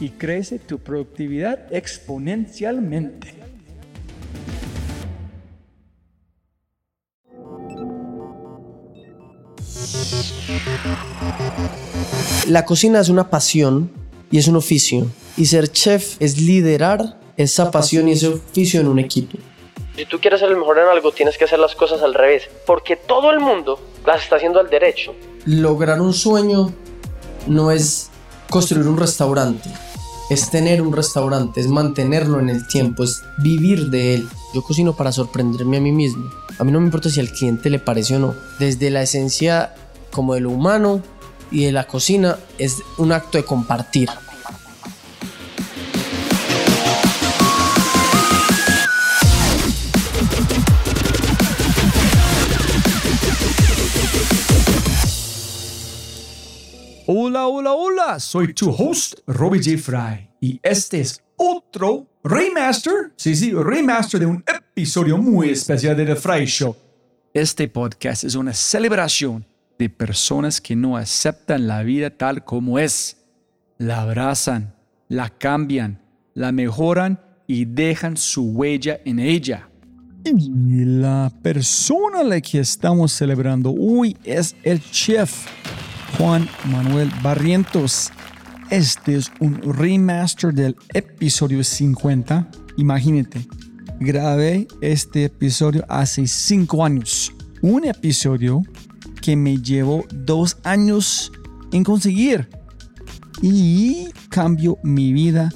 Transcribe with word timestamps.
y 0.00 0.10
crece 0.10 0.58
tu 0.58 0.78
productividad 0.78 1.72
exponencialmente. 1.72 3.34
La 12.48 12.64
cocina 12.64 13.00
es 13.00 13.08
una 13.08 13.28
pasión 13.28 13.90
y 14.30 14.38
es 14.38 14.48
un 14.48 14.56
oficio. 14.56 15.06
Y 15.36 15.46
ser 15.46 15.70
chef 15.70 16.16
es 16.20 16.40
liderar 16.40 17.18
esa 17.36 17.70
pasión 17.70 18.08
y 18.08 18.12
ese 18.12 18.28
oficio 18.28 18.80
en 18.80 18.88
un 18.88 18.98
equipo. 18.98 19.38
Si 19.96 20.04
tú 20.04 20.20
quieres 20.20 20.40
ser 20.40 20.50
el 20.50 20.56
mejor 20.56 20.78
en 20.78 20.88
algo, 20.88 21.12
tienes 21.12 21.38
que 21.38 21.44
hacer 21.44 21.58
las 21.58 21.74
cosas 21.74 22.02
al 22.02 22.14
revés, 22.14 22.48
porque 22.66 22.96
todo 22.96 23.30
el 23.30 23.40
mundo 23.40 23.80
las 24.04 24.22
está 24.22 24.36
haciendo 24.36 24.60
al 24.60 24.68
derecho. 24.68 25.14
Lograr 25.46 26.00
un 26.00 26.12
sueño 26.12 26.72
no 27.46 27.70
es 27.70 28.10
construir 28.50 28.86
un 28.86 28.98
restaurante, 28.98 29.70
es 30.28 30.50
tener 30.50 30.82
un 30.82 30.92
restaurante, 30.92 31.60
es 31.60 31.68
mantenerlo 31.68 32.40
en 32.40 32.48
el 32.48 32.66
tiempo, 32.66 33.04
es 33.04 33.22
vivir 33.38 33.90
de 33.90 34.14
él. 34.14 34.28
Yo 34.54 34.62
cocino 34.62 34.94
para 34.94 35.12
sorprenderme 35.12 35.76
a 35.76 35.80
mí 35.80 35.92
mismo. 35.92 36.30
A 36.58 36.64
mí 36.64 36.72
no 36.72 36.80
me 36.80 36.86
importa 36.86 37.10
si 37.10 37.20
al 37.20 37.30
cliente 37.30 37.70
le 37.70 37.78
parece 37.78 38.16
o 38.16 38.18
no. 38.18 38.34
Desde 38.58 38.90
la 38.90 39.02
esencia 39.02 39.74
como 40.10 40.34
de 40.34 40.40
lo 40.40 40.50
humano 40.50 41.00
y 41.50 41.64
de 41.64 41.72
la 41.72 41.86
cocina 41.86 42.38
es 42.58 42.82
un 42.98 43.12
acto 43.12 43.38
de 43.38 43.44
compartir. 43.44 44.08
Hola, 57.28 57.48
hola, 57.48 57.72
hola, 57.72 58.20
soy 58.20 58.54
tu 58.54 58.70
host, 58.70 59.18
Robbie 59.26 59.58
J. 59.58 59.78
Fry, 59.78 60.30
y 60.40 60.60
este 60.62 61.00
es 61.00 61.20
otro 61.34 62.06
remaster, 62.22 63.12
sí, 63.16 63.34
sí, 63.34 63.50
remaster 63.50 64.20
de 64.20 64.26
un 64.26 64.44
episodio 64.46 65.18
muy 65.18 65.50
especial 65.50 65.96
de 65.96 66.06
The 66.06 66.14
Fry 66.14 66.44
Show. 66.46 66.76
Este 67.34 67.66
podcast 67.66 68.22
es 68.22 68.36
una 68.36 68.52
celebración 68.52 69.44
de 69.76 69.90
personas 69.90 70.60
que 70.60 70.76
no 70.76 70.96
aceptan 70.96 71.66
la 71.66 71.82
vida 71.82 72.10
tal 72.10 72.44
como 72.44 72.78
es, 72.78 73.16
la 73.76 74.02
abrazan, 74.02 74.76
la 75.08 75.28
cambian, 75.28 76.00
la 76.32 76.52
mejoran 76.52 77.20
y 77.48 77.64
dejan 77.64 78.16
su 78.16 78.52
huella 78.52 79.00
en 79.04 79.18
ella. 79.18 79.68
Y 80.24 80.84
la 80.84 81.32
persona 81.42 82.20
a 82.20 82.24
la 82.24 82.40
que 82.40 82.60
estamos 82.60 83.10
celebrando 83.10 83.74
hoy 83.76 84.16
es 84.22 84.54
el 84.62 84.80
chef 84.80 85.48
Juan 86.18 86.48
Manuel 86.70 87.10
Barrientos. 87.22 88.10
Este 88.70 89.16
es 89.16 89.30
un 89.38 89.60
remaster 89.60 90.52
del 90.54 90.74
episodio 90.94 91.62
50. 91.62 92.48
Imagínate, 92.78 93.46
grabé 94.00 94.66
este 94.80 95.24
episodio 95.24 95.84
hace 95.88 96.26
5 96.26 96.84
años. 96.84 97.32
Un 97.60 97.84
episodio 97.84 98.62
que 99.20 99.36
me 99.36 99.58
llevó 99.58 100.04
dos 100.10 100.56
años 100.64 101.32
en 101.72 101.84
conseguir 101.84 102.48
y 103.42 104.08
cambió 104.30 104.78
mi 104.82 105.12
vida 105.12 105.50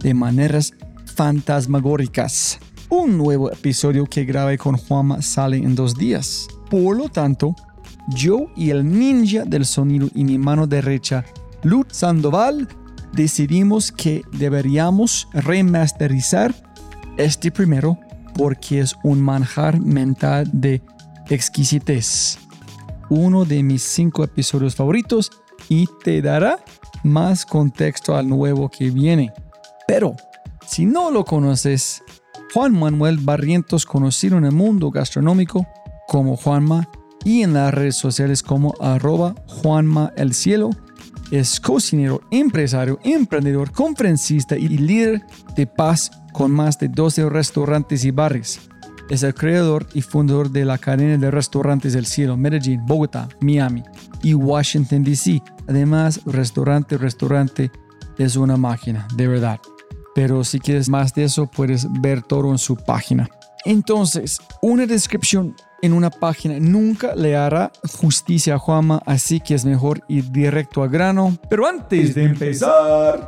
de 0.00 0.12
maneras 0.12 0.74
fantasmagóricas. 1.14 2.58
Un 2.90 3.16
nuevo 3.16 3.50
episodio 3.50 4.04
que 4.04 4.24
grabé 4.24 4.58
con 4.58 4.76
Juanma 4.76 5.22
sale 5.22 5.56
en 5.56 5.74
dos 5.74 5.94
días. 5.94 6.48
Por 6.68 6.98
lo 6.98 7.08
tanto, 7.08 7.54
yo 8.08 8.46
y 8.56 8.70
el 8.70 8.88
ninja 8.88 9.44
del 9.44 9.64
sonido 9.64 10.08
y 10.14 10.24
mi 10.24 10.38
mano 10.38 10.66
derecha, 10.66 11.24
Lutz 11.62 11.96
Sandoval, 11.98 12.68
decidimos 13.12 13.92
que 13.92 14.22
deberíamos 14.32 15.28
remasterizar 15.32 16.54
este 17.16 17.50
primero 17.50 17.98
porque 18.34 18.80
es 18.80 18.96
un 19.02 19.20
manjar 19.20 19.80
mental 19.80 20.48
de 20.52 20.82
exquisitez. 21.28 22.38
Uno 23.10 23.44
de 23.44 23.62
mis 23.62 23.82
cinco 23.82 24.24
episodios 24.24 24.74
favoritos 24.74 25.30
y 25.68 25.86
te 26.02 26.22
dará 26.22 26.58
más 27.02 27.44
contexto 27.44 28.16
al 28.16 28.28
nuevo 28.28 28.70
que 28.70 28.90
viene. 28.90 29.32
Pero, 29.86 30.16
si 30.66 30.86
no 30.86 31.10
lo 31.10 31.24
conoces, 31.24 32.02
Juan 32.54 32.78
Manuel 32.78 33.18
Barrientos, 33.18 33.84
conocido 33.84 34.38
en 34.38 34.44
el 34.44 34.52
mundo 34.52 34.90
gastronómico 34.90 35.66
como 36.08 36.36
Juanma, 36.36 36.88
y 37.24 37.42
en 37.42 37.54
las 37.54 37.72
redes 37.72 37.96
sociales 37.96 38.42
como 38.42 38.74
arroba 38.80 39.34
Juanma 39.46 40.12
el 40.16 40.34
Cielo. 40.34 40.70
Es 41.30 41.60
cocinero, 41.60 42.20
empresario, 42.30 42.98
emprendedor, 43.04 43.72
conferencista 43.72 44.56
y 44.56 44.68
líder 44.68 45.22
de 45.56 45.66
paz 45.66 46.10
con 46.32 46.50
más 46.50 46.78
de 46.78 46.88
12 46.88 47.28
restaurantes 47.30 48.04
y 48.04 48.10
bares. 48.10 48.60
Es 49.08 49.22
el 49.22 49.34
creador 49.34 49.86
y 49.94 50.02
fundador 50.02 50.50
de 50.50 50.64
la 50.64 50.78
cadena 50.78 51.16
de 51.18 51.30
restaurantes 51.30 51.92
del 51.92 52.06
cielo, 52.06 52.36
Medellín, 52.36 52.84
Bogotá, 52.86 53.28
Miami 53.40 53.82
y 54.22 54.34
Washington, 54.34 55.04
D.C. 55.04 55.42
Además, 55.68 56.20
restaurante, 56.24 56.96
restaurante 56.96 57.70
es 58.18 58.36
una 58.36 58.56
máquina, 58.56 59.06
de 59.16 59.28
verdad. 59.28 59.60
Pero 60.14 60.44
si 60.44 60.60
quieres 60.60 60.88
más 60.88 61.14
de 61.14 61.24
eso, 61.24 61.46
puedes 61.46 61.86
ver 62.00 62.22
todo 62.22 62.50
en 62.50 62.58
su 62.58 62.76
página. 62.76 63.28
Entonces, 63.64 64.40
una 64.60 64.86
descripción 64.86 65.54
en 65.82 65.92
una 65.92 66.10
página 66.10 66.58
nunca 66.60 67.14
le 67.16 67.36
hará 67.36 67.72
justicia 67.98 68.54
a 68.54 68.58
Juama, 68.58 69.02
así 69.04 69.40
que 69.40 69.54
es 69.54 69.64
mejor 69.64 70.02
ir 70.08 70.30
directo 70.30 70.82
al 70.82 70.88
grano. 70.88 71.36
Pero 71.50 71.66
antes 71.66 72.14
de 72.14 72.24
empezar... 72.24 73.26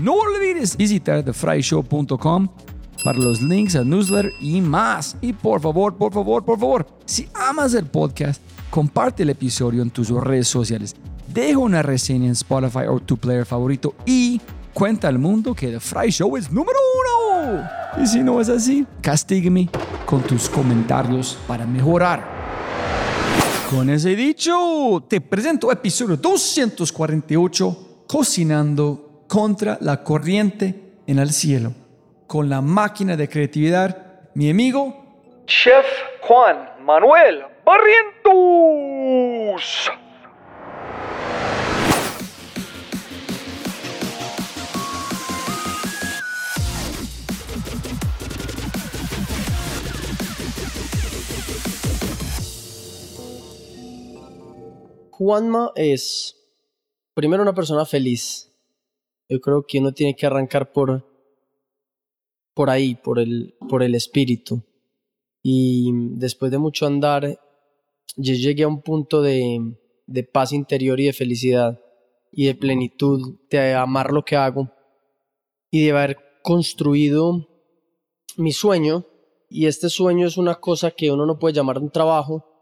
No 0.00 0.14
olvides 0.14 0.76
visitar 0.76 1.22
thefryshow.com 1.22 2.48
para 3.04 3.18
los 3.18 3.40
links 3.40 3.76
al 3.76 3.88
newsletter 3.88 4.32
y 4.40 4.60
más. 4.60 5.16
Y 5.20 5.32
por 5.32 5.60
favor, 5.60 5.96
por 5.96 6.12
favor, 6.12 6.44
por 6.44 6.58
favor, 6.58 6.86
si 7.06 7.28
amas 7.32 7.74
el 7.74 7.86
podcast, 7.86 8.42
comparte 8.70 9.22
el 9.22 9.30
episodio 9.30 9.82
en 9.82 9.90
tus 9.90 10.10
redes 10.10 10.48
sociales. 10.48 10.96
Deja 11.32 11.58
una 11.58 11.82
reseña 11.82 12.26
en 12.26 12.32
Spotify 12.32 12.86
o 12.88 12.98
tu 12.98 13.16
player 13.16 13.46
favorito 13.46 13.94
y 14.04 14.40
cuenta 14.74 15.08
al 15.08 15.18
mundo 15.18 15.54
que 15.54 15.68
The 15.68 15.80
Fry 15.80 16.10
Show 16.10 16.36
es 16.36 16.50
número 16.50 16.78
uno. 17.00 17.66
Y 18.02 18.06
si 18.06 18.22
no 18.22 18.40
es 18.40 18.48
así, 18.50 18.84
castígueme 19.00 19.68
con 20.04 20.20
tus 20.22 20.50
comentarios 20.50 21.38
para 21.46 21.64
mejorar. 21.64 22.34
Con 23.70 23.88
ese 23.88 24.16
dicho, 24.16 25.02
te 25.08 25.20
presento 25.20 25.72
episodio 25.72 26.16
248, 26.16 28.04
Cocinando 28.06 29.24
contra 29.26 29.78
la 29.80 30.02
corriente 30.04 30.98
en 31.06 31.18
el 31.18 31.30
cielo, 31.30 31.72
con 32.26 32.50
la 32.50 32.60
máquina 32.60 33.16
de 33.16 33.28
creatividad, 33.28 34.28
mi 34.34 34.50
amigo 34.50 35.04
Chef 35.46 35.86
Juan 36.20 36.70
Manuel 36.84 37.44
Barrientos. 37.64 38.82
Juanma 55.16 55.70
es 55.76 56.36
primero 57.14 57.42
una 57.42 57.54
persona 57.54 57.84
feliz. 57.84 58.50
Yo 59.28 59.40
creo 59.40 59.64
que 59.64 59.78
uno 59.78 59.92
tiene 59.92 60.16
que 60.16 60.26
arrancar 60.26 60.72
por, 60.72 61.06
por 62.52 62.68
ahí, 62.68 62.96
por 62.96 63.20
el, 63.20 63.54
por 63.68 63.84
el 63.84 63.94
espíritu. 63.94 64.64
Y 65.40 65.92
después 66.16 66.50
de 66.50 66.58
mucho 66.58 66.86
andar, 66.86 67.38
yo 68.16 68.34
llegué 68.34 68.64
a 68.64 68.68
un 68.68 68.82
punto 68.82 69.22
de, 69.22 69.76
de 70.06 70.24
paz 70.24 70.52
interior 70.52 70.98
y 70.98 71.06
de 71.06 71.12
felicidad 71.12 71.80
y 72.32 72.46
de 72.46 72.56
plenitud, 72.56 73.38
de 73.48 73.72
amar 73.72 74.10
lo 74.10 74.24
que 74.24 74.34
hago 74.34 74.72
y 75.70 75.84
de 75.84 75.92
haber 75.92 76.18
construido 76.42 77.48
mi 78.36 78.50
sueño. 78.50 79.06
Y 79.48 79.66
este 79.66 79.88
sueño 79.88 80.26
es 80.26 80.36
una 80.36 80.56
cosa 80.56 80.90
que 80.90 81.12
uno 81.12 81.24
no 81.24 81.38
puede 81.38 81.54
llamar 81.54 81.78
un 81.78 81.90
trabajo, 81.90 82.53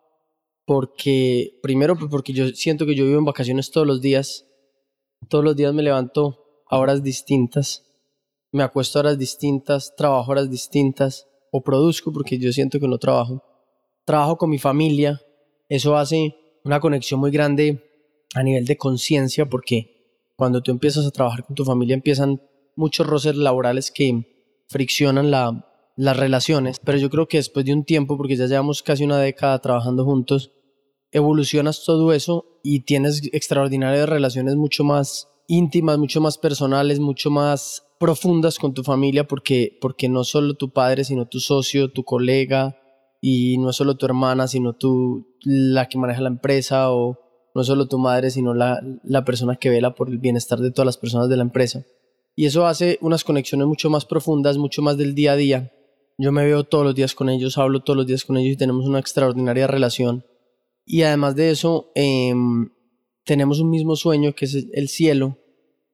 porque 0.64 1.58
primero 1.62 1.96
pues, 1.96 2.10
porque 2.10 2.32
yo 2.32 2.48
siento 2.48 2.86
que 2.86 2.94
yo 2.94 3.04
vivo 3.04 3.18
en 3.18 3.24
vacaciones 3.24 3.70
todos 3.70 3.86
los 3.86 4.00
días. 4.00 4.46
Todos 5.28 5.44
los 5.44 5.56
días 5.56 5.72
me 5.72 5.82
levanto 5.82 6.64
a 6.68 6.78
horas 6.78 7.02
distintas, 7.02 7.84
me 8.50 8.62
acuesto 8.62 8.98
a 8.98 9.02
horas 9.02 9.18
distintas, 9.18 9.94
trabajo 9.96 10.30
a 10.30 10.32
horas 10.32 10.50
distintas 10.50 11.28
o 11.50 11.62
produzco 11.62 12.12
porque 12.12 12.38
yo 12.38 12.52
siento 12.52 12.80
que 12.80 12.88
no 12.88 12.98
trabajo. 12.98 13.44
Trabajo 14.04 14.36
con 14.36 14.50
mi 14.50 14.58
familia, 14.58 15.20
eso 15.68 15.96
hace 15.96 16.34
una 16.64 16.80
conexión 16.80 17.20
muy 17.20 17.30
grande 17.30 17.88
a 18.34 18.42
nivel 18.42 18.64
de 18.64 18.76
conciencia 18.76 19.46
porque 19.46 20.32
cuando 20.36 20.62
tú 20.62 20.70
empiezas 20.70 21.06
a 21.06 21.10
trabajar 21.10 21.44
con 21.44 21.54
tu 21.54 21.64
familia 21.64 21.94
empiezan 21.94 22.40
muchos 22.74 23.06
roces 23.06 23.36
laborales 23.36 23.90
que 23.90 24.64
friccionan 24.68 25.30
la, 25.30 25.71
las 25.96 26.16
relaciones, 26.16 26.80
pero 26.82 26.98
yo 26.98 27.10
creo 27.10 27.28
que 27.28 27.36
después 27.38 27.64
de 27.66 27.72
un 27.72 27.84
tiempo, 27.84 28.16
porque 28.16 28.36
ya 28.36 28.46
llevamos 28.46 28.82
casi 28.82 29.04
una 29.04 29.18
década 29.18 29.58
trabajando 29.58 30.04
juntos, 30.04 30.52
evolucionas 31.10 31.84
todo 31.84 32.12
eso 32.12 32.46
y 32.62 32.80
tienes 32.80 33.22
extraordinarias 33.32 34.08
relaciones 34.08 34.56
mucho 34.56 34.84
más 34.84 35.28
íntimas, 35.46 35.98
mucho 35.98 36.20
más 36.20 36.38
personales, 36.38 36.98
mucho 36.98 37.30
más 37.30 37.84
profundas 37.98 38.58
con 38.58 38.72
tu 38.72 38.82
familia, 38.82 39.28
porque, 39.28 39.76
porque 39.80 40.08
no 40.08 40.24
solo 40.24 40.54
tu 40.54 40.70
padre, 40.70 41.04
sino 41.04 41.26
tu 41.26 41.40
socio, 41.40 41.92
tu 41.92 42.04
colega, 42.04 42.78
y 43.24 43.56
no 43.58 43.72
solo 43.72 43.96
tu 43.96 44.04
hermana, 44.04 44.48
sino 44.48 44.74
tú 44.74 45.28
la 45.42 45.88
que 45.88 45.96
maneja 45.96 46.20
la 46.20 46.28
empresa, 46.28 46.90
o 46.90 47.18
no 47.54 47.62
solo 47.62 47.86
tu 47.86 47.98
madre, 47.98 48.30
sino 48.30 48.52
la, 48.52 48.82
la 49.04 49.24
persona 49.24 49.56
que 49.56 49.70
vela 49.70 49.94
por 49.94 50.08
el 50.08 50.18
bienestar 50.18 50.58
de 50.58 50.72
todas 50.72 50.86
las 50.86 50.98
personas 50.98 51.28
de 51.28 51.36
la 51.36 51.42
empresa. 51.42 51.84
Y 52.34 52.46
eso 52.46 52.66
hace 52.66 52.98
unas 53.00 53.22
conexiones 53.22 53.68
mucho 53.68 53.90
más 53.90 54.04
profundas, 54.04 54.58
mucho 54.58 54.82
más 54.82 54.96
del 54.96 55.14
día 55.14 55.32
a 55.32 55.36
día, 55.36 55.72
yo 56.22 56.30
me 56.30 56.44
veo 56.44 56.62
todos 56.62 56.84
los 56.84 56.94
días 56.94 57.16
con 57.16 57.28
ellos, 57.28 57.58
hablo 57.58 57.80
todos 57.80 57.96
los 57.96 58.06
días 58.06 58.24
con 58.24 58.36
ellos 58.36 58.52
y 58.52 58.56
tenemos 58.56 58.86
una 58.86 59.00
extraordinaria 59.00 59.66
relación. 59.66 60.24
Y 60.86 61.02
además 61.02 61.34
de 61.34 61.50
eso, 61.50 61.90
em, 61.96 62.70
tenemos 63.24 63.58
un 63.58 63.70
mismo 63.70 63.96
sueño 63.96 64.32
que 64.32 64.44
es 64.44 64.68
el 64.72 64.88
cielo. 64.88 65.38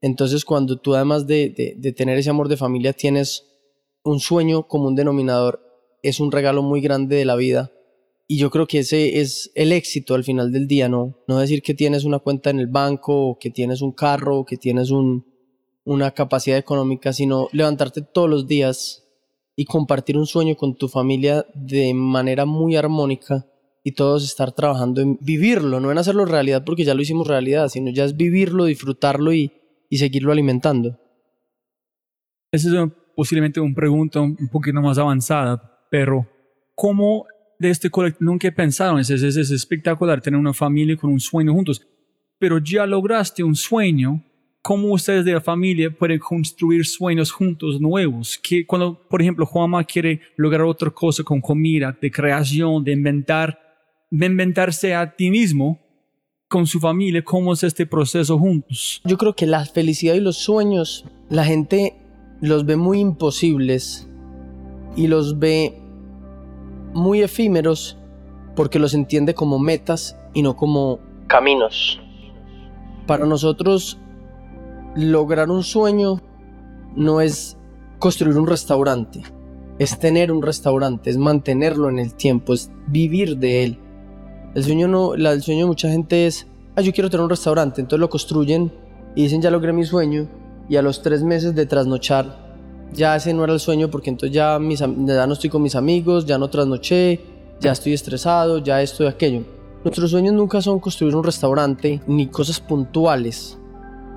Entonces 0.03 0.45
cuando 0.45 0.79
tú 0.79 0.95
además 0.95 1.27
de, 1.27 1.75
de, 1.79 1.93
tener 1.93 2.19
ese 2.19 2.29
amor 2.29 2.51
de 2.51 2.59
familia 2.59 2.93
tienes 2.93 3.47
un 4.05 4.21
sueño 4.21 4.69
como 4.69 4.89
un 4.89 4.97
denominador, 4.97 5.63
es 6.03 6.21
un 6.21 6.31
regalo 6.31 6.63
muy 6.63 6.83
grande 6.83 7.17
de 7.17 7.25
la 7.25 7.35
vida. 7.35 7.73
Y 8.27 8.37
yo 8.37 8.51
creo 8.51 8.67
que 8.67 8.81
ese 8.81 9.21
es 9.21 9.51
el 9.55 9.73
éxito 9.73 10.15
al 10.15 10.25
final 10.25 10.53
del 10.53 10.69
día, 10.69 10.91
¿no? 10.91 11.19
No 11.27 11.39
decir 11.39 11.63
que 11.63 11.73
tienes 11.73 12.05
una 12.05 12.19
cuenta 12.19 12.51
en 12.51 12.61
el 12.61 12.67
banco, 12.67 13.39
que 13.41 13.49
tienes 13.49 13.81
un 13.81 13.93
carro, 13.93 14.41
o 14.41 14.45
que 14.45 14.59
tienes 14.59 14.91
un, 14.91 15.25
una 15.85 16.11
capacidad 16.11 16.59
económica, 16.59 17.15
sino 17.15 17.49
levantarte 17.53 18.03
todos 18.03 18.29
los 18.29 18.47
días 18.47 19.08
y 19.59 19.65
compartir 19.65 20.17
un 20.17 20.29
sueño 20.29 20.55
con 20.55 20.77
tu 20.77 20.87
familia 20.87 21.45
de 21.53 21.93
manera 21.93 22.45
muy 22.45 22.77
armónica 22.77 23.45
y 23.83 23.91
todos 23.91 24.23
estar 24.23 24.53
trabajando 24.53 25.01
en 25.01 25.19
vivirlo, 25.21 25.81
no 25.81 25.91
en 25.91 25.99
hacerlo 25.99 26.27
realidad 26.27 26.63
porque 26.65 26.85
ya 26.85 26.95
lo 26.95 27.03
hicimos 27.03 27.27
realidad, 27.27 27.67
sino 27.67 27.91
ya 27.91 28.05
es 28.05 28.17
vivirlo, 28.17 28.67
disfrutarlo 28.67 29.33
y, 29.33 29.51
y 29.91 29.99
seguirlo 29.99 30.31
alimentando. 30.31 31.01
Esa 32.53 32.69
es 32.69 32.91
posiblemente 33.17 33.59
una 33.59 33.75
pregunta 33.75 34.21
un 34.21 34.49
poquito 34.49 34.81
más 34.81 34.97
avanzada, 34.97 35.85
pero 35.91 36.25
¿cómo 36.77 37.27
de 37.59 37.71
este 37.71 37.91
colectivo 37.91 38.31
nunca 38.31 38.49
pensaron? 38.53 39.01
Es, 39.01 39.11
es, 39.11 39.25
es 39.25 39.51
espectacular 39.51 40.21
tener 40.21 40.39
una 40.39 40.55
familia 40.55 40.97
con 40.97 41.11
un 41.11 41.19
sueño 41.19 41.53
juntos, 41.53 41.85
pero 42.39 42.59
ya 42.59 42.87
lograste 42.87 43.43
un 43.43 43.57
sueño 43.57 44.23
cómo 44.69 44.93
ustedes 44.93 45.25
de 45.25 45.33
la 45.33 45.41
familia 45.41 45.91
pueden 45.91 46.19
construir 46.19 46.85
sueños 46.85 47.33
juntos 47.33 47.81
nuevos. 47.81 48.37
Que 48.37 48.67
cuando, 48.67 49.01
por 49.09 49.23
ejemplo, 49.23 49.47
Juanma 49.47 49.83
quiere 49.83 50.21
lograr 50.37 50.61
otra 50.61 50.91
cosa 50.91 51.23
con 51.23 51.41
comida, 51.41 51.97
de 51.99 52.11
creación, 52.11 52.85
de 52.85 52.93
inventar, 52.93 53.59
de 54.11 54.27
inventarse 54.27 54.95
a 54.95 55.17
ti 55.17 55.31
mismo 55.31 55.81
con 56.49 56.67
su 56.67 56.81
familia, 56.81 57.25
¿cómo 57.25 57.55
es 57.55 57.63
este 57.63 57.87
proceso 57.87 58.39
juntos? 58.39 59.01
Yo 59.07 59.17
creo 59.17 59.35
que 59.35 59.47
la 59.47 59.65
felicidad 59.65 60.13
y 60.13 60.21
los 60.21 60.37
sueños, 60.37 61.07
la 61.31 61.47
gente 61.47 61.97
los 62.43 62.67
ve 62.67 62.77
muy 62.77 63.01
imposibles 63.01 64.07
y 64.97 65.07
los 65.07 65.39
ve 65.39 65.81
muy 66.93 67.23
efímeros 67.23 67.97
porque 68.55 68.79
los 68.79 68.93
entiende 68.93 69.33
como 69.33 69.59
metas 69.59 70.15
y 70.35 70.43
no 70.43 70.57
como 70.57 71.01
caminos. 71.27 71.99
Para 73.07 73.25
nosotros 73.25 73.99
lograr 74.99 75.49
un 75.51 75.63
sueño 75.63 76.21
no 76.97 77.21
es 77.21 77.57
construir 77.99 78.37
un 78.37 78.47
restaurante, 78.47 79.23
es 79.79 79.99
tener 79.99 80.33
un 80.33 80.43
restaurante, 80.43 81.11
es 81.11 81.17
mantenerlo 81.17 81.89
en 81.89 81.99
el 81.99 82.15
tiempo, 82.15 82.53
es 82.53 82.71
vivir 82.89 83.37
de 83.37 83.65
él. 83.65 83.79
El 84.55 84.65
sueño, 84.65 84.89
no, 84.89 85.15
el 85.15 85.43
sueño 85.43 85.61
de 85.61 85.67
mucha 85.67 85.89
gente 85.89 86.27
es, 86.27 86.49
ah, 86.75 86.81
yo 86.81 86.93
quiero 86.93 87.11
tener 87.11 87.23
un 87.23 87.31
restaurante, 87.31 87.81
entonces 87.81 88.01
lo 88.01 88.11
construyen 88.11 88.73
y 89.15 89.23
dicen, 89.23 89.41
ya 89.41 89.51
logré 89.51 89.73
mi 89.73 89.85
sueño, 89.85 90.29
y 90.69 90.77
a 90.77 90.83
los 90.83 91.01
tres 91.01 91.23
meses 91.23 91.55
de 91.55 91.65
trasnochar, 91.65 92.49
ya 92.93 93.15
ese 93.15 93.33
no 93.35 93.45
era 93.45 93.53
el 93.53 93.61
sueño 93.61 93.91
porque 93.91 94.11
entonces 94.11 94.35
ya, 94.35 94.59
mis, 94.59 94.81
ya 94.81 95.27
no 95.27 95.33
estoy 95.33 95.51
con 95.51 95.63
mis 95.63 95.77
amigos, 95.77 96.27
ya 96.27 96.39
no 96.39 96.51
trasnoché, 96.51 97.21
ya 97.61 97.73
estoy 97.73 97.93
estresado, 97.93 98.59
ya 98.59 98.83
esto 98.83 99.05
y 99.05 99.07
aquello. 99.07 99.45
Nuestros 99.85 100.11
sueños 100.11 100.35
nunca 100.35 100.61
son 100.61 100.81
construir 100.81 101.15
un 101.15 101.23
restaurante 101.23 102.01
ni 102.07 102.27
cosas 102.27 102.59
puntuales. 102.61 103.59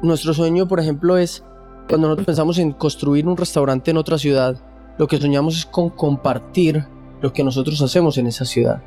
Nuestro 0.02 0.34
sueño, 0.34 0.68
por 0.68 0.80
ejemplo, 0.80 1.18
es 1.18 1.44
cuando 1.88 2.08
nosotros 2.08 2.26
pensamos 2.26 2.58
en 2.58 2.72
construir 2.72 3.28
un 3.28 3.38
restaurante 3.38 3.92
en 3.92 3.98
otra 3.98 4.18
ciudad, 4.18 4.56
lo 4.98 5.08
que 5.08 5.18
soñamos 5.18 5.58
es 5.58 5.66
con 5.66 5.90
compartir 5.90 6.86
lo 7.22 7.32
que 7.34 7.44
nosotros 7.44 7.82
hacemos 7.82 8.18
en 8.18 8.28
esa 8.28 8.46
ciudad. 8.46 8.82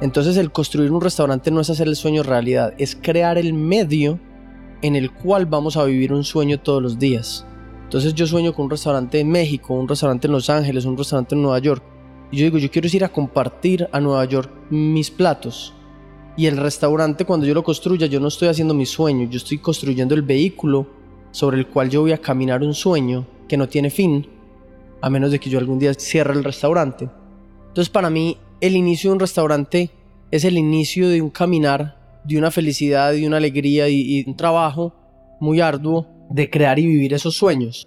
Entonces 0.00 0.36
el 0.36 0.52
construir 0.52 0.92
un 0.92 1.00
restaurante 1.00 1.50
no 1.50 1.60
es 1.60 1.68
hacer 1.68 1.88
el 1.88 1.96
sueño 1.96 2.22
realidad, 2.22 2.74
es 2.78 2.96
crear 2.96 3.38
el 3.38 3.52
medio 3.52 4.20
en 4.82 4.96
el 4.96 5.12
cual 5.12 5.46
vamos 5.46 5.76
a 5.76 5.84
vivir 5.84 6.12
un 6.12 6.24
sueño 6.24 6.60
todos 6.60 6.82
los 6.82 6.98
días. 6.98 7.44
Entonces 7.82 8.14
yo 8.14 8.26
sueño 8.26 8.54
con 8.54 8.66
un 8.66 8.70
restaurante 8.70 9.18
en 9.18 9.28
México, 9.28 9.74
un 9.74 9.88
restaurante 9.88 10.28
en 10.28 10.32
Los 10.32 10.48
Ángeles, 10.48 10.84
un 10.84 10.96
restaurante 10.96 11.34
en 11.34 11.42
Nueva 11.42 11.58
York. 11.58 11.82
Y 12.30 12.36
yo 12.36 12.44
digo, 12.44 12.58
yo 12.58 12.70
quiero 12.70 12.88
ir 12.90 13.04
a 13.04 13.08
compartir 13.08 13.88
a 13.92 13.98
Nueva 13.98 14.24
York 14.26 14.48
mis 14.70 15.10
platos. 15.10 15.74
Y 16.40 16.46
el 16.46 16.56
restaurante 16.56 17.26
cuando 17.26 17.44
yo 17.44 17.52
lo 17.52 17.62
construya, 17.62 18.06
yo 18.06 18.18
no 18.18 18.28
estoy 18.28 18.48
haciendo 18.48 18.72
mi 18.72 18.86
sueño, 18.86 19.28
yo 19.28 19.36
estoy 19.36 19.58
construyendo 19.58 20.14
el 20.14 20.22
vehículo 20.22 20.86
sobre 21.32 21.58
el 21.58 21.66
cual 21.66 21.90
yo 21.90 22.00
voy 22.00 22.12
a 22.12 22.16
caminar 22.16 22.62
un 22.62 22.72
sueño 22.72 23.26
que 23.46 23.58
no 23.58 23.68
tiene 23.68 23.90
fin, 23.90 24.26
a 25.02 25.10
menos 25.10 25.32
de 25.32 25.38
que 25.38 25.50
yo 25.50 25.58
algún 25.58 25.78
día 25.78 25.92
cierre 25.92 26.32
el 26.32 26.42
restaurante. 26.42 27.10
Entonces 27.68 27.90
para 27.90 28.08
mí 28.08 28.38
el 28.62 28.74
inicio 28.74 29.10
de 29.10 29.14
un 29.16 29.20
restaurante 29.20 29.90
es 30.30 30.46
el 30.46 30.56
inicio 30.56 31.10
de 31.10 31.20
un 31.20 31.28
caminar, 31.28 32.22
de 32.24 32.38
una 32.38 32.50
felicidad, 32.50 33.12
de 33.12 33.26
una 33.26 33.36
alegría 33.36 33.90
y, 33.90 34.24
un 34.26 34.34
trabajo 34.34 34.94
muy 35.42 35.60
arduo 35.60 36.06
de 36.30 36.48
crear 36.48 36.78
y 36.78 36.86
vivir 36.86 37.12
esos 37.12 37.34
sueños. 37.34 37.86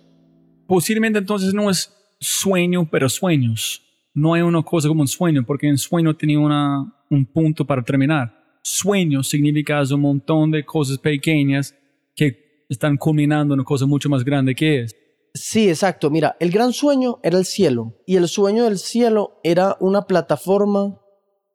Posiblemente 0.68 1.18
entonces 1.18 1.56
no 1.56 1.72
es 1.72 1.92
sueño, 2.20 2.88
pero 2.88 3.10
sueños. 3.10 3.82
No 4.14 4.36
hay 4.36 4.44
una 4.44 4.62
cosa 4.62 4.90
como 4.90 5.02
un 5.02 5.08
sueño, 5.08 5.44
porque 5.44 5.68
un 5.72 5.80
sueño 5.80 6.16
tiene 6.16 6.38
una, 6.38 6.86
un 7.10 7.26
punto 7.26 7.66
para 7.66 7.82
terminar. 7.82 8.43
Sueño 8.64 9.24
significa 9.24 9.82
un 9.92 10.02
montón 10.02 10.50
de 10.52 10.66
cosas 10.66 10.98
pequeñas 10.98 11.76
que 12.16 12.66
están 12.70 12.96
culminando 12.96 13.54
en 13.54 13.60
una 13.60 13.66
cosa 13.66 13.86
mucho 13.86 14.10
más 14.10 14.24
grande 14.24 14.56
que 14.56 14.82
es. 14.82 14.96
Sí, 15.34 15.68
exacto. 15.68 16.10
Mira, 16.10 16.38
el 16.40 16.50
gran 16.50 16.72
sueño 16.72 17.20
era 17.24 17.38
el 17.38 17.46
cielo 17.46 17.94
y 18.06 18.16
el 18.16 18.28
sueño 18.28 18.64
del 18.64 18.78
cielo 18.78 19.40
era 19.44 19.76
una 19.82 20.08
plataforma 20.08 21.02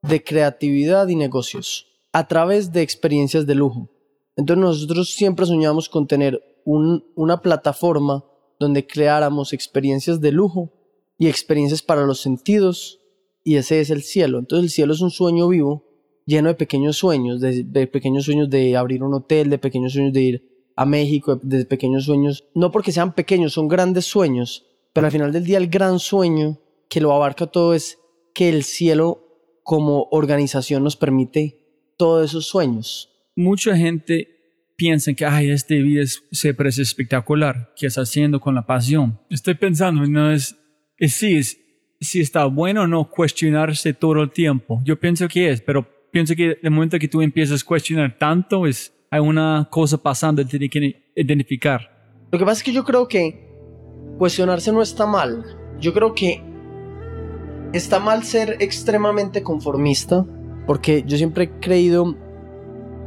de 0.02 0.22
creatividad 0.22 1.08
y 1.08 1.16
negocios 1.16 1.86
a 2.12 2.28
través 2.28 2.72
de 2.72 2.82
experiencias 2.82 3.46
de 3.46 3.54
lujo. 3.54 3.88
Entonces 4.36 4.62
nosotros 4.62 5.14
siempre 5.14 5.46
soñamos 5.46 5.88
con 5.88 6.06
tener 6.06 6.42
una 6.64 7.40
plataforma 7.40 8.24
donde 8.60 8.86
creáramos 8.86 9.54
experiencias 9.54 10.20
de 10.20 10.32
lujo 10.32 10.72
y 11.16 11.28
experiencias 11.28 11.82
para 11.82 12.04
los 12.04 12.20
sentidos 12.20 13.00
y 13.44 13.56
ese 13.56 13.80
es 13.80 13.88
el 13.88 14.02
cielo. 14.02 14.38
Entonces 14.38 14.64
el 14.64 14.70
cielo 14.70 14.92
es 14.92 15.00
un 15.00 15.10
sueño 15.10 15.48
vivo 15.48 15.87
lleno 16.28 16.48
de 16.48 16.54
pequeños 16.54 16.98
sueños, 16.98 17.40
de, 17.40 17.64
de 17.64 17.86
pequeños 17.86 18.26
sueños 18.26 18.50
de 18.50 18.76
abrir 18.76 19.02
un 19.02 19.14
hotel, 19.14 19.48
de 19.48 19.56
pequeños 19.56 19.94
sueños 19.94 20.12
de 20.12 20.20
ir 20.20 20.72
a 20.76 20.84
México, 20.84 21.40
de 21.42 21.64
pequeños 21.64 22.04
sueños, 22.04 22.44
no 22.54 22.70
porque 22.70 22.92
sean 22.92 23.14
pequeños, 23.14 23.54
son 23.54 23.66
grandes 23.66 24.04
sueños, 24.04 24.66
pero 24.92 25.06
al 25.06 25.12
final 25.12 25.32
del 25.32 25.44
día 25.44 25.56
el 25.56 25.68
gran 25.68 25.98
sueño 25.98 26.60
que 26.90 27.00
lo 27.00 27.14
abarca 27.14 27.46
todo 27.46 27.72
es 27.72 27.98
que 28.34 28.50
el 28.50 28.62
cielo 28.62 29.24
como 29.62 30.06
organización 30.10 30.84
nos 30.84 30.96
permite 30.96 31.94
todos 31.96 32.28
esos 32.30 32.46
sueños. 32.46 33.08
Mucha 33.34 33.74
gente 33.74 34.28
piensa 34.76 35.14
que, 35.14 35.24
ay, 35.24 35.50
este 35.50 35.80
vida 35.80 36.04
se 36.30 36.52
parece 36.52 36.82
espectacular, 36.82 37.72
¿qué 37.74 37.86
está 37.86 38.02
haciendo 38.02 38.38
con 38.38 38.54
la 38.54 38.66
pasión? 38.66 39.18
Estoy 39.30 39.54
pensando, 39.54 40.04
no 40.04 40.30
es, 40.30 40.56
es 40.98 41.14
sí, 41.14 41.36
es, 41.36 41.58
si 42.02 42.20
está 42.20 42.44
bueno 42.44 42.82
o 42.82 42.86
no 42.86 43.10
cuestionarse 43.10 43.94
todo 43.94 44.22
el 44.22 44.30
tiempo. 44.30 44.82
Yo 44.84 45.00
pienso 45.00 45.26
que 45.26 45.50
es, 45.50 45.62
pero 45.62 45.97
pienso 46.10 46.34
que 46.34 46.58
el 46.62 46.70
momento 46.70 46.98
que 46.98 47.08
tú 47.08 47.22
empiezas 47.22 47.62
a 47.62 47.64
cuestionar 47.66 48.16
tanto 48.18 48.66
es 48.66 48.92
hay 49.10 49.20
una 49.20 49.68
cosa 49.70 49.96
pasando 49.96 50.42
que 50.42 50.48
tiene 50.48 50.68
que 50.68 51.12
identificar. 51.14 51.80
Lo 52.30 52.38
que 52.38 52.44
pasa 52.44 52.58
es 52.58 52.62
que 52.62 52.72
yo 52.72 52.84
creo 52.84 53.08
que 53.08 53.48
cuestionarse 54.18 54.70
no 54.72 54.82
está 54.82 55.06
mal. 55.06 55.44
Yo 55.80 55.94
creo 55.94 56.14
que 56.14 56.42
está 57.72 58.00
mal 58.00 58.24
ser 58.24 58.56
extremadamente 58.60 59.42
conformista, 59.42 60.26
porque 60.66 61.04
yo 61.06 61.16
siempre 61.16 61.44
he 61.44 61.50
creído, 61.60 62.16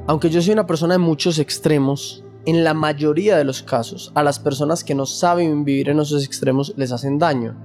aunque 0.08 0.30
yo 0.30 0.42
soy 0.42 0.54
una 0.54 0.66
persona 0.66 0.96
de 0.96 1.00
muchos 1.00 1.38
extremos, 1.38 2.24
en 2.46 2.64
la 2.64 2.74
mayoría 2.74 3.38
de 3.38 3.44
los 3.44 3.62
casos, 3.62 4.12
a 4.16 4.24
las 4.24 4.40
personas 4.40 4.84
que 4.84 4.96
no 4.96 5.06
saben 5.06 5.64
vivir 5.64 5.90
en 5.90 6.00
esos 6.00 6.26
extremos 6.26 6.74
les 6.76 6.92
hacen 6.92 7.20
daño. 7.20 7.56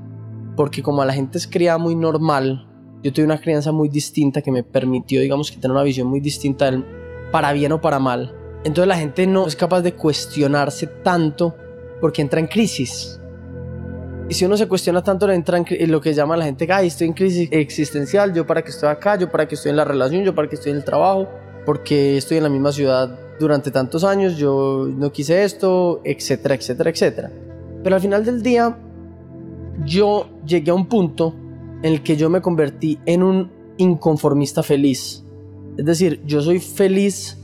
Porque 0.54 0.82
como 0.82 1.00
a 1.00 1.06
la 1.06 1.14
gente 1.14 1.38
es 1.38 1.46
criada 1.46 1.78
muy 1.78 1.94
normal, 1.94 2.68
yo 3.06 3.12
tuve 3.12 3.24
una 3.24 3.40
crianza 3.40 3.70
muy 3.70 3.88
distinta 3.88 4.42
que 4.42 4.50
me 4.50 4.64
permitió, 4.64 5.20
digamos, 5.20 5.52
que 5.52 5.58
tener 5.58 5.70
una 5.70 5.84
visión 5.84 6.08
muy 6.08 6.18
distinta 6.18 6.72
para 7.30 7.52
bien 7.52 7.70
o 7.70 7.80
para 7.80 8.00
mal. 8.00 8.34
Entonces 8.64 8.88
la 8.88 8.96
gente 8.96 9.28
no 9.28 9.46
es 9.46 9.54
capaz 9.54 9.82
de 9.82 9.92
cuestionarse 9.92 10.88
tanto 10.88 11.54
porque 12.00 12.20
entra 12.20 12.40
en 12.40 12.48
crisis. 12.48 13.20
Y 14.28 14.34
si 14.34 14.44
uno 14.44 14.56
se 14.56 14.66
cuestiona 14.66 15.04
tanto, 15.04 15.30
entra 15.30 15.56
en 15.56 15.92
lo 15.92 16.00
que 16.00 16.14
llama 16.14 16.36
la 16.36 16.46
gente, 16.46 16.66
ay, 16.68 16.88
estoy 16.88 17.06
en 17.06 17.12
crisis 17.12 17.48
existencial, 17.52 18.34
yo 18.34 18.44
para 18.44 18.62
que 18.62 18.70
estoy 18.70 18.88
acá, 18.88 19.16
yo 19.16 19.30
para 19.30 19.46
que 19.46 19.54
estoy 19.54 19.70
en 19.70 19.76
la 19.76 19.84
relación, 19.84 20.24
yo 20.24 20.34
para 20.34 20.48
que 20.48 20.56
estoy 20.56 20.72
en 20.72 20.78
el 20.78 20.84
trabajo, 20.84 21.28
porque 21.64 22.16
estoy 22.16 22.38
en 22.38 22.42
la 22.42 22.48
misma 22.48 22.72
ciudad 22.72 23.16
durante 23.38 23.70
tantos 23.70 24.02
años, 24.02 24.36
yo 24.36 24.88
no 24.92 25.12
quise 25.12 25.44
esto, 25.44 26.00
etcétera, 26.02 26.56
etcétera, 26.56 26.90
etcétera. 26.90 27.30
Pero 27.84 27.94
al 27.94 28.02
final 28.02 28.24
del 28.24 28.42
día, 28.42 28.76
yo 29.84 30.28
llegué 30.44 30.72
a 30.72 30.74
un 30.74 30.88
punto 30.88 31.45
en 31.86 31.92
el 31.92 32.02
que 32.02 32.16
yo 32.16 32.28
me 32.28 32.42
convertí 32.42 32.98
en 33.06 33.22
un 33.22 33.48
inconformista 33.76 34.64
feliz. 34.64 35.24
Es 35.76 35.84
decir, 35.84 36.20
yo 36.26 36.42
soy 36.42 36.58
feliz 36.58 37.38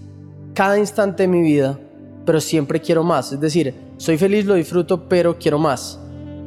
cada 0.53 0.81
instante 0.81 1.23
de 1.23 1.29
mi 1.29 1.43
vida, 1.43 1.79
pero 2.27 2.41
siempre 2.41 2.81
quiero 2.81 3.05
más. 3.05 3.31
Es 3.31 3.39
decir, 3.39 3.73
soy 3.99 4.19
feliz, 4.19 4.45
lo 4.45 4.55
disfruto, 4.55 5.09
pero 5.09 5.39
quiero 5.39 5.61
más. 5.61 6.01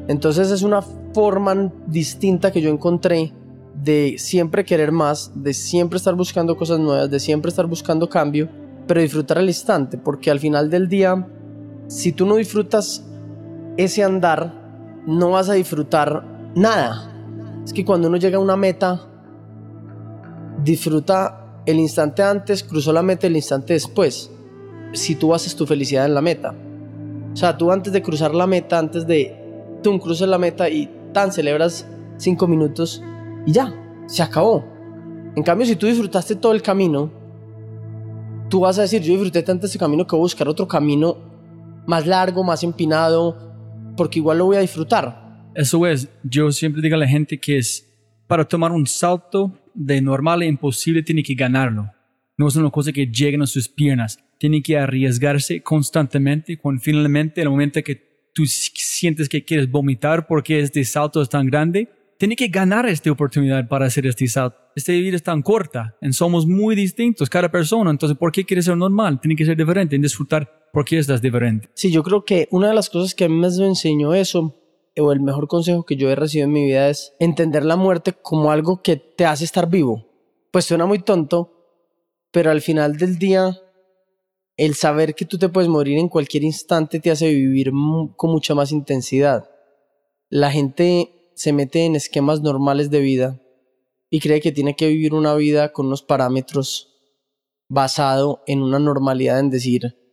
Entonces 0.10 0.52
es 0.52 0.62
una 0.62 0.82
forma 0.82 1.72
distinta 1.88 2.52
que 2.52 2.60
yo 2.60 2.70
encontré 2.70 3.32
de 3.82 4.16
siempre 4.18 4.66
querer 4.66 4.92
más, 4.92 5.32
de 5.34 5.54
siempre 5.54 5.96
estar 5.96 6.16
buscando 6.16 6.58
cosas 6.58 6.82
nuevas, 6.82 7.10
de 7.10 7.22
siempre 7.22 7.48
estar 7.48 7.66
buscando 7.66 8.10
cambio, 8.10 8.50
pero 8.88 9.00
disfrutar 9.00 9.38
al 9.38 9.48
instante, 9.48 9.98
porque 9.98 10.30
al 10.30 10.42
final 10.42 10.70
del 10.70 10.90
día, 10.90 11.30
si 11.88 12.12
tú 12.12 12.26
no 12.26 12.36
disfrutas 12.36 13.06
ese 13.78 14.04
andar, 14.04 15.02
no 15.08 15.32
vas 15.32 15.48
a 15.48 15.54
disfrutar 15.54 16.52
nada. 16.56 17.15
Es 17.66 17.74
que 17.74 17.84
cuando 17.84 18.08
uno 18.08 18.18
llega 18.18 18.38
a 18.38 18.42
una 18.42 18.56
meta, 18.56 19.02
disfruta 20.64 21.42
el 21.66 21.80
instante 21.80 22.22
antes 22.22 22.64
cruzó 22.64 22.94
la 22.94 23.02
meta 23.02 23.28
el 23.28 23.36
instante 23.36 23.74
después. 23.74 24.32
Si 24.94 25.16
tú 25.16 25.34
haces 25.34 25.56
tu 25.56 25.66
felicidad 25.66 26.06
en 26.06 26.14
la 26.14 26.22
meta. 26.22 26.54
O 27.34 27.36
sea, 27.36 27.58
tú 27.58 27.72
antes 27.72 27.92
de 27.92 28.02
cruzar 28.02 28.34
la 28.34 28.48
meta, 28.48 28.80
antes 28.80 29.06
de 29.08 29.36
tú 29.82 30.00
cruzas 30.00 30.30
la 30.30 30.38
meta 30.38 30.70
y 30.70 30.90
tan 31.12 31.32
celebras 31.32 31.86
cinco 32.18 32.48
minutos 32.48 33.04
y 33.46 33.52
ya, 33.52 33.74
se 34.06 34.24
acabó. 34.24 34.64
En 35.36 35.44
cambio, 35.44 35.68
si 35.68 35.76
tú 35.76 35.88
disfrutaste 35.88 36.36
todo 36.36 36.54
el 36.54 36.62
camino, 36.62 37.12
tú 38.48 38.62
vas 38.62 38.78
a 38.80 38.84
decir, 38.84 39.02
yo 39.02 39.14
disfruté 39.14 39.44
tanto 39.44 39.66
este 39.66 39.78
camino 39.78 40.08
que 40.08 40.16
voy 40.16 40.22
a 40.22 40.28
buscar 40.30 40.48
otro 40.48 40.68
camino 40.68 41.18
más 41.88 42.08
largo, 42.08 42.44
más 42.44 42.64
empinado, 42.64 43.36
porque 43.98 44.20
igual 44.20 44.38
lo 44.38 44.46
voy 44.46 44.58
a 44.58 44.62
disfrutar. 44.62 45.25
Eso 45.56 45.88
es, 45.88 46.10
yo 46.24 46.52
siempre 46.52 46.82
digo 46.82 46.96
a 46.96 47.00
la 47.00 47.08
gente 47.08 47.40
que 47.40 47.58
es 47.58 47.90
para 48.28 48.46
tomar 48.46 48.74
un 48.74 48.86
salto 48.86 49.58
de 49.74 50.02
normal 50.02 50.44
e 50.44 50.48
imposible 50.48 51.02
tiene 51.02 51.24
que 51.24 51.34
ganarlo. 51.34 51.90
No 52.38 52.50
es 52.50 52.56
una 52.58 52.70
cosa 52.70 52.92
que 52.92 53.08
llegue 53.08 53.42
a 53.42 53.48
sus 53.48 53.70
piernas. 53.70 54.20
Tiene 54.38 54.62
que 54.62 54.78
arriesgarse 54.78 55.62
constantemente 55.62 56.58
cuando 56.58 56.82
finalmente 56.82 57.42
el 57.42 57.50
momento 57.50 57.82
que 57.82 57.96
tú 58.34 58.46
sientes 58.46 59.30
que 59.30 59.46
quieres 59.46 59.72
vomitar 59.72 60.28
porque 60.28 60.60
este 60.60 60.84
salto 60.84 61.22
es 61.22 61.30
tan 61.30 61.46
grande, 61.48 61.90
tiene 62.20 62.36
que 62.36 62.50
ganar 62.50 62.86
esta 62.86 63.10
oportunidad 63.10 63.66
para 63.70 63.86
hacer 63.86 64.06
este 64.08 64.28
salto. 64.28 64.58
Esta 64.76 64.92
vida 64.92 65.16
es 65.16 65.24
tan 65.24 65.42
corta, 65.42 65.96
y 66.02 66.12
somos 66.12 66.46
muy 66.46 66.76
distintos 66.76 67.30
cada 67.30 67.50
persona, 67.50 67.92
entonces 67.92 68.18
¿por 68.18 68.34
qué 68.34 68.44
quieres 68.44 68.66
ser 68.66 68.76
normal? 68.76 69.22
Tiene 69.22 69.38
que 69.38 69.46
ser 69.46 69.56
diferente, 69.56 69.96
en 69.96 70.02
disfrutar 70.02 70.70
por 70.74 70.84
qué 70.84 70.98
estás 70.98 71.22
diferente. 71.22 71.70
Sí, 71.76 71.92
yo 71.92 72.04
creo 72.04 72.26
que 72.26 72.50
una 72.52 72.68
de 72.68 72.74
las 72.74 72.90
cosas 72.90 73.16
que 73.16 73.30
mí 73.30 73.36
me 73.36 73.48
enseñó 73.48 74.14
eso 74.14 74.65
o 74.98 75.12
el 75.12 75.20
mejor 75.20 75.48
consejo 75.48 75.86
que 75.86 75.96
yo 75.96 76.10
he 76.10 76.16
recibido 76.16 76.48
en 76.48 76.54
mi 76.54 76.66
vida 76.66 76.90
es 76.90 77.14
entender 77.20 77.66
la 77.66 77.76
muerte 77.76 78.14
como 78.14 78.52
algo 78.52 78.82
que 78.82 78.96
te 78.96 79.26
hace 79.26 79.44
estar 79.44 79.70
vivo. 79.70 80.06
Pues 80.52 80.66
suena 80.66 80.86
muy 80.86 81.00
tonto, 81.00 81.52
pero 82.32 82.52
al 82.52 82.62
final 82.62 82.98
del 82.98 83.18
día, 83.18 83.58
el 84.58 84.76
saber 84.76 85.16
que 85.16 85.26
tú 85.26 85.38
te 85.38 85.50
puedes 85.50 85.70
morir 85.70 85.98
en 85.98 86.10
cualquier 86.10 86.44
instante 86.44 87.00
te 87.00 87.12
hace 87.12 87.28
vivir 87.34 87.72
con 88.16 88.32
mucha 88.32 88.56
más 88.56 88.72
intensidad. 88.72 89.50
La 90.30 90.52
gente 90.52 91.32
se 91.36 91.52
mete 91.52 91.86
en 91.86 91.96
esquemas 91.96 92.42
normales 92.42 92.90
de 92.90 93.02
vida 93.02 93.42
y 94.10 94.20
cree 94.20 94.40
que 94.40 94.52
tiene 94.52 94.76
que 94.76 94.88
vivir 94.88 95.14
una 95.14 95.36
vida 95.36 95.74
con 95.74 95.88
unos 95.88 96.04
parámetros 96.04 96.94
basado 97.68 98.44
en 98.48 98.62
una 98.62 98.80
normalidad 98.80 99.40
en 99.40 99.50
decir, 99.50 100.05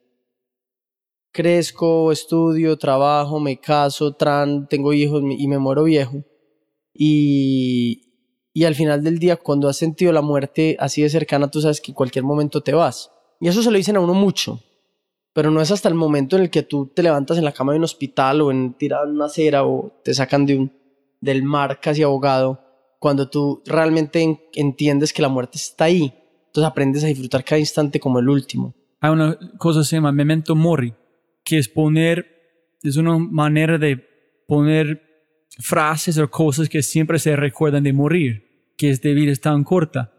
crezco, 1.33 2.12
estudio, 2.12 2.77
trabajo, 2.77 3.41
me 3.41 3.59
caso, 3.59 4.12
tran, 4.15 4.69
tengo 4.69 4.93
hijos 4.93 5.23
y 5.27 5.49
me 5.49 5.59
muero 5.59 5.85
viejo. 5.85 6.23
Y, 6.95 8.12
y 8.53 8.65
al 8.65 8.75
final 8.75 9.03
del 9.03 9.19
día, 9.19 9.37
cuando 9.37 9.69
has 9.69 9.77
sentido 9.77 10.12
la 10.12 10.23
muerte 10.23 10.77
así 10.79 11.03
de 11.03 11.09
cercana, 11.09 11.51
tú 11.51 11.61
sabes 11.61 11.81
que 11.81 11.91
en 11.91 11.97
cualquier 11.97 12.25
momento 12.25 12.61
te 12.61 12.75
vas. 12.75 13.11
Y 13.41 13.49
eso 13.49 13.62
se 13.62 13.71
lo 13.71 13.77
dicen 13.77 13.97
a 13.97 14.01
uno 14.01 14.15
mucho, 14.15 14.62
pero 15.33 15.51
no 15.51 15.61
es 15.61 15.71
hasta 15.71 15.89
el 15.89 15.95
momento 15.95 16.37
en 16.37 16.43
el 16.43 16.51
que 16.51 16.62
tú 16.62 16.93
te 16.95 17.03
levantas 17.03 17.39
en 17.39 17.45
la 17.45 17.53
cama 17.53 17.73
de 17.73 17.79
un 17.79 17.85
hospital 17.85 18.43
o 18.43 18.51
en 18.51 18.75
tirado 18.75 19.05
en 19.05 19.12
una 19.12 19.25
acera 19.25 19.65
o 19.65 20.01
te 20.05 20.15
sacan 20.15 20.47
de 20.47 20.59
un, 20.59 20.73
del 21.21 21.43
mar 21.43 21.81
casi 21.81 22.03
ahogado, 22.03 22.61
cuando 22.99 23.29
tú 23.29 23.62
realmente 23.67 24.49
entiendes 24.53 25.12
que 25.12 25.23
la 25.23 25.29
muerte 25.29 25.59
está 25.59 25.87
ahí. 25.87 26.12
Entonces 26.47 26.71
aprendes 26.71 27.03
a 27.03 27.07
disfrutar 27.07 27.43
cada 27.45 27.59
instante 27.59 27.99
como 27.99 28.19
el 28.19 28.29
último. 28.29 28.75
Hay 29.01 29.11
una 29.11 29.37
cosa 29.59 29.81
que 29.81 29.87
se 29.87 29.97
llama 29.97 30.12
memento 30.12 30.55
mori, 30.55 30.95
que 31.45 31.59
es 31.59 31.69
poner, 31.69 32.27
es 32.83 32.97
una 32.97 33.19
manera 33.19 33.79
de 33.79 34.05
poner 34.47 35.03
frases 35.59 36.19
o 36.19 36.31
cosas 36.31 36.69
que 36.69 36.83
siempre 36.83 37.19
se 37.19 37.37
recuerdan 37.37 37.85
de 37.85 37.93
morir, 37.93 38.73
que 38.77 38.91
esta 38.91 39.09
vida 39.11 39.33
es 39.33 39.41
tan 39.41 39.65
corta. 39.65 40.13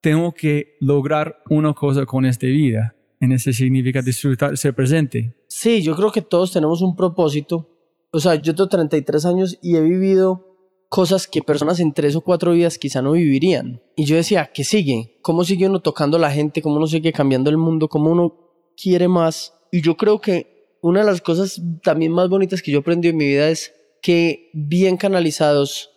Tengo 0.00 0.32
que 0.32 0.76
lograr 0.80 1.42
una 1.48 1.72
cosa 1.72 2.06
con 2.06 2.24
esta 2.24 2.46
vida. 2.46 2.94
En 3.20 3.32
ese 3.32 3.52
significa 3.52 4.02
disfrutar, 4.02 4.56
ser 4.56 4.74
presente. 4.74 5.34
Sí, 5.48 5.82
yo 5.82 5.96
creo 5.96 6.12
que 6.12 6.22
todos 6.22 6.52
tenemos 6.52 6.82
un 6.82 6.94
propósito. 6.94 7.70
O 8.10 8.20
sea, 8.20 8.34
yo 8.34 8.54
tengo 8.54 8.68
33 8.68 9.24
años 9.24 9.58
y 9.62 9.76
he 9.76 9.80
vivido 9.80 10.46
cosas 10.88 11.26
que 11.26 11.42
personas 11.42 11.80
en 11.80 11.92
tres 11.92 12.14
o 12.16 12.20
cuatro 12.20 12.52
vidas 12.52 12.78
quizá 12.78 13.02
no 13.02 13.12
vivirían. 13.12 13.82
Y 13.96 14.04
yo 14.04 14.16
decía, 14.16 14.50
¿qué 14.52 14.64
sigue? 14.64 15.18
¿Cómo 15.22 15.44
sigue 15.44 15.66
uno 15.66 15.80
tocando 15.80 16.16
a 16.16 16.20
la 16.20 16.30
gente? 16.30 16.62
¿Cómo 16.62 16.76
uno 16.76 16.86
sigue 16.86 17.12
cambiando 17.12 17.50
el 17.50 17.56
mundo? 17.56 17.88
¿Cómo 17.88 18.10
uno 18.10 18.34
quiere 18.76 19.08
más? 19.08 19.52
Y 19.76 19.82
yo 19.82 19.98
creo 19.98 20.22
que 20.22 20.78
una 20.80 21.00
de 21.00 21.06
las 21.06 21.20
cosas 21.20 21.60
también 21.82 22.10
más 22.10 22.30
bonitas 22.30 22.62
que 22.62 22.70
yo 22.70 22.78
aprendí 22.78 23.08
en 23.08 23.18
mi 23.18 23.26
vida 23.26 23.50
es 23.50 23.74
que 24.00 24.48
bien 24.54 24.96
canalizados 24.96 25.90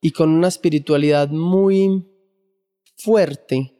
y 0.00 0.10
con 0.10 0.30
una 0.30 0.48
espiritualidad 0.48 1.28
muy 1.28 2.08
fuerte, 2.96 3.72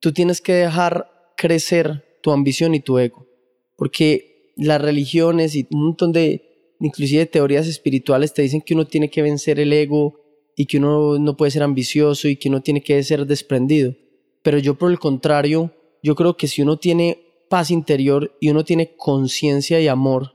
tú 0.00 0.12
tienes 0.12 0.40
que 0.40 0.54
dejar 0.54 1.08
crecer 1.36 2.18
tu 2.20 2.32
ambición 2.32 2.74
y 2.74 2.80
tu 2.80 2.98
ego. 2.98 3.28
Porque 3.76 4.52
las 4.56 4.82
religiones 4.82 5.54
y 5.54 5.68
un 5.70 5.84
montón 5.84 6.10
de, 6.10 6.74
inclusive 6.80 7.26
teorías 7.26 7.68
espirituales 7.68 8.34
te 8.34 8.42
dicen 8.42 8.62
que 8.62 8.74
uno 8.74 8.88
tiene 8.88 9.08
que 9.08 9.22
vencer 9.22 9.60
el 9.60 9.72
ego 9.72 10.18
y 10.56 10.66
que 10.66 10.78
uno 10.78 11.16
no 11.20 11.36
puede 11.36 11.52
ser 11.52 11.62
ambicioso 11.62 12.26
y 12.26 12.34
que 12.34 12.48
uno 12.48 12.60
tiene 12.60 12.82
que 12.82 13.00
ser 13.04 13.24
desprendido. 13.24 13.94
Pero 14.42 14.58
yo 14.58 14.74
por 14.74 14.90
el 14.90 14.98
contrario, 14.98 15.70
yo 16.02 16.16
creo 16.16 16.36
que 16.36 16.48
si 16.48 16.60
uno 16.60 16.76
tiene 16.76 17.25
paz 17.48 17.70
interior 17.70 18.36
y 18.40 18.50
uno 18.50 18.64
tiene 18.64 18.96
conciencia 18.96 19.80
y 19.80 19.88
amor, 19.88 20.34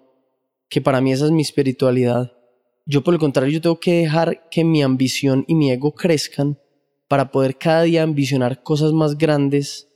que 0.69 0.81
para 0.81 1.01
mí 1.01 1.11
esa 1.11 1.25
es 1.25 1.31
mi 1.31 1.41
espiritualidad, 1.41 2.33
yo 2.85 3.03
por 3.03 3.13
el 3.13 3.19
contrario, 3.19 3.53
yo 3.53 3.61
tengo 3.61 3.79
que 3.79 3.93
dejar 3.93 4.49
que 4.49 4.63
mi 4.63 4.81
ambición 4.81 5.45
y 5.47 5.55
mi 5.55 5.71
ego 5.71 5.93
crezcan 5.93 6.59
para 7.07 7.31
poder 7.31 7.57
cada 7.57 7.83
día 7.83 8.03
ambicionar 8.03 8.63
cosas 8.63 8.91
más 8.91 9.17
grandes 9.17 9.89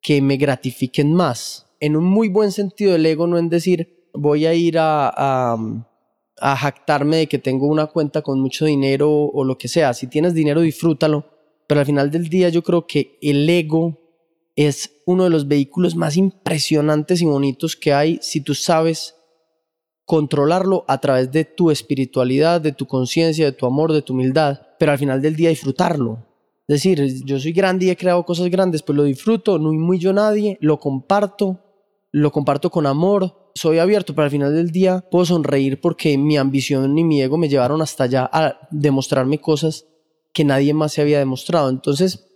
que 0.00 0.20
me 0.22 0.36
gratifiquen 0.36 1.12
más. 1.12 1.66
En 1.80 1.96
un 1.96 2.04
muy 2.04 2.28
buen 2.28 2.52
sentido 2.52 2.92
del 2.92 3.06
ego, 3.06 3.26
no 3.26 3.38
en 3.38 3.48
decir 3.48 4.08
voy 4.14 4.46
a 4.46 4.54
ir 4.54 4.78
a, 4.78 5.08
a, 5.08 5.56
a 6.38 6.56
jactarme 6.56 7.18
de 7.18 7.26
que 7.26 7.38
tengo 7.38 7.66
una 7.66 7.86
cuenta 7.86 8.22
con 8.22 8.40
mucho 8.40 8.66
dinero 8.66 9.10
o 9.10 9.44
lo 9.44 9.58
que 9.58 9.68
sea. 9.68 9.92
Si 9.94 10.06
tienes 10.06 10.34
dinero, 10.34 10.60
disfrútalo. 10.60 11.26
Pero 11.66 11.80
al 11.80 11.86
final 11.86 12.10
del 12.10 12.28
día 12.28 12.50
yo 12.50 12.62
creo 12.62 12.86
que 12.86 13.18
el 13.22 13.48
ego 13.48 13.98
es 14.56 15.02
uno 15.06 15.24
de 15.24 15.30
los 15.30 15.48
vehículos 15.48 15.96
más 15.96 16.16
impresionantes 16.16 17.22
y 17.22 17.24
bonitos 17.24 17.76
que 17.76 17.92
hay 17.92 18.18
si 18.22 18.40
tú 18.40 18.54
sabes 18.54 19.14
controlarlo 20.04 20.84
a 20.88 21.00
través 21.00 21.32
de 21.32 21.44
tu 21.44 21.70
espiritualidad, 21.70 22.60
de 22.60 22.72
tu 22.72 22.86
conciencia, 22.86 23.46
de 23.46 23.52
tu 23.52 23.66
amor, 23.66 23.92
de 23.92 24.02
tu 24.02 24.12
humildad, 24.12 24.60
pero 24.78 24.92
al 24.92 24.98
final 24.98 25.22
del 25.22 25.36
día 25.36 25.48
disfrutarlo. 25.48 26.26
Es 26.68 26.82
decir, 26.82 27.24
yo 27.24 27.38
soy 27.38 27.52
grande 27.52 27.86
y 27.86 27.90
he 27.90 27.96
creado 27.96 28.24
cosas 28.24 28.48
grandes, 28.48 28.82
pues 28.82 28.96
lo 28.96 29.04
disfruto, 29.04 29.58
no 29.58 29.72
muy 29.72 29.98
yo 29.98 30.12
nadie, 30.12 30.58
lo 30.60 30.78
comparto, 30.78 31.60
lo 32.10 32.30
comparto 32.30 32.70
con 32.70 32.86
amor, 32.86 33.50
soy 33.54 33.78
abierto, 33.78 34.14
pero 34.14 34.24
al 34.24 34.30
final 34.30 34.54
del 34.54 34.70
día 34.70 35.04
puedo 35.10 35.24
sonreír 35.24 35.80
porque 35.80 36.16
mi 36.18 36.36
ambición 36.36 36.96
y 36.98 37.04
mi 37.04 37.22
ego 37.22 37.36
me 37.38 37.48
llevaron 37.48 37.82
hasta 37.82 38.04
allá 38.04 38.28
a 38.32 38.68
demostrarme 38.70 39.38
cosas 39.38 39.86
que 40.32 40.44
nadie 40.44 40.72
más 40.72 40.92
se 40.92 41.02
había 41.02 41.18
demostrado. 41.18 41.68
Entonces, 41.68 42.26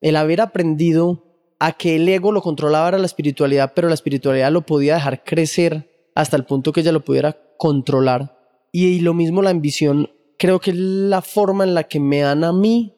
el 0.00 0.16
haber 0.16 0.40
aprendido 0.40 1.25
a 1.58 1.72
que 1.72 1.96
el 1.96 2.08
ego 2.08 2.32
lo 2.32 2.42
controlaba 2.42 2.88
era 2.88 2.98
la 2.98 3.06
espiritualidad, 3.06 3.72
pero 3.74 3.88
la 3.88 3.94
espiritualidad 3.94 4.52
lo 4.52 4.62
podía 4.62 4.94
dejar 4.94 5.24
crecer 5.24 6.10
hasta 6.14 6.36
el 6.36 6.44
punto 6.44 6.72
que 6.72 6.80
ella 6.80 6.92
lo 6.92 7.04
pudiera 7.04 7.38
controlar. 7.56 8.38
Y, 8.72 9.00
lo 9.00 9.14
mismo 9.14 9.42
la 9.42 9.50
ambición, 9.50 10.10
creo 10.38 10.60
que 10.60 10.70
es 10.70 10.76
la 10.76 11.22
forma 11.22 11.64
en 11.64 11.74
la 11.74 11.84
que 11.84 12.00
me 12.00 12.24
han 12.24 12.44
a 12.44 12.52
mí 12.52 12.94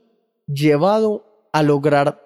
llevado 0.46 1.24
a 1.52 1.62
lograr 1.62 2.20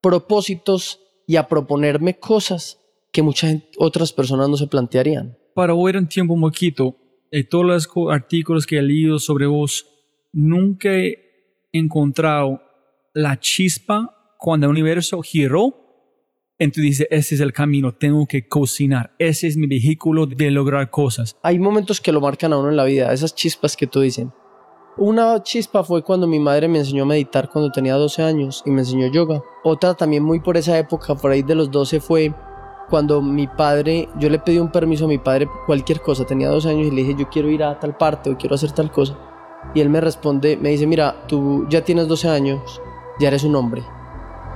propósitos 0.00 1.00
y 1.26 1.36
a 1.36 1.48
proponerme 1.48 2.18
cosas 2.18 2.80
que 3.10 3.22
muchas 3.22 3.56
otras 3.78 4.12
personas 4.12 4.48
no 4.48 4.56
se 4.56 4.66
plantearían. 4.66 5.36
Para 5.54 5.74
hoy 5.74 5.94
un 5.96 6.08
tiempo 6.08 6.32
un 6.32 6.40
poquito, 6.40 6.96
de 7.30 7.44
todos 7.44 7.64
los 7.64 7.88
artículos 8.10 8.66
que 8.66 8.78
he 8.78 8.82
leído 8.82 9.18
sobre 9.18 9.46
vos, 9.46 9.86
nunca 10.32 10.90
he 10.90 11.18
encontrado 11.72 12.62
la 13.12 13.38
chispa 13.38 14.21
cuando 14.42 14.66
el 14.66 14.72
universo 14.72 15.22
giró 15.22 15.78
entonces 16.58 16.82
dice, 16.82 17.08
ese 17.10 17.34
es 17.36 17.40
el 17.40 17.52
camino, 17.52 17.92
tengo 17.92 18.26
que 18.26 18.46
cocinar, 18.46 19.14
ese 19.18 19.48
es 19.48 19.56
mi 19.56 19.66
vehículo 19.66 20.26
de 20.26 20.50
lograr 20.50 20.90
cosas. 20.90 21.36
Hay 21.42 21.58
momentos 21.58 22.00
que 22.00 22.12
lo 22.12 22.20
marcan 22.20 22.52
a 22.52 22.58
uno 22.58 22.68
en 22.68 22.76
la 22.76 22.84
vida, 22.84 23.12
esas 23.12 23.34
chispas 23.34 23.76
que 23.76 23.88
tú 23.88 24.00
dicen. 24.00 24.32
Una 24.96 25.42
chispa 25.42 25.82
fue 25.82 26.02
cuando 26.02 26.28
mi 26.28 26.38
madre 26.38 26.68
me 26.68 26.78
enseñó 26.78 27.02
a 27.02 27.06
meditar 27.06 27.50
cuando 27.50 27.72
tenía 27.72 27.94
12 27.94 28.22
años 28.22 28.62
y 28.64 28.70
me 28.70 28.82
enseñó 28.82 29.10
yoga. 29.10 29.42
Otra 29.64 29.94
también 29.94 30.22
muy 30.22 30.38
por 30.38 30.56
esa 30.56 30.78
época, 30.78 31.16
por 31.16 31.32
ahí 31.32 31.42
de 31.42 31.56
los 31.56 31.70
12, 31.70 31.98
fue 32.00 32.32
cuando 32.90 33.22
mi 33.22 33.48
padre, 33.48 34.08
yo 34.20 34.28
le 34.28 34.38
pedí 34.38 34.58
un 34.58 34.70
permiso 34.70 35.06
a 35.06 35.08
mi 35.08 35.18
padre 35.18 35.48
cualquier 35.66 36.00
cosa, 36.00 36.26
tenía 36.26 36.48
12 36.48 36.68
años 36.68 36.86
y 36.88 36.90
le 36.90 37.02
dije 37.02 37.16
yo 37.18 37.28
quiero 37.28 37.48
ir 37.48 37.64
a 37.64 37.80
tal 37.80 37.96
parte 37.96 38.30
o 38.30 38.36
quiero 38.36 38.54
hacer 38.54 38.72
tal 38.72 38.92
cosa. 38.92 39.18
Y 39.74 39.80
él 39.80 39.88
me 39.88 40.00
responde, 40.00 40.56
me 40.56 40.68
dice, 40.68 40.86
mira, 40.86 41.26
tú 41.26 41.66
ya 41.68 41.84
tienes 41.84 42.06
12 42.06 42.28
años, 42.28 42.80
ya 43.18 43.28
eres 43.28 43.42
un 43.42 43.56
hombre 43.56 43.82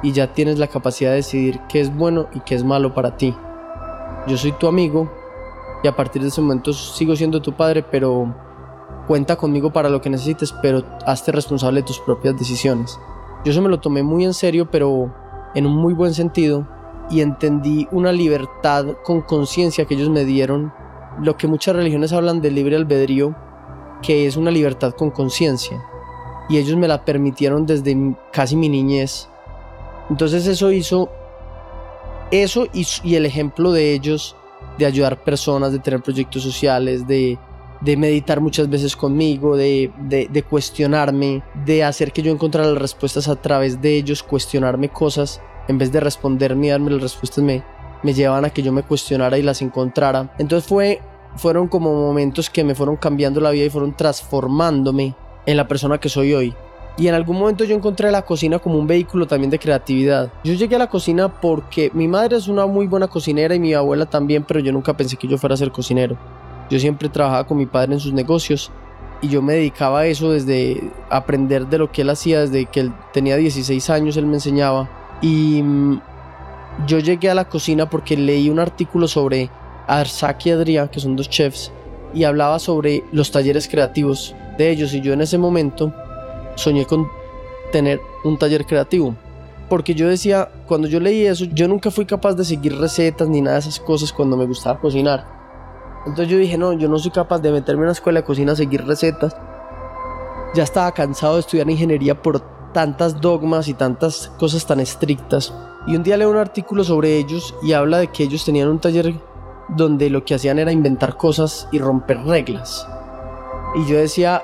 y 0.03 0.13
ya 0.13 0.33
tienes 0.33 0.59
la 0.59 0.69
capacidad 0.69 1.11
de 1.11 1.17
decidir 1.17 1.61
qué 1.69 1.81
es 1.81 1.95
bueno 1.95 2.29
y 2.35 2.41
qué 2.41 2.55
es 2.55 2.65
malo 2.65 2.95
para 2.95 3.17
ti. 3.17 3.35
Yo 4.27 4.37
soy 4.37 4.53
tu 4.53 4.67
amigo 4.67 5.11
y 5.83 5.89
a 5.89 5.97
partir 5.97 6.23
de 6.23 6.29
ese 6.29 6.41
momento 6.41 6.73
sigo 6.73 7.15
siendo 7.17 7.41
tu 7.41 7.53
padre, 7.53 7.83
pero 7.83 8.35
cuenta 9.07 9.37
conmigo 9.37 9.73
para 9.73 9.89
lo 9.89 10.01
que 10.01 10.11
necesites, 10.11 10.53
pero 10.63 10.83
hazte 11.07 11.33
responsable 11.33 11.81
de 11.81 11.87
tus 11.87 12.01
propias 12.01 12.39
decisiones. 12.39 12.99
Yo 13.45 13.53
eso 13.53 13.63
me 13.63 13.69
lo 13.69 13.81
tomé 13.81 14.03
muy 14.03 14.25
en 14.25 14.35
serio, 14.35 14.69
pero 14.71 15.15
en 15.55 15.67
un 15.67 15.77
muy 15.77 15.95
buen 15.95 16.13
sentido 16.13 16.67
y 17.09 17.21
entendí 17.21 17.87
una 17.93 18.13
libertad 18.13 18.97
con 19.05 19.23
conciencia 19.23 19.85
que 19.85 19.95
ellos 19.95 20.11
me 20.11 20.25
dieron, 20.25 20.73
lo 21.21 21.37
que 21.37 21.47
muchas 21.47 21.77
religiones 21.77 22.13
hablan 22.13 22.41
de 22.41 22.51
libre 22.51 22.77
albedrío, 22.77 23.35
que 24.03 24.27
es 24.27 24.37
una 24.37 24.51
libertad 24.51 24.93
con 24.93 25.11
conciencia. 25.11 25.81
Y 26.49 26.59
ellos 26.59 26.77
me 26.77 26.89
la 26.89 27.05
permitieron 27.05 27.67
desde 27.67 28.17
casi 28.33 28.57
mi 28.57 28.69
niñez 28.69 29.29
entonces 30.11 30.47
eso 30.47 30.73
hizo, 30.73 31.11
eso 32.31 32.67
y, 32.73 33.15
el 33.15 33.27
ejemplo 33.27 33.73
de 33.73 33.93
ellos, 33.93 34.37
de 34.79 34.87
ayudar 34.87 35.23
personas, 35.23 35.73
de 35.73 35.79
tener 35.79 36.03
proyectos 36.03 36.43
sociales, 36.43 37.07
de, 37.07 37.39
meditar 37.97 38.41
muchas 38.41 38.69
veces 38.69 38.97
conmigo, 38.97 39.57
de, 39.57 40.45
cuestionarme, 40.49 41.43
de 41.65 41.85
hacer 41.85 42.13
que 42.13 42.23
yo 42.23 42.33
encontrara 42.33 42.69
las 42.69 42.79
respuestas 42.79 43.29
a 43.29 43.37
través 43.37 43.81
de 43.81 43.97
ellos, 43.97 44.23
cuestionarme 44.23 44.89
cosas, 44.89 45.41
en 45.69 45.79
vez 45.79 45.91
de 45.91 46.01
responderme 46.01 46.67
y 46.67 46.71
darme 46.71 46.93
las 46.93 47.03
respuestas, 47.03 47.43
me, 47.43 47.65
me 48.03 48.15
llevaban 48.15 48.45
a 48.45 48.51
que 48.51 48.63
yo 48.63 48.73
me 48.73 48.83
cuestionara 48.83 49.39
y 49.39 49.43
las 49.43 49.63
encontrara. 49.63 50.35
Entonces 50.39 50.69
fue, 50.69 51.01
fueron 51.37 51.67
como 51.67 51.93
momentos 51.93 52.49
que 52.49 52.63
me 52.63 52.75
fueron 52.75 52.97
cambiando 52.97 53.41
la 53.41 53.51
vida 53.51 53.65
y 53.65 53.71
fueron 53.71 53.97
transformándome 53.97 55.17
en 55.47 55.57
la 55.57 55.67
persona 55.67 55.99
que 55.99 56.09
soy 56.09 56.35
hoy. 56.35 56.55
Y 56.99 57.09
en 57.09 57.15
algún 57.15 57.39
momento 57.39 57.65
yo 57.65 57.75
encontré 57.75 58.11
la 58.11 58.23
cocina 58.23 58.59
como 58.59 58.79
un 58.79 58.87
vehículo 58.87 59.27
también 59.27 59.51
de 59.51 59.59
creatividad. 59.59 60.33
Yo 60.45 60.55
llegué 60.55 60.77
a 60.77 60.79
la 60.79 60.89
cocina 60.89 61.29
porque 61.29 61.91
mi 61.93 62.09
madre 62.09 62.37
es 62.37 62.49
una 62.49 62.67
muy 62.67 62.87
buena 62.87 63.07
cocinera 63.07 63.55
y 63.55 63.61
mi 63.61 63.75
abuela 63.75 64.07
también, 64.07 64.45
pero 64.45 64.61
yo 64.61 64.73
nunca 64.73 64.97
pensé 64.97 65.17
que 65.17 65.29
yo 65.29 65.37
fuera 65.37 65.55
a 65.55 65.59
ser 65.59 65.71
cocinero. 65.71 66.17
Yo 66.71 66.79
siempre 66.79 67.09
trabajaba 67.09 67.47
con 67.47 67.59
mi 67.59 67.67
padre 67.67 67.95
en 67.95 68.01
sus 68.01 68.15
negocios 68.15 68.71
y 69.21 69.29
yo 69.29 69.43
me 69.43 69.55
dedicaba 69.55 70.01
a 70.01 70.07
eso 70.07 70.33
desde 70.33 70.91
aprender 71.11 71.67
de 71.67 71.79
lo 71.79 71.93
que 71.93 72.03
él 72.03 72.11
hacía, 72.11 72.41
desde 72.41 72.65
que 72.67 72.81
él 72.81 72.93
tenía 73.13 73.37
16 73.37 73.91
años 73.91 74.17
él 74.17 74.27
me 74.27 74.35
enseñaba. 74.35 74.89
Y 75.21 75.63
mm, 75.63 76.01
yo 76.87 76.99
llegué 76.99 77.29
a 77.29 77.35
la 77.35 77.47
cocina 77.47 77.91
porque 77.91 78.17
leí 78.17 78.49
un 78.49 78.59
artículo 78.59 79.07
sobre 79.07 79.51
Arsaki 79.87 80.49
y 80.49 80.53
Adrián, 80.53 80.89
que 80.89 81.01
son 81.01 81.15
dos 81.15 81.29
chefs, 81.29 81.71
y 82.15 82.25
hablaba 82.25 82.59
sobre 82.59 83.05
los 83.13 83.31
talleres 83.31 83.69
creativos 83.69 84.35
de 84.57 84.71
ellos 84.71 84.95
y 84.95 85.01
yo 85.03 85.13
en 85.13 85.21
ese 85.21 85.39
momento 85.39 85.93
soñé 86.57 86.85
con 86.85 87.09
tener 87.71 88.01
un 88.25 88.37
taller 88.39 88.67
creativo. 88.67 89.15
Porque 89.69 89.95
yo 89.95 90.09
decía, 90.09 90.49
cuando 90.67 90.87
yo 90.89 91.01
leí 91.01 91.27
eso, 91.27 91.45
yo 91.45 91.67
nunca 91.67 91.91
fui 91.91 92.07
capaz 92.07 92.35
de 92.35 92.45
seguir 92.45 92.79
recetas 92.79 93.29
ni 93.29 93.41
nada 93.41 93.55
de 93.55 93.61
esas 93.61 93.81
cosas 93.81 94.13
cuando 94.13 94.37
me 94.37 94.47
gustaba 94.47 94.81
cocinar. 94.81 95.27
Entonces 96.07 96.29
yo 96.29 96.39
dije, 96.39 96.57
no, 96.57 96.73
yo 96.73 96.89
no 96.89 96.99
soy 96.99 97.11
capaz 97.11 97.41
de 97.41 97.51
meterme 97.51 97.81
en 97.81 97.85
una 97.85 97.93
escuela 97.93 98.21
de 98.21 98.27
cocina 98.27 98.53
a 98.53 98.57
seguir 98.57 98.85
recetas. 98.85 99.37
Ya 100.55 100.63
estaba 100.63 100.93
cansado 100.93 101.35
de 101.35 101.41
estudiar 101.41 101.69
ingeniería 101.69 102.21
por 102.21 102.41
tantas 102.73 103.21
dogmas 103.21 103.67
y 103.67 103.75
tantas 103.75 104.29
cosas 104.39 104.65
tan 104.67 104.79
estrictas. 104.79 105.53
Y 105.89 105.97
un 105.97 106.05
día 106.05 106.17
leo 106.17 106.31
un 106.31 106.37
artículo 106.37 106.85
sobre 106.85 107.17
ellos 107.17 107.55
y 107.63 107.73
habla 107.73 107.99
de 107.99 108.09
que 108.09 108.23
ellos 108.23 108.45
tenían 108.45 108.69
un 108.69 108.79
taller 108.79 109.15
donde 109.69 110.11
lo 110.11 110.25
que 110.25 110.35
hacían 110.35 110.61
era 110.61 110.71
inventar 110.71 111.17
cosas 111.17 111.69
y 111.73 111.79
romper 111.79 112.19
reglas. 112.25 112.87
Y 113.75 113.91
yo 113.91 113.99
decía, 113.99 114.43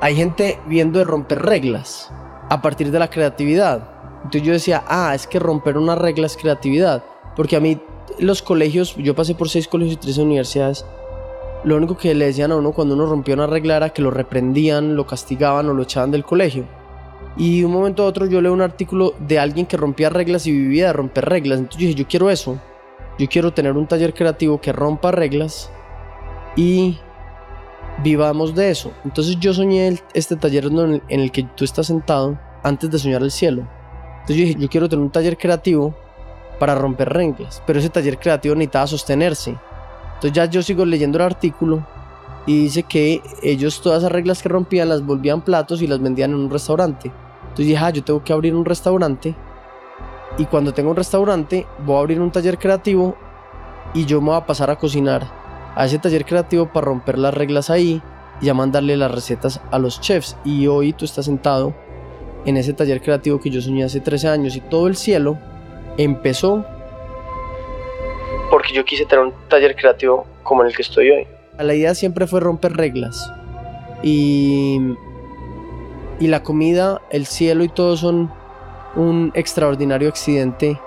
hay 0.00 0.16
gente 0.16 0.58
viendo 0.66 0.98
de 0.98 1.04
romper 1.04 1.42
reglas 1.42 2.10
a 2.48 2.62
partir 2.62 2.90
de 2.90 2.98
la 2.98 3.10
creatividad. 3.10 3.88
Entonces 4.24 4.42
yo 4.42 4.52
decía, 4.52 4.82
ah, 4.88 5.14
es 5.14 5.26
que 5.26 5.38
romper 5.38 5.76
una 5.76 5.94
regla 5.94 6.26
es 6.26 6.36
creatividad. 6.36 7.04
Porque 7.36 7.56
a 7.56 7.60
mí 7.60 7.80
los 8.18 8.42
colegios, 8.42 8.96
yo 8.96 9.14
pasé 9.14 9.34
por 9.34 9.48
seis 9.48 9.68
colegios 9.68 9.94
y 9.94 10.00
tres 10.00 10.18
universidades, 10.18 10.84
lo 11.62 11.76
único 11.76 11.96
que 11.96 12.14
le 12.14 12.26
decían 12.26 12.52
a 12.52 12.56
uno 12.56 12.72
cuando 12.72 12.94
uno 12.94 13.06
rompía 13.06 13.34
una 13.34 13.46
regla 13.46 13.76
era 13.76 13.90
que 13.90 14.00
lo 14.00 14.10
reprendían, 14.10 14.96
lo 14.96 15.06
castigaban 15.06 15.68
o 15.68 15.74
lo 15.74 15.82
echaban 15.82 16.10
del 16.10 16.24
colegio. 16.24 16.64
Y 17.36 17.60
de 17.60 17.66
un 17.66 17.72
momento 17.72 18.02
a 18.02 18.06
otro 18.06 18.26
yo 18.26 18.40
leo 18.40 18.52
un 18.52 18.62
artículo 18.62 19.14
de 19.18 19.38
alguien 19.38 19.66
que 19.66 19.76
rompía 19.76 20.08
reglas 20.08 20.46
y 20.46 20.52
vivía 20.52 20.86
de 20.86 20.92
romper 20.94 21.26
reglas. 21.26 21.58
Entonces 21.58 21.80
yo 21.80 21.86
dije, 21.88 21.98
yo 22.00 22.08
quiero 22.08 22.30
eso. 22.30 22.58
Yo 23.18 23.28
quiero 23.28 23.52
tener 23.52 23.72
un 23.72 23.86
taller 23.86 24.14
creativo 24.14 24.60
que 24.60 24.72
rompa 24.72 25.10
reglas 25.10 25.70
y 26.56 26.98
vivamos 28.02 28.54
de 28.54 28.70
eso. 28.70 28.92
Entonces 29.04 29.36
yo 29.38 29.52
soñé 29.54 29.98
este 30.14 30.36
taller 30.36 30.66
en 30.66 31.02
el, 31.08 31.30
que 31.30 31.42
tú 31.42 31.64
estás 31.64 31.86
sentado 31.86 32.38
antes 32.62 32.90
de 32.90 32.98
soñar 32.98 33.22
el 33.22 33.30
cielo. 33.30 33.66
Entonces 34.20 34.36
yo 34.36 34.44
dije, 34.44 34.56
yo 34.58 34.68
quiero 34.68 34.88
tener 34.88 35.04
un 35.04 35.10
taller 35.10 35.36
creativo 35.36 35.94
para 36.58 36.74
romper 36.74 37.08
reglas, 37.08 37.62
pero 37.66 37.78
ese 37.78 37.88
taller 37.88 38.18
creativo 38.18 38.54
necesitaba 38.54 38.86
sostenerse. 38.86 39.56
Entonces 40.14 40.32
ya 40.32 40.44
yo 40.44 40.62
sigo 40.62 40.84
leyendo 40.84 41.18
el 41.18 41.24
artículo 41.24 41.86
y 42.46 42.64
dice 42.64 42.82
que 42.82 43.22
ellos 43.42 43.80
todas 43.80 44.00
esas 44.00 44.12
reglas 44.12 44.42
que 44.42 44.48
rompían 44.48 44.88
las 44.88 45.04
volvían 45.04 45.42
platos 45.42 45.80
y 45.82 45.86
las 45.86 46.00
vendían 46.00 46.32
en 46.32 46.36
un 46.36 46.50
restaurante. 46.50 47.10
Entonces 47.42 47.66
dije, 47.66 47.78
ah, 47.78 47.90
yo 47.90 48.04
tengo 48.04 48.22
que 48.22 48.32
abrir 48.32 48.54
un 48.54 48.64
restaurante 48.64 49.34
y 50.38 50.44
cuando 50.44 50.72
tengo 50.72 50.90
un 50.90 50.96
restaurante 50.96 51.66
voy 51.84 51.96
a 51.96 52.00
abrir 52.00 52.20
un 52.20 52.30
taller 52.30 52.58
creativo 52.58 53.16
y 53.94 54.04
yo 54.04 54.20
me 54.20 54.28
voy 54.28 54.36
a 54.36 54.46
pasar 54.46 54.70
a 54.70 54.76
cocinar 54.76 55.39
a 55.74 55.86
ese 55.86 55.98
taller 55.98 56.24
creativo 56.24 56.66
para 56.66 56.86
romper 56.86 57.18
las 57.18 57.34
reglas 57.34 57.70
ahí 57.70 58.02
y 58.40 58.48
a 58.48 58.54
mandarle 58.54 58.96
las 58.96 59.10
recetas 59.10 59.60
a 59.70 59.78
los 59.78 60.00
chefs. 60.00 60.36
Y 60.44 60.66
hoy 60.66 60.92
tú 60.92 61.04
estás 61.04 61.26
sentado 61.26 61.74
en 62.44 62.56
ese 62.56 62.72
taller 62.72 63.00
creativo 63.00 63.40
que 63.40 63.50
yo 63.50 63.60
soñé 63.60 63.84
hace 63.84 64.00
13 64.00 64.28
años 64.28 64.56
y 64.56 64.60
todo 64.60 64.86
el 64.86 64.96
cielo 64.96 65.38
empezó 65.96 66.64
porque 68.50 68.74
yo 68.74 68.84
quise 68.84 69.06
tener 69.06 69.26
un 69.26 69.34
taller 69.48 69.76
creativo 69.76 70.26
como 70.42 70.62
en 70.62 70.68
el 70.68 70.76
que 70.76 70.82
estoy 70.82 71.10
hoy. 71.10 71.26
La 71.58 71.74
idea 71.74 71.94
siempre 71.94 72.26
fue 72.26 72.40
romper 72.40 72.76
reglas 72.76 73.32
y, 74.02 74.78
y 76.18 76.26
la 76.26 76.42
comida, 76.42 77.00
el 77.10 77.26
cielo 77.26 77.62
y 77.62 77.68
todo 77.68 77.96
son 77.96 78.30
un 78.96 79.30
extraordinario 79.34 80.08
accidente 80.08 80.80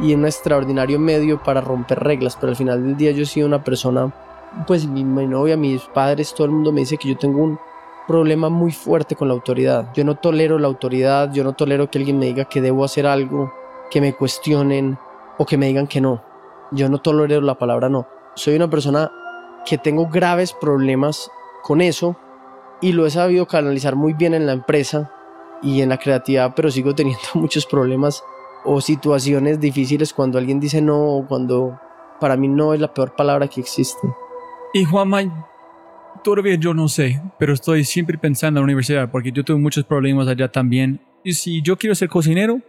y 0.00 0.14
un 0.14 0.24
extraordinario 0.24 0.98
medio 0.98 1.42
para 1.42 1.60
romper 1.60 2.00
reglas, 2.00 2.36
pero 2.40 2.50
al 2.50 2.56
final 2.56 2.82
del 2.82 2.96
día 2.96 3.10
yo 3.12 3.22
he 3.22 3.26
sido 3.26 3.46
una 3.46 3.62
persona, 3.62 4.12
pues 4.66 4.86
mi, 4.86 5.04
mi 5.04 5.26
novia, 5.26 5.56
mis 5.56 5.82
padres, 5.82 6.34
todo 6.34 6.46
el 6.46 6.52
mundo 6.52 6.72
me 6.72 6.80
dice 6.80 6.96
que 6.96 7.08
yo 7.08 7.16
tengo 7.16 7.42
un 7.42 7.58
problema 8.06 8.48
muy 8.48 8.72
fuerte 8.72 9.16
con 9.16 9.28
la 9.28 9.34
autoridad. 9.34 9.92
Yo 9.94 10.04
no 10.04 10.16
tolero 10.16 10.58
la 10.58 10.68
autoridad, 10.68 11.32
yo 11.32 11.44
no 11.44 11.52
tolero 11.52 11.90
que 11.90 11.98
alguien 11.98 12.18
me 12.18 12.26
diga 12.26 12.44
que 12.44 12.60
debo 12.60 12.84
hacer 12.84 13.06
algo, 13.06 13.52
que 13.90 14.00
me 14.00 14.14
cuestionen 14.14 14.98
o 15.38 15.46
que 15.46 15.56
me 15.56 15.66
digan 15.66 15.86
que 15.86 16.00
no. 16.00 16.22
Yo 16.72 16.88
no 16.88 16.98
tolero 16.98 17.40
la 17.40 17.58
palabra 17.58 17.88
no. 17.88 18.06
Soy 18.34 18.56
una 18.56 18.70
persona 18.70 19.10
que 19.64 19.78
tengo 19.78 20.08
graves 20.08 20.52
problemas 20.52 21.30
con 21.62 21.80
eso 21.80 22.16
y 22.80 22.92
lo 22.92 23.06
he 23.06 23.10
sabido 23.10 23.46
canalizar 23.46 23.94
muy 23.94 24.12
bien 24.12 24.34
en 24.34 24.46
la 24.46 24.52
empresa 24.52 25.12
y 25.62 25.80
en 25.82 25.90
la 25.90 25.98
creatividad, 25.98 26.54
pero 26.56 26.70
sigo 26.70 26.94
teniendo 26.94 27.22
muchos 27.34 27.66
problemas 27.66 28.24
o 28.64 28.80
situaciones 28.80 29.60
difíciles 29.60 30.12
cuando 30.12 30.38
alguien 30.38 30.60
dice 30.60 30.80
no 30.80 31.16
o 31.16 31.26
cuando 31.26 31.78
para 32.20 32.36
mí 32.36 32.48
no 32.48 32.74
es 32.74 32.80
la 32.80 32.92
peor 32.92 33.16
palabra 33.16 33.48
que 33.48 33.60
existe. 33.60 34.06
Y 34.74 34.84
Juanma, 34.84 35.48
todavía 36.22 36.54
yo 36.54 36.72
no 36.72 36.88
sé, 36.88 37.20
pero 37.38 37.52
estoy 37.52 37.84
siempre 37.84 38.16
pensando 38.16 38.58
en 38.58 38.62
la 38.62 38.64
universidad 38.64 39.10
porque 39.10 39.32
yo 39.32 39.44
tuve 39.44 39.58
muchos 39.58 39.84
problemas 39.84 40.28
allá 40.28 40.50
también. 40.50 41.00
Y 41.24 41.34
si 41.34 41.62
yo 41.62 41.76
quiero 41.76 41.94
ser 41.94 42.08
cocinero, 42.08 42.60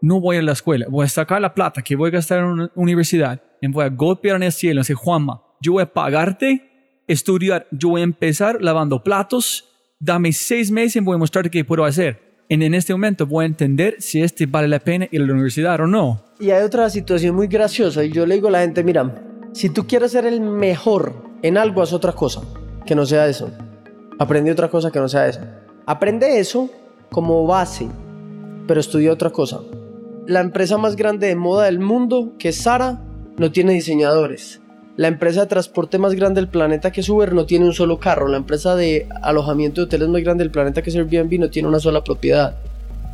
no 0.00 0.20
voy 0.20 0.36
a 0.36 0.42
la 0.42 0.52
escuela, 0.52 0.86
voy 0.88 1.04
a 1.04 1.08
sacar 1.08 1.40
la 1.40 1.54
plata 1.54 1.82
que 1.82 1.96
voy 1.96 2.08
a 2.08 2.12
gastar 2.12 2.38
en 2.38 2.44
una 2.46 2.70
universidad 2.74 3.42
y 3.60 3.68
voy 3.68 3.84
a 3.84 3.88
golpear 3.88 4.36
en 4.36 4.44
el 4.44 4.52
cielo 4.52 4.78
y 4.78 4.82
decir, 4.82 4.96
Juanma, 4.96 5.42
yo 5.60 5.72
voy 5.72 5.82
a 5.82 5.92
pagarte, 5.92 7.02
estudiar, 7.06 7.66
yo 7.70 7.90
voy 7.90 8.00
a 8.00 8.04
empezar 8.04 8.62
lavando 8.62 9.02
platos, 9.02 9.68
dame 9.98 10.32
seis 10.32 10.70
meses 10.70 10.96
y 10.96 11.00
voy 11.00 11.16
a 11.16 11.18
mostrarte 11.18 11.50
qué 11.50 11.64
puedo 11.64 11.84
hacer. 11.84 12.29
En 12.52 12.74
este 12.74 12.92
momento 12.92 13.28
voy 13.28 13.44
a 13.44 13.46
entender 13.46 13.94
si 14.00 14.20
este 14.20 14.44
vale 14.46 14.66
la 14.66 14.80
pena 14.80 15.06
ir 15.12 15.22
a 15.22 15.24
la 15.24 15.34
universidad 15.34 15.80
o 15.80 15.86
no. 15.86 16.20
Y 16.40 16.50
hay 16.50 16.64
otra 16.64 16.90
situación 16.90 17.36
muy 17.36 17.46
graciosa 17.46 18.02
y 18.02 18.10
yo 18.10 18.26
le 18.26 18.34
digo 18.34 18.48
a 18.48 18.50
la 18.50 18.60
gente, 18.62 18.82
mira, 18.82 19.22
si 19.52 19.70
tú 19.70 19.86
quieres 19.86 20.10
ser 20.10 20.26
el 20.26 20.40
mejor 20.40 21.14
en 21.42 21.56
algo, 21.56 21.80
haz 21.80 21.92
otra 21.92 22.12
cosa 22.12 22.40
que 22.84 22.96
no 22.96 23.06
sea 23.06 23.28
eso. 23.28 23.52
Aprende 24.18 24.50
otra 24.50 24.66
cosa 24.68 24.90
que 24.90 24.98
no 24.98 25.08
sea 25.08 25.28
eso. 25.28 25.38
Aprende 25.86 26.40
eso 26.40 26.68
como 27.12 27.46
base, 27.46 27.88
pero 28.66 28.80
estudia 28.80 29.12
otra 29.12 29.30
cosa. 29.30 29.60
La 30.26 30.40
empresa 30.40 30.76
más 30.76 30.96
grande 30.96 31.28
de 31.28 31.36
moda 31.36 31.66
del 31.66 31.78
mundo, 31.78 32.32
que 32.36 32.48
es 32.48 32.56
Sara, 32.56 33.00
no 33.38 33.52
tiene 33.52 33.74
diseñadores. 33.74 34.59
La 35.00 35.08
empresa 35.08 35.40
de 35.40 35.46
transporte 35.46 35.96
más 35.96 36.12
grande 36.12 36.42
del 36.42 36.48
planeta 36.50 36.92
que 36.92 37.00
es 37.00 37.08
Uber 37.08 37.32
no 37.32 37.46
tiene 37.46 37.64
un 37.64 37.72
solo 37.72 37.98
carro. 37.98 38.28
La 38.28 38.36
empresa 38.36 38.76
de 38.76 39.06
alojamiento 39.22 39.80
de 39.80 39.86
hoteles 39.86 40.10
más 40.10 40.22
grande 40.22 40.44
del 40.44 40.50
planeta 40.50 40.82
que 40.82 40.90
es 40.90 40.96
Airbnb 40.96 41.40
no 41.40 41.48
tiene 41.48 41.68
una 41.68 41.80
sola 41.80 42.04
propiedad. 42.04 42.56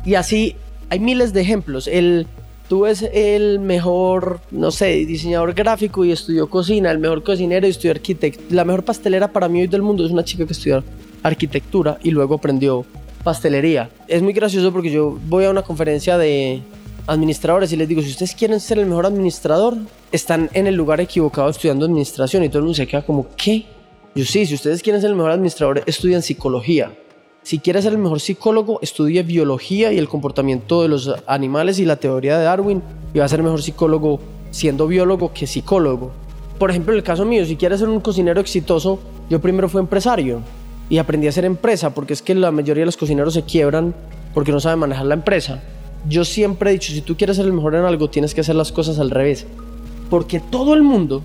Y 0.03 0.15
así 0.15 0.57
hay 0.89 0.99
miles 0.99 1.31
de 1.31 1.39
ejemplos. 1.39 1.87
El, 1.87 2.27
tú 2.67 2.81
ves 2.81 3.09
el 3.13 3.59
mejor, 3.59 4.41
no 4.51 4.69
sé, 4.71 5.05
diseñador 5.05 5.53
gráfico 5.53 6.03
y 6.03 6.11
estudió 6.11 6.49
cocina, 6.49 6.91
el 6.91 6.99
mejor 6.99 7.23
cocinero 7.23 7.65
y 7.65 7.69
estudió 7.69 7.91
arquitecto. 7.91 8.43
La 8.49 8.65
mejor 8.65 8.83
pastelera 8.83 9.29
para 9.29 9.47
mí 9.47 9.61
hoy 9.61 9.67
del 9.67 9.81
mundo 9.81 10.05
es 10.05 10.11
una 10.11 10.25
chica 10.25 10.45
que 10.45 10.51
estudió 10.51 10.83
arquitectura 11.23 11.99
y 12.03 12.11
luego 12.11 12.35
aprendió 12.35 12.85
pastelería. 13.23 13.89
Es 14.09 14.21
muy 14.21 14.33
gracioso 14.33 14.73
porque 14.73 14.91
yo 14.91 15.17
voy 15.29 15.45
a 15.45 15.51
una 15.51 15.61
conferencia 15.61 16.17
de 16.17 16.61
administradores 17.07 17.71
y 17.71 17.77
les 17.77 17.87
digo, 17.87 18.01
si 18.01 18.09
ustedes 18.09 18.35
quieren 18.35 18.59
ser 18.59 18.79
el 18.79 18.85
mejor 18.85 19.05
administrador, 19.05 19.77
están 20.11 20.49
en 20.53 20.67
el 20.67 20.75
lugar 20.75 21.01
equivocado 21.01 21.49
estudiando 21.49 21.85
administración 21.85 22.43
y 22.43 22.49
todo 22.49 22.59
el 22.59 22.63
mundo 22.65 22.75
se 22.75 22.87
queda 22.87 23.05
como, 23.05 23.27
¿qué? 23.35 23.65
Yo 24.13 24.25
sí, 24.25 24.45
si 24.45 24.55
ustedes 24.55 24.81
quieren 24.81 25.01
ser 25.01 25.11
el 25.11 25.15
mejor 25.15 25.31
administrador, 25.31 25.83
estudian 25.85 26.21
psicología. 26.21 26.91
Si 27.43 27.59
quieres 27.59 27.85
ser 27.85 27.93
el 27.93 27.99
mejor 27.99 28.19
psicólogo, 28.19 28.79
estudie 28.81 29.23
biología 29.23 29.93
y 29.93 29.97
el 29.97 30.09
comportamiento 30.09 30.81
de 30.81 30.89
los 30.89 31.09
animales 31.27 31.79
y 31.79 31.85
la 31.85 31.95
teoría 31.95 32.37
de 32.37 32.43
Darwin 32.43 32.83
y 33.13 33.19
va 33.19 33.25
a 33.25 33.29
ser 33.29 33.41
mejor 33.41 33.61
psicólogo 33.61 34.19
siendo 34.51 34.85
biólogo 34.87 35.31
que 35.33 35.47
psicólogo. 35.47 36.11
Por 36.59 36.71
ejemplo, 36.71 36.91
en 36.91 36.97
el 36.97 37.03
caso 37.03 37.23
mío, 37.23 37.45
si 37.45 37.55
quieres 37.55 37.79
ser 37.79 37.87
un 37.87 38.01
cocinero 38.01 38.41
exitoso, 38.41 38.99
yo 39.29 39.39
primero 39.39 39.69
fui 39.69 39.79
empresario 39.79 40.41
y 40.89 40.97
aprendí 40.97 41.27
a 41.27 41.31
ser 41.31 41.45
empresa 41.45 41.93
porque 41.93 42.13
es 42.13 42.21
que 42.21 42.35
la 42.35 42.51
mayoría 42.51 42.81
de 42.81 42.87
los 42.87 42.97
cocineros 42.97 43.33
se 43.33 43.43
quiebran 43.43 43.95
porque 44.33 44.51
no 44.51 44.59
saben 44.59 44.79
manejar 44.79 45.05
la 45.05 45.13
empresa. 45.13 45.61
Yo 46.07 46.25
siempre 46.25 46.69
he 46.69 46.73
dicho, 46.73 46.91
si 46.93 47.01
tú 47.01 47.17
quieres 47.17 47.37
ser 47.37 47.45
el 47.45 47.53
mejor 47.53 47.75
en 47.75 47.85
algo, 47.85 48.09
tienes 48.09 48.33
que 48.33 48.41
hacer 48.41 48.55
las 48.55 48.71
cosas 48.71 48.99
al 48.99 49.09
revés. 49.09 49.45
Porque 50.09 50.39
todo 50.39 50.73
el 50.73 50.83
mundo 50.83 51.23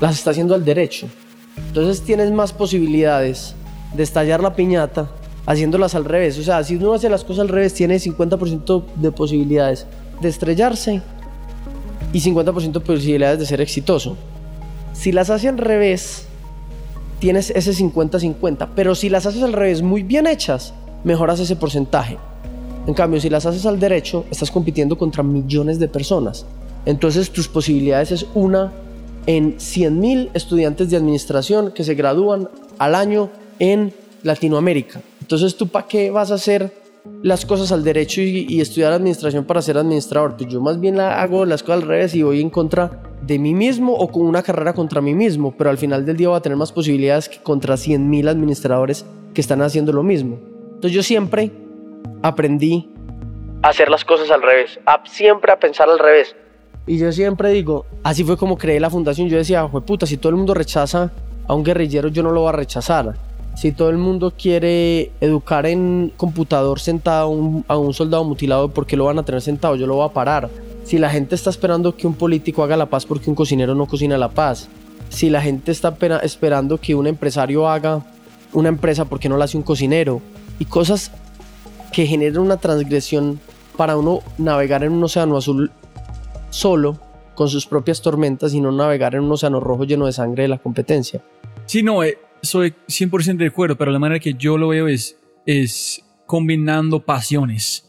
las 0.00 0.16
está 0.16 0.30
haciendo 0.30 0.54
al 0.54 0.64
derecho. 0.64 1.08
Entonces 1.56 2.02
tienes 2.02 2.30
más 2.30 2.52
posibilidades 2.52 3.54
de 3.94 4.02
estallar 4.02 4.42
la 4.42 4.54
piñata 4.54 5.10
haciéndolas 5.46 5.94
al 5.94 6.04
revés. 6.04 6.38
O 6.38 6.42
sea, 6.42 6.62
si 6.64 6.76
uno 6.76 6.92
hace 6.94 7.08
las 7.08 7.24
cosas 7.24 7.40
al 7.40 7.48
revés, 7.48 7.74
tiene 7.74 7.96
50% 7.96 8.84
de 8.96 9.12
posibilidades 9.12 9.86
de 10.20 10.28
estrellarse 10.28 11.02
y 12.12 12.20
50% 12.20 12.72
de 12.72 12.80
posibilidades 12.80 13.38
de 13.38 13.46
ser 13.46 13.60
exitoso. 13.60 14.16
Si 14.92 15.12
las 15.12 15.30
hace 15.30 15.48
al 15.48 15.58
revés, 15.58 16.26
tienes 17.18 17.50
ese 17.50 17.72
50-50. 17.72 18.68
Pero 18.74 18.94
si 18.94 19.08
las 19.08 19.26
haces 19.26 19.42
al 19.42 19.52
revés 19.52 19.82
muy 19.82 20.02
bien 20.02 20.26
hechas, 20.26 20.74
mejoras 21.02 21.40
ese 21.40 21.56
porcentaje. 21.56 22.18
En 22.86 22.94
cambio, 22.94 23.20
si 23.20 23.30
las 23.30 23.46
haces 23.46 23.64
al 23.66 23.80
derecho, 23.80 24.26
estás 24.30 24.50
compitiendo 24.50 24.98
contra 24.98 25.22
millones 25.22 25.78
de 25.78 25.88
personas. 25.88 26.44
Entonces 26.84 27.30
tus 27.30 27.48
posibilidades 27.48 28.12
es 28.12 28.26
una 28.34 28.72
en 29.26 29.56
100.000 29.56 30.30
estudiantes 30.34 30.90
de 30.90 30.96
administración 30.96 31.72
que 31.72 31.82
se 31.82 31.94
gradúan 31.94 32.48
al 32.78 32.94
año 32.94 33.30
en 33.58 33.92
Latinoamérica. 34.22 35.00
Entonces, 35.20 35.56
¿tú 35.56 35.68
para 35.68 35.86
qué 35.86 36.10
vas 36.10 36.30
a 36.30 36.34
hacer 36.34 36.72
las 37.22 37.46
cosas 37.46 37.72
al 37.72 37.84
derecho 37.84 38.20
y, 38.20 38.60
estudiar 38.60 38.92
administración 38.92 39.44
para 39.44 39.62
ser 39.62 39.78
administrador? 39.78 40.36
Pues 40.36 40.50
yo 40.50 40.60
más 40.60 40.78
bien 40.78 40.98
la 40.98 41.22
hago 41.22 41.46
las 41.46 41.62
cosas 41.62 41.82
al 41.82 41.88
revés 41.88 42.14
y 42.14 42.22
voy 42.22 42.42
en 42.42 42.50
contra 42.50 43.02
de 43.22 43.38
mí 43.38 43.54
mismo 43.54 43.94
o 43.94 44.08
con 44.08 44.26
una 44.26 44.42
carrera 44.42 44.74
contra 44.74 45.00
mí 45.00 45.14
mismo, 45.14 45.54
pero 45.56 45.70
al 45.70 45.78
final 45.78 46.04
del 46.04 46.18
día 46.18 46.28
voy 46.28 46.36
a 46.36 46.40
tener 46.40 46.58
más 46.58 46.72
posibilidades 46.72 47.30
que 47.30 47.42
contra 47.42 47.76
100.000 47.76 48.28
administradores 48.28 49.06
que 49.32 49.40
están 49.40 49.62
haciendo 49.62 49.92
lo 49.92 50.02
mismo. 50.02 50.38
Entonces 50.74 50.92
yo 50.92 51.02
siempre 51.02 51.63
aprendí 52.22 52.90
a 53.62 53.68
hacer 53.68 53.88
las 53.88 54.04
cosas 54.04 54.30
al 54.30 54.42
revés, 54.42 54.78
a, 54.86 55.02
siempre 55.06 55.52
a 55.52 55.58
pensar 55.58 55.88
al 55.88 55.98
revés. 55.98 56.34
Y 56.86 56.98
yo 56.98 57.10
siempre 57.12 57.50
digo, 57.50 57.86
así 58.02 58.24
fue 58.24 58.36
como 58.36 58.58
creé 58.58 58.78
la 58.80 58.90
fundación, 58.90 59.28
yo 59.28 59.38
decía, 59.38 59.66
puta, 59.66 60.06
si 60.06 60.16
todo 60.16 60.30
el 60.30 60.36
mundo 60.36 60.54
rechaza 60.54 61.10
a 61.46 61.54
un 61.54 61.64
guerrillero, 61.64 62.08
yo 62.08 62.22
no 62.22 62.30
lo 62.30 62.40
voy 62.40 62.50
a 62.50 62.52
rechazar 62.52 63.14
si 63.54 63.72
todo 63.72 63.90
el 63.90 63.98
mundo 63.98 64.32
quiere 64.36 65.12
educar 65.20 65.66
en 65.66 66.12
computador 66.16 66.80
sentado 66.80 67.62
a 67.68 67.78
un, 67.78 67.94
soldado 67.94 68.24
mutilado, 68.24 68.68
¿por 68.68 68.86
qué 68.86 68.96
lo 68.96 69.04
van 69.04 69.18
a 69.18 69.24
tener 69.24 69.40
sentado? 69.40 69.76
Yo 69.76 69.86
lo 69.86 69.96
voy 69.96 70.06
a 70.06 70.12
parar. 70.12 70.50
Si 70.84 70.98
la 70.98 71.08
gente 71.08 71.34
está 71.34 71.50
esperando 71.50 71.96
que 71.96 72.06
un 72.06 72.14
político 72.14 72.62
haga 72.62 72.76
la 72.76 72.86
paz 72.86 73.06
porque 73.06 73.30
un 73.30 73.36
cocinero 73.36 73.74
no 73.74 73.86
cocina 73.86 74.18
la 74.18 74.28
paz. 74.28 74.68
Si 75.08 75.30
la 75.30 75.40
gente 75.40 75.70
está 75.70 75.96
esperando 76.22 76.78
que 76.78 76.94
un 76.94 77.06
empresario 77.06 77.68
haga 77.68 78.02
una 78.52 78.68
empresa 78.68 79.04
porque 79.04 79.28
no 79.28 79.36
la 79.36 79.44
hace 79.44 79.56
un 79.56 79.62
cocinero. 79.62 80.20
Y 80.58 80.64
cosas 80.64 81.12
que 81.94 82.06
generan 82.06 82.38
una 82.38 82.56
transgresión 82.56 83.40
para 83.76 83.96
uno 83.96 84.20
navegar 84.36 84.82
en 84.82 84.92
un 84.92 85.04
océano 85.04 85.36
azul 85.36 85.70
solo, 86.50 86.98
con 87.34 87.48
sus 87.48 87.66
propias 87.66 88.02
tormentas, 88.02 88.52
y 88.52 88.60
no 88.60 88.72
navegar 88.72 89.14
en 89.14 89.22
un 89.22 89.32
océano 89.32 89.60
rojo 89.60 89.84
lleno 89.84 90.06
de 90.06 90.12
sangre 90.12 90.42
de 90.42 90.48
la 90.48 90.58
competencia. 90.58 91.22
Sí, 91.66 91.82
no, 91.82 92.02
eh, 92.02 92.18
soy 92.42 92.74
100% 92.88 93.36
de 93.36 93.46
acuerdo, 93.46 93.76
pero 93.76 93.92
la 93.92 93.98
manera 94.00 94.18
que 94.18 94.34
yo 94.34 94.58
lo 94.58 94.68
veo 94.68 94.88
es, 94.88 95.16
es 95.46 96.04
combinando 96.26 97.04
pasiones. 97.04 97.88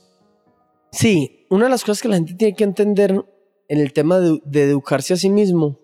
Sí, 0.91 1.48
una 1.50 1.65
de 1.65 1.72
las 1.72 1.84
cosas 1.84 2.02
que 2.02 2.08
la 2.08 2.15
gente 2.15 2.36
tiene 2.36 2.56
que 2.56 2.63
entender 2.63 3.26
en 3.68 3.80
el 3.80 3.91
tema 3.91 4.20
de, 4.20 4.39
de 4.46 4.63
educarse 4.63 5.15
a 5.15 5.18
sí 5.18 5.30
mismo 5.30 5.80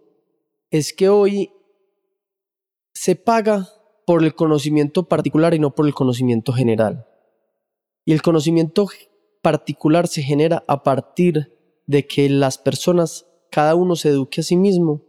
es 0.70 0.94
que 0.94 1.10
hoy 1.10 1.52
se 2.94 3.16
paga 3.16 3.68
por 4.06 4.24
el 4.24 4.36
conocimiento 4.36 5.08
particular 5.08 5.54
y 5.54 5.60
no 5.60 5.74
por 5.74 5.88
el 5.88 5.94
conocimiento 5.94 6.54
general. 6.54 7.08
Y 8.06 8.14
el 8.14 8.22
conocimiento 8.22 8.88
particular 9.42 10.08
se 10.08 10.22
genera 10.22 10.64
a 10.68 10.84
partir 10.84 11.58
de 11.86 12.08
que 12.08 12.30
las 12.30 12.58
personas, 12.58 13.26
cada 13.50 13.76
uno 13.76 13.96
se 13.96 14.10
eduque 14.10 14.42
a 14.42 14.44
sí 14.44 14.56
mismo 14.56 15.04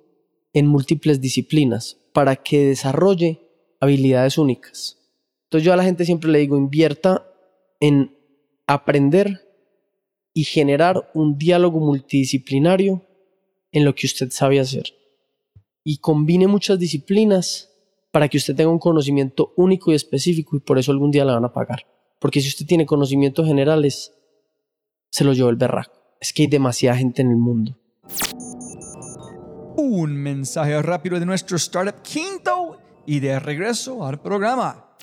en 0.52 0.66
múltiples 0.66 1.20
disciplinas 1.20 1.98
para 2.12 2.36
que 2.36 2.66
desarrolle 2.66 3.40
habilidades 3.80 4.38
únicas. 4.38 4.98
Entonces 5.44 5.64
yo 5.66 5.72
a 5.72 5.76
la 5.76 5.84
gente 5.84 6.04
siempre 6.04 6.30
le 6.30 6.38
digo, 6.38 6.56
invierta 6.56 7.26
en 7.80 8.16
aprender 8.66 9.40
y 10.34 10.44
generar 10.44 11.10
un 11.14 11.36
diálogo 11.36 11.80
multidisciplinario 11.80 13.02
en 13.70 13.84
lo 13.84 13.94
que 13.94 14.06
usted 14.06 14.30
sabe 14.30 14.60
hacer. 14.60 14.94
Y 15.84 15.98
combine 15.98 16.46
muchas 16.46 16.78
disciplinas 16.78 17.70
para 18.10 18.28
que 18.28 18.36
usted 18.36 18.54
tenga 18.54 18.70
un 18.70 18.78
conocimiento 18.78 19.52
único 19.56 19.90
y 19.90 19.94
específico 19.94 20.56
y 20.56 20.60
por 20.60 20.78
eso 20.78 20.92
algún 20.92 21.10
día 21.10 21.24
le 21.24 21.32
van 21.32 21.44
a 21.44 21.52
pagar. 21.52 21.86
Porque 22.22 22.40
si 22.40 22.46
usted 22.46 22.66
tiene 22.66 22.86
conocimientos 22.86 23.44
generales, 23.48 24.12
se 25.10 25.24
lo 25.24 25.32
lleva 25.32 25.50
el 25.50 25.56
berraco. 25.56 25.92
Es 26.20 26.32
que 26.32 26.42
hay 26.42 26.48
demasiada 26.48 26.96
gente 26.96 27.20
en 27.20 27.30
el 27.30 27.36
mundo. 27.36 27.76
Un 29.76 30.14
mensaje 30.14 30.80
rápido 30.82 31.18
de 31.18 31.26
nuestro 31.26 31.56
startup 31.56 32.00
quinto 32.02 32.78
y 33.06 33.18
de 33.18 33.40
regreso 33.40 34.06
al 34.06 34.20
programa. 34.20 34.94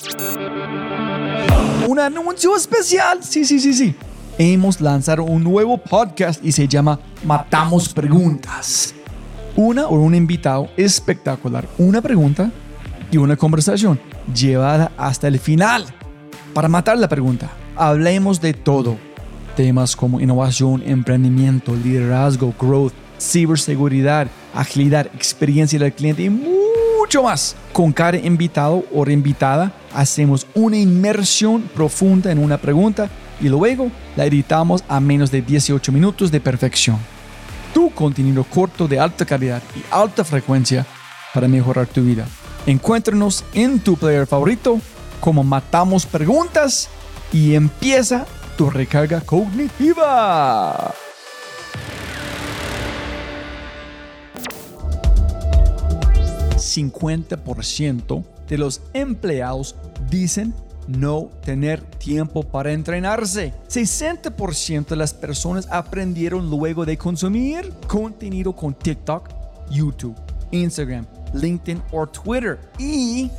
Un 1.90 2.00
anuncio 2.00 2.56
especial. 2.56 3.22
Sí, 3.22 3.44
sí, 3.44 3.60
sí, 3.60 3.74
sí. 3.74 3.94
Hemos 4.38 4.80
lanzado 4.80 5.26
un 5.26 5.44
nuevo 5.44 5.78
podcast 5.78 6.42
y 6.42 6.54
se 6.54 6.70
llama 6.70 7.02
Matamos 7.26 7.94
Preguntas. 7.94 8.96
Una 9.58 9.88
o 9.88 9.96
un 9.96 10.16
invitado 10.16 10.70
espectacular. 10.78 11.68
Una 11.80 12.02
pregunta 12.02 12.50
y 13.12 13.18
una 13.18 13.36
conversación 13.36 14.00
llevada 14.34 14.94
hasta 14.96 15.28
el 15.28 15.38
final. 15.38 15.99
Para 16.54 16.68
matar 16.68 16.98
la 16.98 17.08
pregunta, 17.08 17.52
hablemos 17.76 18.42
de 18.42 18.54
todo. 18.54 18.98
Temas 19.56 19.96
como 19.96 20.20
innovación, 20.20 20.82
emprendimiento, 20.84 21.76
liderazgo, 21.76 22.54
growth, 22.60 22.94
ciberseguridad, 23.20 24.28
agilidad, 24.54 25.08
experiencia 25.08 25.78
del 25.78 25.94
cliente 25.94 26.24
y 26.24 26.30
mucho 26.30 27.24
más. 27.24 27.56
Con 27.72 27.92
cada 27.92 28.18
invitado 28.18 28.84
o 28.94 29.06
reinvitada 29.06 29.74
hacemos 29.94 30.48
una 30.56 30.78
inmersión 30.78 31.64
profunda 31.76 32.32
en 32.32 32.40
una 32.40 32.58
pregunta 32.58 33.10
y 33.40 33.48
luego 33.48 33.92
la 34.16 34.26
editamos 34.26 34.84
a 34.88 35.00
menos 35.00 35.30
de 35.32 35.42
18 35.42 35.92
minutos 35.92 36.32
de 36.32 36.42
perfección. 36.42 36.98
Tu 37.74 37.92
contenido 37.92 38.44
corto 38.44 38.88
de 38.88 39.00
alta 39.00 39.26
calidad 39.26 39.62
y 39.76 39.84
alta 39.92 40.24
frecuencia 40.24 40.86
para 41.34 41.48
mejorar 41.48 41.86
tu 41.86 42.02
vida. 42.02 42.26
Encuéntranos 42.66 43.46
en 43.54 43.80
tu 43.80 43.96
player 43.96 44.26
favorito 44.26 44.80
como 45.20 45.44
Matamos 45.44 46.06
Preguntas 46.06 46.90
y 47.32 47.56
empieza 47.56 48.26
tu 48.58 48.70
recarga 48.70 49.22
cognitiva. 49.22 50.94
¿50% 56.56 58.24
de 58.48 58.58
los 58.58 58.82
empleados 58.94 59.76
dicen 60.10 60.54
no 60.90 61.30
tener 61.44 61.82
tiempo 61.82 62.44
para 62.44 62.72
entrenarse. 62.72 63.54
60% 63.68 64.88
de 64.88 64.96
las 64.96 65.14
personas 65.14 65.68
aprendieron 65.72 66.50
luego 66.50 66.86
de 66.86 66.98
consumir 66.98 67.72
contenido 67.88 68.56
con 68.56 68.74
TikTok, 68.74 69.30
YouTube, 69.70 70.16
Instagram, 70.52 71.06
LinkedIn 71.34 71.82
o 71.92 72.08
Twitter. 72.08 72.60
Y 72.80 73.30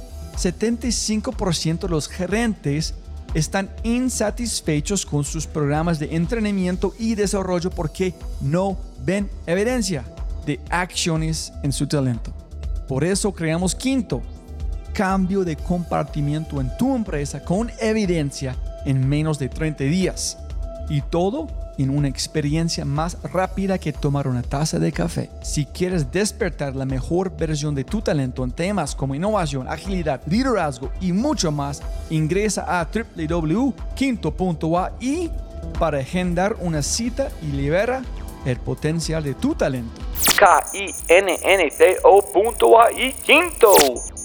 75% 0.41 1.81
de 1.81 1.89
los 1.89 2.09
gerentes 2.09 2.95
están 3.35 3.71
insatisfechos 3.83 5.05
con 5.05 5.23
sus 5.25 5.47
programas 5.47 5.99
de 5.99 6.17
entrenamiento 6.17 6.95
y 6.99 7.15
desarrollo 7.15 7.71
porque 7.71 8.15
no 8.41 8.79
ven 9.05 9.31
evidencia 9.47 10.05
de 10.47 10.59
acciones 10.71 11.53
en 11.63 11.73
su 11.73 11.87
talento. 11.87 12.33
Por 12.89 13.05
eso 13.05 13.33
creamos 13.33 13.75
Quinto, 13.75 14.23
cambio 14.95 15.45
de 15.45 15.57
compartimiento 15.57 16.61
en 16.61 16.77
tu 16.77 16.97
empresa 16.97 17.45
con 17.45 17.71
evidencia 17.79 18.57
en 18.85 19.09
menos 19.09 19.39
de 19.39 19.49
30 19.49 19.85
días. 19.85 20.39
Y 20.89 21.03
todo 21.03 21.49
en 21.83 21.91
una 21.91 22.09
experiencia 22.09 22.85
más 22.85 23.17
rápida 23.33 23.79
que 23.79 23.93
tomar 23.93 24.29
una 24.29 24.43
taza 24.43 24.79
de 24.79 24.93
café. 24.93 25.31
Si 25.43 25.65
quieres 25.67 26.11
despertar 26.13 26.77
la 26.77 26.85
mejor 26.85 27.37
versión 27.37 27.75
de 27.75 27.85
tu 27.85 28.03
talento 28.03 28.45
en 28.45 28.53
temas 28.53 28.95
como 28.95 29.15
innovación, 29.15 29.67
agilidad, 29.69 30.21
liderazgo 30.27 30.91
y 31.01 31.13
mucho 31.13 31.51
más, 31.51 31.83
ingresa 32.11 32.81
a 32.81 32.87
www.quinto.ai 33.17 33.71
para 35.79 35.99
agendar 35.99 36.57
una 36.61 36.83
cita 36.83 37.31
y 37.43 37.47
libera 37.53 38.03
el 38.45 38.59
potencial 38.59 39.23
de 39.23 39.35
tu 39.35 39.55
talento. 39.55 40.01
K-I-N-N-T-O.ai 40.39 40.93
Quinto. 43.25 44.20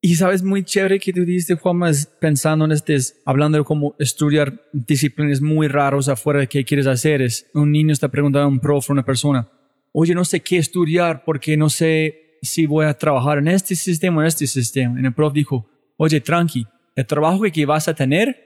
Y 0.00 0.14
sabes, 0.14 0.44
muy 0.44 0.62
chévere 0.62 1.00
que 1.00 1.12
tú 1.12 1.24
dijiste, 1.24 1.56
Juan, 1.56 1.92
pensando 2.20 2.64
en 2.64 2.72
este, 2.72 2.96
hablando 3.24 3.58
de 3.58 3.64
cómo 3.64 3.96
estudiar 3.98 4.62
disciplinas 4.72 5.40
muy 5.40 5.66
raros 5.66 6.08
afuera 6.08 6.40
de 6.40 6.46
qué 6.46 6.64
quieres 6.64 6.86
hacer. 6.86 7.20
Es 7.20 7.46
un 7.52 7.72
niño 7.72 7.92
está 7.92 8.08
preguntando 8.08 8.44
a 8.44 8.48
un 8.48 8.60
profe, 8.60 8.92
una 8.92 9.04
persona, 9.04 9.48
oye, 9.92 10.14
no 10.14 10.24
sé 10.24 10.40
qué 10.40 10.58
estudiar 10.58 11.24
porque 11.24 11.56
no 11.56 11.68
sé 11.68 12.38
si 12.42 12.66
voy 12.66 12.86
a 12.86 12.94
trabajar 12.94 13.38
en 13.38 13.48
este 13.48 13.74
sistema 13.74 14.18
o 14.18 14.20
en 14.20 14.28
este 14.28 14.46
sistema. 14.46 15.00
Y 15.00 15.04
el 15.04 15.12
profe 15.12 15.34
dijo, 15.34 15.68
oye, 15.96 16.20
tranqui, 16.20 16.64
el 16.94 17.06
trabajo 17.06 17.42
que 17.52 17.66
vas 17.66 17.88
a 17.88 17.94
tener 17.94 18.36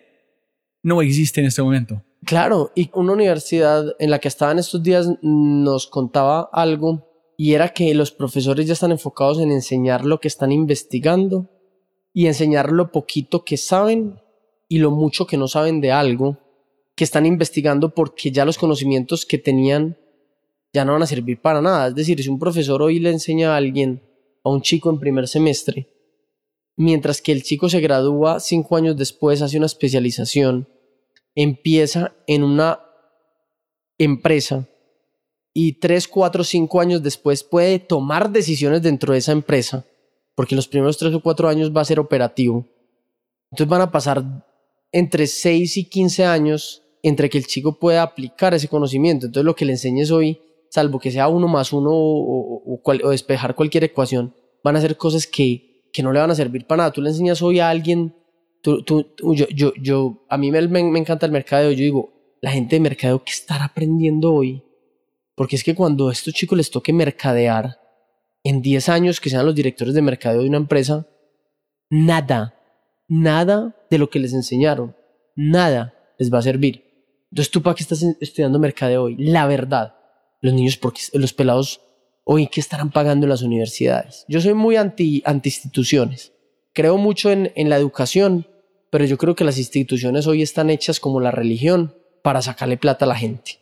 no 0.83 1.03
existe 1.03 1.43
en 1.43 1.49
este 1.49 1.63
momento. 1.63 2.03
Claro, 2.25 2.73
y 2.75 2.91
una 2.95 3.13
universidad 3.13 3.85
en 3.99 4.11
la 4.11 4.21
que 4.21 4.29
estaba 4.29 4.53
en 4.53 4.61
estos 4.61 4.83
días 4.83 5.07
nos 5.21 5.87
contaba 5.87 6.49
algo 6.53 7.12
y 7.43 7.55
era 7.55 7.71
que 7.71 7.93
los 7.93 8.13
profesores 8.13 8.69
ya 8.69 8.75
están 8.75 8.93
enfocados 8.93 9.41
en 9.41 9.51
enseñar 9.51 10.05
lo 10.05 10.21
que 10.21 10.29
están 10.29 10.53
investigando 10.53 11.51
y 12.13 12.29
enseñar 12.29 12.71
lo 12.71 12.93
poquito 12.93 13.45
que 13.45 13.57
saben 13.57 14.21
y 14.69 14.79
lo 14.79 14.93
mucho 14.93 15.27
que 15.27 15.37
no 15.37 15.49
saben 15.49 15.81
de 15.81 15.91
algo 15.91 16.39
que 16.95 17.03
están 17.03 17.27
investigando 17.27 17.97
porque 17.97 18.31
ya 18.31 18.45
los 18.45 18.59
conocimientos 18.59 19.27
que 19.27 19.39
tenían 19.39 19.99
ya 20.73 20.85
no 20.85 20.93
van 20.93 21.03
a 21.03 21.07
servir 21.07 21.41
para 21.41 21.61
nada. 21.61 21.89
Es 21.89 21.97
decir, 21.97 22.23
si 22.23 22.29
un 22.29 22.39
profesor 22.39 22.81
hoy 22.81 23.01
le 23.01 23.11
enseña 23.11 23.55
a 23.55 23.57
alguien, 23.57 24.05
a 24.45 24.51
un 24.51 24.63
chico 24.63 24.89
en 24.89 25.01
primer 25.01 25.27
semestre, 25.27 25.89
mientras 26.77 27.21
que 27.21 27.33
el 27.33 27.43
chico 27.43 27.69
se 27.69 27.81
gradúa 27.81 28.39
cinco 28.39 28.77
años 28.77 28.97
después, 28.97 29.43
hace 29.43 29.57
una 29.57 29.67
especialización, 29.67 30.69
empieza 31.35 32.15
en 32.29 32.45
una 32.45 32.79
empresa 33.99 34.69
y 35.55 35.75
tres, 35.75 36.09
cuatro, 36.09 36.45
cinco 36.45 36.81
años 36.81 37.03
después 37.03 37.45
puede 37.45 37.79
tomar 37.79 38.31
decisiones 38.31 38.83
dentro 38.83 39.13
de 39.13 39.19
esa 39.19 39.33
empresa, 39.33 39.85
porque 40.35 40.57
los 40.57 40.67
primeros 40.67 40.97
tres 40.97 41.15
o 41.15 41.21
cuatro 41.21 41.49
años 41.49 41.75
va 41.75 41.83
a 41.83 41.87
ser 41.87 42.01
operativo. 42.01 42.67
Entonces 43.51 43.69
van 43.69 43.83
a 43.83 43.91
pasar 43.91 44.25
entre 44.93 45.27
6 45.27 45.77
y 45.77 45.85
15 45.85 46.25
años 46.25 46.83
entre 47.03 47.29
que 47.29 47.39
el 47.39 47.47
chico 47.47 47.79
pueda 47.79 48.03
aplicar 48.03 48.55
ese 48.55 48.69
conocimiento. 48.69 49.27
Entonces 49.27 49.45
lo 49.45 49.55
que 49.55 49.65
le 49.65 49.73
enseñes 49.73 50.11
hoy, 50.11 50.41
salvo 50.71 50.99
que 50.99 51.11
sea 51.11 51.29
uno 51.29 51.49
más 51.49 51.73
uno 51.73 51.91
o, 51.93 52.81
o, 52.83 53.11
despejar 53.11 53.55
cualquier 53.55 53.85
ecuación, 53.85 54.35
van 54.65 54.77
a 54.77 54.81
ser 54.81 54.97
cosas 54.97 55.27
que, 55.27 55.89
que, 55.93 56.03
no 56.03 56.13
le 56.13 56.21
van 56.21 56.31
a 56.31 56.35
servir 56.35 56.67
para 56.67 56.79
nada. 56.79 56.93
Tú 56.93 57.03
le 57.03 57.11
enseñas 57.11 57.43
hoy 57.43 57.59
a 57.61 57.69
alguien, 57.69 58.15
tú, 58.63 58.83
tú, 58.85 59.07
yo, 59.35 59.47
yo, 59.49 59.73
yo, 59.75 60.25
a 60.29 60.39
mí 60.39 60.51
me, 60.51 60.67
me, 60.69 60.85
me 60.85 60.99
encanta 60.99 61.27
el 61.27 61.33
mercado, 61.33 61.71
yo 61.73 61.79
digo, 61.83 62.13
la 62.41 62.53
gente 62.53 62.77
de 62.77 62.81
mercado 62.81 63.23
que 63.23 63.33
estará 63.33 63.67
aprendiendo 63.67 64.33
hoy 64.33 64.63
porque 65.35 65.57
es 65.57 65.65
que 65.65 65.75
cuando 65.75 66.09
a 66.09 66.13
estos 66.13 66.35
chicos 66.35 66.57
les 66.57 66.71
toque 66.71 66.93
mercadear, 66.93 67.81
en 68.45 68.61
10 68.61 68.89
años 68.89 69.21
que 69.21 69.31
sean 69.31 69.47
los 69.47 69.55
directores 69.55 69.95
de 69.95 70.03
mercadeo 70.03 70.43
de 70.43 70.49
una 70.49 70.59
empresa, 70.59 71.07
nada, 71.91 72.55
nada 73.09 73.77
de 73.91 73.99
lo 73.99 74.11
que 74.11 74.19
les 74.19 74.33
enseñaron, 74.33 74.97
nada 75.37 75.95
les 76.19 76.33
va 76.33 76.39
a 76.39 76.43
servir. 76.43 76.85
Entonces, 77.31 77.51
¿tú 77.51 77.63
para 77.63 77.75
qué 77.75 77.83
estás 77.83 78.03
estudiando 78.21 78.59
mercadeo 78.59 79.05
hoy? 79.05 79.17
La 79.17 79.47
verdad, 79.47 79.95
los 80.41 80.53
niños, 80.53 80.77
porque 80.77 81.01
los 81.15 81.33
pelados 81.33 81.81
hoy, 82.25 82.49
¿qué 82.49 82.61
estarán 82.61 82.91
pagando 82.91 83.25
en 83.25 83.31
las 83.31 83.43
universidades? 83.43 84.25
Yo 84.29 84.41
soy 84.41 84.55
muy 84.55 84.77
anti, 84.77 85.23
instituciones. 85.45 86.33
Creo 86.75 86.99
mucho 86.99 87.31
en 87.31 87.69
la 87.69 87.77
educación, 87.77 88.47
pero 88.91 89.05
yo 89.05 89.19
creo 89.19 89.35
que 89.35 89.45
las 89.45 89.59
instituciones 89.59 90.27
hoy 90.27 90.43
están 90.43 90.69
hechas 90.69 91.01
como 91.01 91.21
la 91.21 91.31
religión 91.31 91.95
para 92.23 92.43
sacarle 92.43 92.77
plata 92.77 93.05
a 93.05 93.09
la 93.09 93.17
gente 93.17 93.62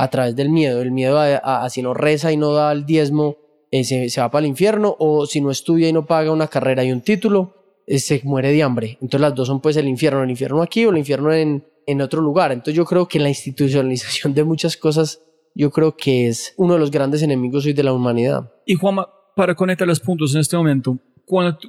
a 0.00 0.08
través 0.08 0.34
del 0.34 0.48
miedo. 0.48 0.80
El 0.80 0.92
miedo 0.92 1.18
a, 1.20 1.68
si 1.68 1.82
no 1.82 1.92
reza 1.92 2.32
y 2.32 2.38
no 2.38 2.54
da 2.54 2.72
el 2.72 2.86
diezmo, 2.86 3.36
eh, 3.70 3.84
se, 3.84 4.20
va 4.20 4.30
para 4.30 4.44
el 4.44 4.48
infierno, 4.48 4.96
o 4.98 5.26
si 5.26 5.42
no 5.42 5.50
estudia 5.50 5.88
y 5.88 5.92
no 5.92 6.06
paga 6.06 6.32
una 6.32 6.48
carrera 6.48 6.82
y 6.82 6.90
un 6.90 7.02
título, 7.02 7.54
eh, 7.86 7.98
se 7.98 8.22
muere 8.24 8.50
de 8.50 8.62
hambre. 8.62 8.96
Entonces 9.02 9.20
las 9.20 9.34
dos 9.34 9.48
son 9.48 9.60
pues 9.60 9.76
el 9.76 9.86
infierno, 9.86 10.22
el 10.22 10.30
infierno 10.30 10.62
aquí 10.62 10.86
o 10.86 10.90
el 10.90 10.96
infierno 10.96 11.30
en, 11.34 11.66
en 11.86 12.00
otro 12.00 12.22
lugar. 12.22 12.50
Entonces 12.50 12.74
yo 12.74 12.86
creo 12.86 13.06
que 13.06 13.20
la 13.20 13.28
institucionalización 13.28 14.32
de 14.32 14.42
muchas 14.42 14.74
cosas, 14.74 15.20
yo 15.54 15.70
creo 15.70 15.94
que 15.94 16.28
es 16.28 16.54
uno 16.56 16.72
de 16.72 16.80
los 16.80 16.90
grandes 16.90 17.22
enemigos 17.22 17.66
hoy 17.66 17.74
de 17.74 17.82
la 17.82 17.92
humanidad. 17.92 18.50
Y 18.64 18.76
Juanma, 18.76 19.06
para 19.36 19.54
conectar 19.54 19.86
los 19.86 20.00
puntos 20.00 20.34
en 20.34 20.40
este 20.40 20.56
momento, 20.56 20.98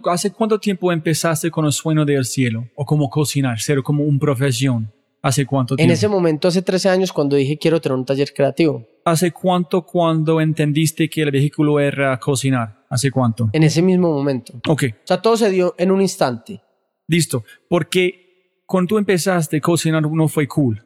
¿hace 0.05 0.31
cuánto 0.31 0.57
tiempo 0.57 0.89
empezaste 0.89 1.51
con 1.51 1.65
el 1.65 1.73
sueño 1.73 2.05
del 2.05 2.23
cielo? 2.23 2.65
¿O 2.75 2.85
como 2.85 3.09
cocinar, 3.09 3.59
ser 3.59 3.83
como 3.83 4.05
una 4.05 4.19
profesión? 4.19 4.89
¿Hace 5.23 5.45
cuánto 5.45 5.75
En 5.75 5.77
tiempo? 5.77 5.93
ese 5.93 6.07
momento, 6.07 6.47
hace 6.47 6.61
13 6.63 6.89
años, 6.89 7.13
cuando 7.13 7.35
dije 7.35 7.57
quiero 7.57 7.79
tener 7.79 7.97
un 7.97 8.05
taller 8.05 8.33
creativo. 8.33 8.87
¿Hace 9.05 9.31
cuánto 9.31 9.83
cuando 9.85 10.41
entendiste 10.41 11.09
que 11.09 11.21
el 11.21 11.31
vehículo 11.31 11.79
era 11.79 12.19
cocinar? 12.19 12.83
¿Hace 12.89 13.11
cuánto? 13.11 13.49
En 13.53 13.63
ese 13.63 13.81
mismo 13.81 14.11
momento. 14.11 14.53
Ok, 14.67 14.83
O 15.03 15.07
sea, 15.07 15.21
todo 15.21 15.37
se 15.37 15.49
dio 15.51 15.75
en 15.77 15.91
un 15.91 16.01
instante. 16.01 16.61
listo. 17.07 17.43
Porque 17.69 18.61
cuando 18.65 18.87
tú 18.89 18.97
empezaste 18.97 19.57
a 19.57 19.61
cocinar 19.61 20.01
no 20.09 20.27
fue 20.27 20.47
cool. 20.47 20.85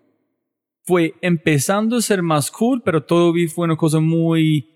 Fue 0.83 1.13
empezando 1.21 1.97
a 1.97 2.01
ser 2.01 2.21
más 2.21 2.51
cool, 2.51 2.81
pero 2.83 3.03
todavía 3.03 3.47
fue 3.49 3.65
una 3.65 3.75
cosa 3.75 3.99
muy... 3.99 4.74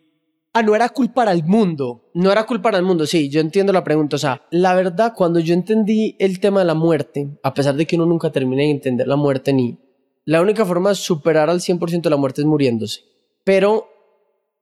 Ah, 0.51 0.63
no 0.63 0.75
era 0.75 0.89
cool 0.89 1.11
para 1.13 1.31
el 1.31 1.43
mundo. 1.43 2.09
No 2.13 2.31
era 2.31 2.45
cool 2.45 2.61
para 2.61 2.77
el 2.77 2.83
mundo, 2.83 3.05
sí, 3.05 3.29
yo 3.29 3.39
entiendo 3.39 3.71
la 3.71 3.83
pregunta. 3.83 4.15
O 4.15 4.19
sea, 4.19 4.41
la 4.49 4.73
verdad, 4.73 5.13
cuando 5.15 5.39
yo 5.39 5.53
entendí 5.53 6.15
el 6.19 6.39
tema 6.39 6.61
de 6.61 6.65
la 6.65 6.73
muerte, 6.73 7.39
a 7.43 7.53
pesar 7.53 7.75
de 7.75 7.85
que 7.85 7.95
uno 7.95 8.05
nunca 8.05 8.31
termina 8.31 8.63
de 8.63 8.71
entender 8.71 9.07
la 9.07 9.15
muerte 9.15 9.53
ni... 9.53 9.77
La 10.25 10.41
única 10.41 10.65
forma 10.65 10.89
de 10.89 10.95
superar 10.95 11.49
al 11.49 11.59
100% 11.59 12.09
la 12.09 12.17
muerte 12.17 12.41
es 12.41 12.45
muriéndose. 12.45 13.01
Pero 13.43 13.87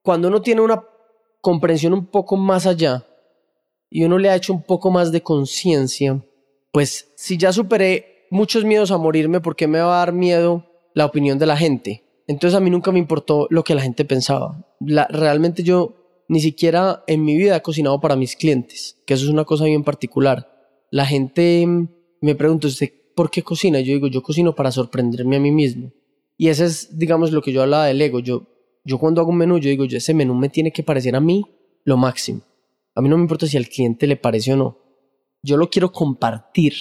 cuando 0.02 0.28
uno 0.28 0.42
tiene 0.42 0.62
una 0.62 0.84
comprensión 1.42 1.94
un 1.94 2.06
poco 2.06 2.38
más 2.38 2.66
allá 2.66 3.06
y 3.90 4.04
uno 4.04 4.18
le 4.18 4.30
ha 4.30 4.36
hecho 4.36 4.54
un 4.54 4.64
poco 4.64 4.92
más 4.92 5.12
de 5.12 5.22
conciencia, 5.22 6.22
pues 6.72 7.12
si 7.16 7.38
ya 7.38 7.52
superé 7.52 8.28
muchos 8.30 8.64
miedos 8.64 8.92
a 8.92 8.98
morirme, 8.98 9.42
¿por 9.42 9.56
qué 9.56 9.68
me 9.68 9.80
va 9.80 9.96
a 9.96 10.06
dar 10.06 10.14
miedo 10.14 10.66
la 10.94 11.06
opinión 11.06 11.38
de 11.38 11.46
la 11.46 11.58
gente? 11.58 12.07
Entonces 12.28 12.58
a 12.58 12.60
mí 12.60 12.70
nunca 12.70 12.92
me 12.92 13.00
importó 13.00 13.48
lo 13.50 13.64
que 13.64 13.74
la 13.74 13.82
gente 13.82 14.06
pensaba. 14.06 14.66
Realmente 14.80 15.64
yo 15.64 16.24
ni 16.28 16.42
siquiera 16.42 17.04
en 17.08 17.24
mi 17.24 17.36
vida 17.38 17.56
he 17.56 17.62
cocinado 17.62 18.00
para 18.02 18.16
mis 18.16 18.36
clientes, 18.36 19.02
que 19.06 19.14
eso 19.14 19.26
es 19.26 19.32
una 19.32 19.46
cosa 19.46 19.66
bien 19.66 19.84
particular. 19.84 20.52
La 20.92 21.06
gente 21.06 21.66
me 22.22 22.36
pregunta, 22.36 22.68
¿usted 22.68 22.92
por 23.16 23.32
qué 23.32 23.42
cocina? 23.42 23.80
Yo 23.80 23.94
digo, 23.94 24.08
yo 24.08 24.22
cocino 24.22 24.54
para 24.54 24.72
sorprenderme 24.72 25.38
a 25.38 25.40
mí 25.40 25.52
mismo. 25.52 25.92
Y 26.38 26.50
ese 26.50 26.66
es, 26.66 26.98
digamos, 26.98 27.32
lo 27.32 27.42
que 27.42 27.52
yo 27.52 27.64
hablaba 27.64 27.86
del 27.86 28.02
ego. 28.02 28.20
Yo, 28.20 28.44
yo 28.84 29.00
cuando 29.00 29.22
hago 29.22 29.32
un 29.32 29.38
menú, 29.38 29.58
yo 29.58 29.70
digo, 29.70 29.86
yo 29.86 29.98
ese 29.98 30.14
menú 30.14 30.36
me 30.36 30.50
tiene 30.50 30.72
que 30.72 30.84
parecer 30.84 31.16
a 31.16 31.20
mí 31.20 31.46
lo 31.84 31.98
máximo. 31.98 32.42
A 32.94 33.02
mí 33.02 33.10
no 33.10 33.18
me 33.18 33.24
importa 33.24 33.48
si 33.48 33.58
al 33.58 33.68
cliente 33.68 34.06
le 34.06 34.18
parece 34.18 34.54
o 34.54 34.58
no. 34.58 34.78
Yo 35.42 35.58
lo 35.58 35.70
quiero 35.70 35.92
compartir 35.92 36.74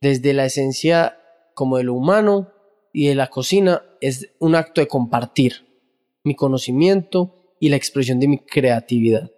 desde 0.00 0.32
la 0.32 0.44
esencia 0.44 1.16
como 1.54 1.78
de 1.78 1.84
lo 1.84 1.94
humano 1.94 2.50
y 2.92 3.08
de 3.08 3.14
la 3.14 3.28
cocina. 3.28 3.82
Es 4.06 4.34
un 4.38 4.54
acto 4.54 4.80
de 4.80 4.86
compartir 4.88 5.52
mi 6.24 6.34
conocimiento 6.34 7.54
y 7.60 7.68
la 7.68 7.76
expresión 7.76 8.20
de 8.20 8.28
mi 8.28 8.38
creatividad. 8.38 9.30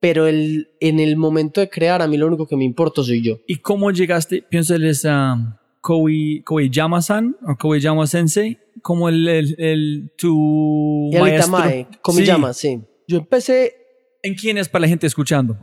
Pero 0.00 0.26
el, 0.26 0.70
en 0.80 0.98
el 0.98 1.16
momento 1.16 1.60
de 1.60 1.68
crear, 1.68 2.00
a 2.02 2.06
mí 2.08 2.16
lo 2.16 2.26
único 2.26 2.46
que 2.46 2.56
me 2.56 2.64
importa 2.64 3.02
soy 3.02 3.22
yo. 3.22 3.38
¿Y 3.46 3.56
cómo 3.56 3.90
llegaste? 3.90 4.42
Pienso 4.42 4.74
él 4.74 4.86
es 4.86 5.04
um, 5.04 5.52
Koei, 5.80 6.42
Koeyama-san 6.42 7.36
o 7.46 7.56
Koeyama-sensei, 7.56 8.58
como 8.82 9.08
el, 9.08 9.28
el, 9.28 9.54
el- 9.58 10.12
tu 10.16 11.10
Y 11.12 11.16
el 11.16 11.20
maestro. 11.22 11.58
Itamae, 11.58 11.88
como 12.02 12.18
Sí. 12.18 12.24
llama, 12.24 12.52
sí. 12.54 12.80
Yo 13.08 13.18
empecé 13.18 13.74
¿En 14.22 14.34
quién 14.34 14.58
es 14.58 14.68
para 14.68 14.82
la 14.82 14.88
gente 14.88 15.06
escuchando? 15.06 15.56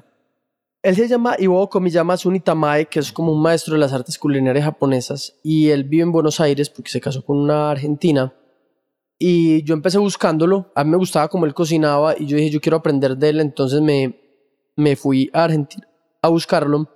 Él 0.83 0.95
se 0.95 1.07
llama 1.07 1.35
Iwo 1.39 1.69
Komiyama 1.69 2.13
es 2.15 2.25
un 2.25 2.35
Itamae, 2.35 2.85
que 2.87 2.99
es 2.99 3.11
como 3.11 3.31
un 3.33 3.41
maestro 3.41 3.73
de 3.73 3.79
las 3.79 3.93
artes 3.93 4.17
culinarias 4.17 4.65
japonesas, 4.65 5.39
y 5.43 5.69
él 5.69 5.83
vive 5.83 6.03
en 6.03 6.11
Buenos 6.11 6.39
Aires 6.39 6.69
porque 6.69 6.89
se 6.91 7.01
casó 7.01 7.23
con 7.25 7.37
una 7.37 7.69
argentina. 7.71 8.33
Y 9.19 9.63
yo 9.63 9.73
empecé 9.73 9.97
buscándolo, 9.97 10.71
a 10.75 10.84
mí 10.84 10.91
me 10.91 10.97
gustaba 10.97 11.27
como 11.27 11.45
él 11.45 11.53
cocinaba, 11.53 12.15
y 12.17 12.27
yo 12.27 12.38
dije, 12.38 12.51
yo 12.51 12.62
quiero 12.62 12.77
aprender 12.77 13.17
de 13.17 13.30
él, 13.30 13.39
entonces 13.39 13.82
me, 13.82 14.19
me 14.75 14.95
fui 14.95 15.30
a 15.34 15.45
Argentina 15.45 15.88
a 16.21 16.27
buscarlo, 16.30 16.88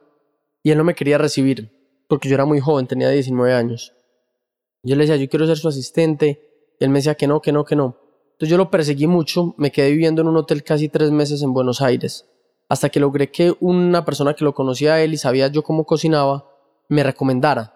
y 0.62 0.70
él 0.70 0.78
no 0.78 0.84
me 0.84 0.94
quería 0.94 1.18
recibir, 1.18 1.72
porque 2.08 2.30
yo 2.30 2.36
era 2.36 2.46
muy 2.46 2.60
joven, 2.60 2.86
tenía 2.86 3.10
19 3.10 3.54
años. 3.54 3.94
Yo 4.84 4.96
le 4.96 5.04
decía, 5.04 5.16
yo 5.16 5.28
quiero 5.30 5.48
ser 5.48 5.58
su 5.58 5.68
asistente, 5.68 6.76
y 6.80 6.84
él 6.84 6.92
me 6.92 7.00
decía 7.00 7.16
que 7.16 7.26
no, 7.26 7.42
que 7.42 7.52
no, 7.52 7.66
que 7.66 7.76
no. 7.76 7.98
Entonces 8.34 8.50
yo 8.50 8.58
lo 8.58 8.70
perseguí 8.70 9.08
mucho, 9.08 9.56
me 9.58 9.72
quedé 9.72 9.90
viviendo 9.90 10.22
en 10.22 10.28
un 10.28 10.38
hotel 10.38 10.64
casi 10.64 10.90
tres 10.90 11.10
meses 11.10 11.42
en 11.42 11.54
Buenos 11.54 11.82
Aires. 11.82 12.28
Hasta 12.70 12.90
que 12.90 13.00
logré 13.00 13.32
que 13.32 13.56
una 13.60 14.06
persona 14.06 14.36
que 14.36 14.44
lo 14.44 14.54
conocía 14.54 14.94
a 14.94 15.02
él 15.02 15.14
y 15.14 15.18
sabía 15.18 15.48
yo 15.48 15.64
cómo 15.64 15.86
cocinaba, 15.86 16.48
me 16.88 17.04
recomendara. 17.04 17.74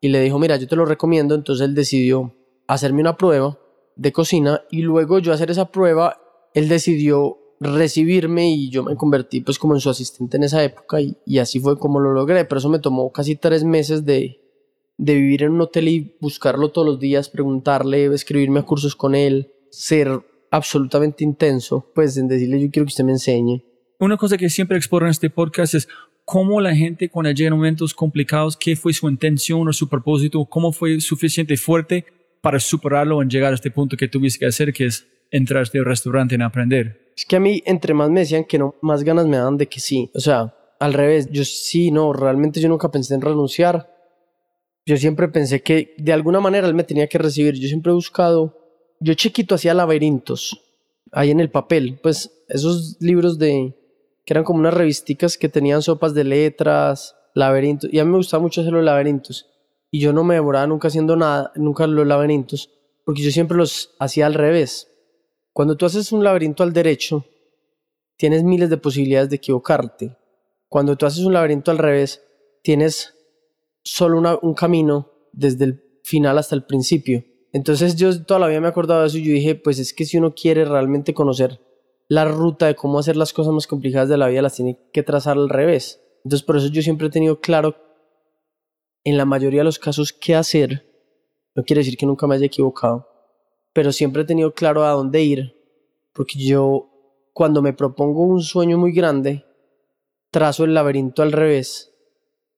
Y 0.00 0.08
le 0.08 0.20
dijo, 0.20 0.38
mira, 0.38 0.56
yo 0.56 0.68
te 0.68 0.76
lo 0.76 0.84
recomiendo, 0.84 1.34
entonces 1.34 1.66
él 1.66 1.74
decidió 1.74 2.34
hacerme 2.66 3.00
una 3.00 3.16
prueba 3.16 3.58
de 3.98 4.12
cocina 4.12 4.62
y 4.70 4.82
luego 4.82 5.18
yo 5.18 5.32
hacer 5.32 5.50
esa 5.50 5.70
prueba, 5.70 6.18
él 6.54 6.68
decidió 6.68 7.36
recibirme 7.60 8.48
y 8.50 8.70
yo 8.70 8.84
me 8.84 8.94
convertí 8.94 9.40
pues 9.40 9.58
como 9.58 9.74
en 9.74 9.80
su 9.80 9.90
asistente 9.90 10.36
en 10.36 10.44
esa 10.44 10.62
época 10.62 10.98
y, 11.00 11.38
así 11.38 11.60
fue 11.60 11.78
como 11.78 12.00
lo 12.00 12.12
logré, 12.12 12.44
pero 12.44 12.60
eso 12.60 12.68
me 12.68 12.78
tomó 12.78 13.12
casi 13.12 13.34
tres 13.34 13.64
meses 13.64 14.06
de, 14.06 14.40
de 14.96 15.14
vivir 15.14 15.42
en 15.42 15.52
un 15.52 15.60
hotel 15.60 15.88
y 15.88 16.16
buscarlo 16.20 16.70
todos 16.70 16.86
los 16.86 17.00
días, 17.00 17.28
preguntarle, 17.28 18.06
escribirme 18.06 18.60
a 18.60 18.62
cursos 18.62 18.94
con 18.94 19.16
él, 19.16 19.52
ser 19.70 20.20
absolutamente 20.52 21.24
intenso, 21.24 21.90
pues 21.94 22.16
en 22.16 22.28
decirle 22.28 22.60
yo 22.60 22.70
quiero 22.70 22.86
que 22.86 22.92
usted 22.92 23.04
me 23.04 23.12
enseñe. 23.12 23.64
Una 23.98 24.16
cosa 24.16 24.38
que 24.38 24.48
siempre 24.48 24.76
exploro 24.76 25.06
en 25.06 25.10
este 25.10 25.28
podcast 25.28 25.74
es 25.74 25.88
cómo 26.24 26.60
la 26.60 26.74
gente 26.76 27.08
cuando 27.08 27.32
llega 27.32 27.48
en 27.48 27.56
momentos 27.56 27.92
complicados, 27.92 28.56
qué 28.56 28.76
fue 28.76 28.92
su 28.92 29.08
intención 29.08 29.66
o 29.66 29.72
su 29.72 29.88
propósito, 29.88 30.44
cómo 30.44 30.70
fue 30.70 31.00
suficiente 31.00 31.56
fuerte 31.56 32.04
para 32.40 32.60
superarlo 32.60 33.22
en 33.22 33.30
llegar 33.30 33.52
a 33.52 33.54
este 33.54 33.70
punto 33.70 33.96
que 33.96 34.08
tuviste 34.08 34.40
que 34.40 34.46
hacer, 34.46 34.72
que 34.72 34.86
es 34.86 35.06
entrar 35.30 35.60
a 35.60 35.62
este 35.64 35.82
restaurante 35.82 36.34
en 36.34 36.42
aprender. 36.42 37.12
Es 37.16 37.24
que 37.24 37.36
a 37.36 37.40
mí, 37.40 37.62
entre 37.66 37.94
más 37.94 38.10
me 38.10 38.20
decían 38.20 38.44
que 38.44 38.58
no, 38.58 38.76
más 38.80 39.02
ganas 39.02 39.26
me 39.26 39.36
daban 39.36 39.56
de 39.56 39.66
que 39.66 39.80
sí. 39.80 40.10
O 40.14 40.20
sea, 40.20 40.54
al 40.78 40.92
revés, 40.92 41.28
yo 41.30 41.44
sí, 41.44 41.90
no, 41.90 42.12
realmente 42.12 42.60
yo 42.60 42.68
nunca 42.68 42.90
pensé 42.90 43.14
en 43.14 43.20
renunciar. 43.20 43.92
Yo 44.86 44.96
siempre 44.96 45.28
pensé 45.28 45.62
que 45.62 45.94
de 45.98 46.12
alguna 46.12 46.40
manera 46.40 46.66
él 46.66 46.74
me 46.74 46.84
tenía 46.84 47.08
que 47.08 47.18
recibir. 47.18 47.54
Yo 47.54 47.68
siempre 47.68 47.90
he 47.90 47.94
buscado, 47.94 48.56
yo 49.00 49.14
chiquito 49.14 49.54
hacía 49.54 49.74
laberintos, 49.74 50.60
ahí 51.12 51.30
en 51.30 51.40
el 51.40 51.50
papel, 51.50 51.98
pues 52.02 52.30
esos 52.48 52.96
libros 53.00 53.38
de, 53.38 53.74
que 54.24 54.32
eran 54.32 54.44
como 54.44 54.60
unas 54.60 54.74
revisticas 54.74 55.36
que 55.36 55.48
tenían 55.48 55.82
sopas 55.82 56.14
de 56.14 56.24
letras, 56.24 57.16
laberintos, 57.34 57.90
y 57.92 57.98
a 57.98 58.04
mí 58.04 58.10
me 58.10 58.16
gustaba 58.16 58.42
mucho 58.42 58.60
hacer 58.60 58.72
los 58.72 58.84
laberintos. 58.84 59.46
Y 59.90 60.00
yo 60.00 60.12
no 60.12 60.24
me 60.24 60.34
demoraba 60.34 60.66
nunca 60.66 60.88
haciendo 60.88 61.16
nada, 61.16 61.52
nunca 61.56 61.86
los 61.86 62.06
laberintos, 62.06 62.70
porque 63.04 63.22
yo 63.22 63.30
siempre 63.30 63.56
los 63.56 63.94
hacía 63.98 64.26
al 64.26 64.34
revés. 64.34 64.88
Cuando 65.52 65.76
tú 65.76 65.86
haces 65.86 66.12
un 66.12 66.22
laberinto 66.22 66.62
al 66.62 66.72
derecho, 66.72 67.24
tienes 68.16 68.44
miles 68.44 68.70
de 68.70 68.76
posibilidades 68.76 69.30
de 69.30 69.36
equivocarte. 69.36 70.16
Cuando 70.68 70.96
tú 70.96 71.06
haces 71.06 71.24
un 71.24 71.32
laberinto 71.32 71.70
al 71.70 71.78
revés, 71.78 72.22
tienes 72.62 73.14
solo 73.82 74.38
un 74.42 74.54
camino 74.54 75.10
desde 75.32 75.64
el 75.64 75.84
final 76.04 76.36
hasta 76.38 76.54
el 76.54 76.64
principio. 76.64 77.24
Entonces 77.52 77.96
yo 77.96 78.24
toda 78.24 78.40
la 78.40 78.48
vida 78.48 78.60
me 78.60 78.66
he 78.66 78.70
acordado 78.70 79.00
de 79.00 79.06
eso 79.06 79.18
y 79.18 79.24
yo 79.24 79.32
dije, 79.32 79.54
pues 79.54 79.78
es 79.78 79.94
que 79.94 80.04
si 80.04 80.18
uno 80.18 80.34
quiere 80.34 80.64
realmente 80.64 81.14
conocer 81.14 81.60
la 82.08 82.24
ruta 82.24 82.66
de 82.66 82.74
cómo 82.74 82.98
hacer 82.98 83.16
las 83.16 83.32
cosas 83.32 83.52
más 83.52 83.66
complicadas 83.66 84.08
de 84.08 84.18
la 84.18 84.28
vida, 84.28 84.42
las 84.42 84.54
tiene 84.54 84.78
que 84.92 85.02
trazar 85.02 85.36
al 85.36 85.48
revés. 85.48 86.00
Entonces 86.24 86.44
por 86.44 86.56
eso 86.56 86.68
yo 86.68 86.82
siempre 86.82 87.06
he 87.06 87.10
tenido 87.10 87.40
claro 87.40 87.76
en 89.08 89.16
la 89.16 89.24
mayoría 89.24 89.60
de 89.60 89.64
los 89.64 89.78
casos 89.78 90.12
qué 90.12 90.34
hacer. 90.34 90.86
No 91.54 91.64
quiere 91.64 91.80
decir 91.80 91.96
que 91.96 92.06
nunca 92.06 92.26
me 92.26 92.34
haya 92.34 92.46
equivocado, 92.46 93.08
pero 93.72 93.92
siempre 93.92 94.22
he 94.22 94.26
tenido 94.26 94.52
claro 94.54 94.84
a 94.84 94.90
dónde 94.90 95.22
ir, 95.22 95.54
porque 96.12 96.38
yo 96.38 96.90
cuando 97.32 97.62
me 97.62 97.72
propongo 97.72 98.24
un 98.24 98.42
sueño 98.42 98.78
muy 98.78 98.92
grande, 98.92 99.44
trazo 100.30 100.64
el 100.64 100.74
laberinto 100.74 101.22
al 101.22 101.32
revés 101.32 101.92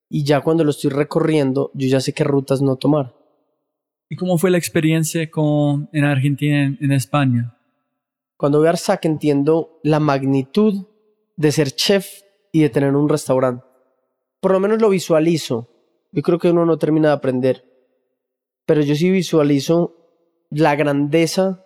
y 0.08 0.24
ya 0.24 0.40
cuando 0.40 0.64
lo 0.64 0.70
estoy 0.70 0.90
recorriendo, 0.90 1.70
yo 1.74 1.88
ya 1.88 2.00
sé 2.00 2.12
qué 2.12 2.24
rutas 2.24 2.60
no 2.60 2.76
tomar. 2.76 3.14
¿Y 4.08 4.16
cómo 4.16 4.38
fue 4.38 4.50
la 4.50 4.58
experiencia 4.58 5.30
con, 5.30 5.88
en 5.92 6.04
Argentina, 6.04 6.64
en, 6.64 6.78
en 6.80 6.92
España? 6.92 7.56
Cuando 8.36 8.58
veo 8.58 8.68
a 8.68 8.70
Arsac 8.70 9.04
entiendo 9.04 9.78
la 9.84 10.00
magnitud 10.00 10.86
de 11.36 11.52
ser 11.52 11.70
chef 11.70 12.22
y 12.52 12.62
de 12.62 12.70
tener 12.70 12.96
un 12.96 13.08
restaurante. 13.08 13.64
Por 14.40 14.52
lo 14.52 14.60
menos 14.60 14.80
lo 14.80 14.88
visualizo. 14.90 15.69
Yo 16.12 16.22
creo 16.22 16.38
que 16.38 16.50
uno 16.50 16.66
no 16.66 16.78
termina 16.78 17.08
de 17.08 17.14
aprender. 17.14 17.64
Pero 18.66 18.82
yo 18.82 18.94
sí 18.94 19.10
visualizo 19.10 19.96
la 20.50 20.76
grandeza 20.76 21.64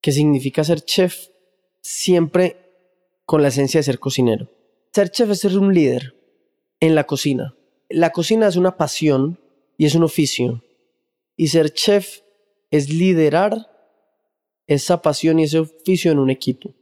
que 0.00 0.12
significa 0.12 0.64
ser 0.64 0.82
chef 0.82 1.28
siempre 1.80 2.56
con 3.24 3.42
la 3.42 3.48
esencia 3.48 3.80
de 3.80 3.84
ser 3.84 3.98
cocinero. 3.98 4.50
Ser 4.92 5.10
chef 5.10 5.30
es 5.30 5.40
ser 5.40 5.58
un 5.58 5.74
líder 5.74 6.14
en 6.80 6.94
la 6.94 7.04
cocina. 7.04 7.54
La 7.88 8.10
cocina 8.10 8.48
es 8.48 8.56
una 8.56 8.76
pasión 8.76 9.38
y 9.76 9.86
es 9.86 9.94
un 9.94 10.02
oficio. 10.02 10.62
Y 11.36 11.48
ser 11.48 11.72
chef 11.72 12.20
es 12.70 12.88
liderar 12.90 13.70
esa 14.66 15.02
pasión 15.02 15.38
y 15.38 15.44
ese 15.44 15.60
oficio 15.60 16.12
en 16.12 16.18
un 16.18 16.30
equipo. 16.30 16.74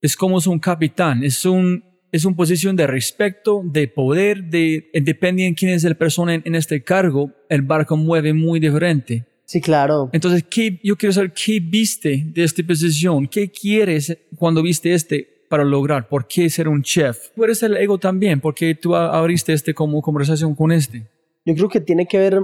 Es 0.00 0.16
como 0.16 0.38
es 0.38 0.46
un 0.46 0.58
capitán, 0.58 1.24
es 1.24 1.44
un 1.44 1.84
es 2.12 2.24
una 2.24 2.36
posición 2.36 2.76
de 2.76 2.86
respeto, 2.86 3.62
de 3.64 3.88
poder, 3.88 4.44
de 4.44 4.90
depende 4.94 5.54
quién 5.56 5.72
es 5.72 5.84
la 5.84 5.94
persona 5.94 6.34
en, 6.34 6.42
en 6.44 6.54
este 6.54 6.82
cargo, 6.82 7.32
el 7.48 7.62
barco 7.62 7.96
mueve 7.96 8.32
muy 8.32 8.60
diferente. 8.60 9.24
Sí, 9.44 9.60
claro. 9.60 10.10
Entonces, 10.12 10.44
¿qué, 10.50 10.80
yo 10.82 10.96
quiero 10.96 11.12
saber 11.12 11.32
qué 11.32 11.60
viste 11.60 12.24
de 12.26 12.42
esta 12.42 12.62
posición, 12.66 13.28
qué 13.28 13.50
quieres 13.50 14.16
cuando 14.36 14.62
viste 14.62 14.92
este 14.92 15.36
para 15.48 15.64
lograr, 15.64 16.08
por 16.08 16.26
qué 16.26 16.50
ser 16.50 16.68
un 16.68 16.82
chef. 16.82 17.30
Tú 17.34 17.44
eres 17.44 17.62
el 17.62 17.76
ego 17.76 17.98
también, 17.98 18.40
porque 18.40 18.74
tú 18.74 18.94
abriste 18.94 19.52
este 19.52 19.74
como 19.74 20.02
conversación 20.02 20.54
con 20.54 20.72
este. 20.72 21.06
Yo 21.44 21.54
creo 21.54 21.68
que 21.68 21.80
tiene 21.80 22.06
que 22.06 22.18
ver 22.18 22.42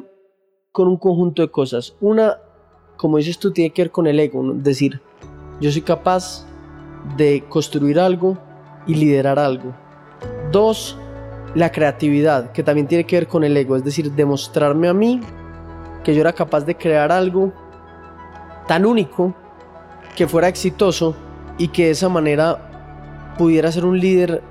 con 0.70 0.88
un 0.88 0.96
conjunto 0.96 1.42
de 1.42 1.48
cosas. 1.48 1.96
Una, 2.00 2.38
como 2.96 3.16
dices 3.16 3.38
tú, 3.38 3.52
tiene 3.52 3.70
que 3.70 3.82
ver 3.82 3.90
con 3.90 4.06
el 4.06 4.20
ego, 4.20 4.54
es 4.54 4.62
decir, 4.62 5.00
yo 5.60 5.70
soy 5.70 5.82
capaz 5.82 6.46
de 7.16 7.42
construir 7.48 7.98
algo 7.98 8.38
y 8.86 8.94
liderar 8.94 9.38
algo. 9.38 9.74
Dos, 10.50 10.98
la 11.54 11.70
creatividad, 11.70 12.52
que 12.52 12.62
también 12.62 12.86
tiene 12.86 13.04
que 13.04 13.16
ver 13.16 13.28
con 13.28 13.44
el 13.44 13.56
ego, 13.56 13.76
es 13.76 13.84
decir, 13.84 14.12
demostrarme 14.12 14.88
a 14.88 14.94
mí 14.94 15.20
que 16.02 16.14
yo 16.14 16.20
era 16.20 16.32
capaz 16.32 16.64
de 16.64 16.76
crear 16.76 17.12
algo 17.12 17.52
tan 18.66 18.84
único 18.84 19.34
que 20.16 20.26
fuera 20.26 20.48
exitoso 20.48 21.14
y 21.58 21.68
que 21.68 21.86
de 21.86 21.90
esa 21.92 22.08
manera 22.08 23.34
pudiera 23.38 23.70
ser 23.70 23.84
un 23.84 23.98
líder. 23.98 24.42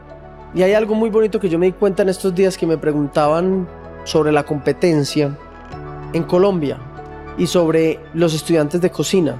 Y 0.53 0.63
hay 0.63 0.73
algo 0.73 0.95
muy 0.95 1.09
bonito 1.09 1.39
que 1.39 1.49
yo 1.49 1.59
me 1.59 1.67
di 1.67 1.71
cuenta 1.73 2.03
en 2.03 2.09
estos 2.09 2.33
días 2.33 2.57
que 2.57 2.65
me 2.65 2.77
preguntaban 2.77 3.67
sobre 4.03 4.31
la 4.31 4.43
competencia 4.43 5.37
en 6.13 6.23
Colombia 6.23 6.77
y 7.37 7.47
sobre 7.47 7.99
los 8.13 8.33
estudiantes 8.33 8.81
de 8.81 8.89
cocina. 8.89 9.39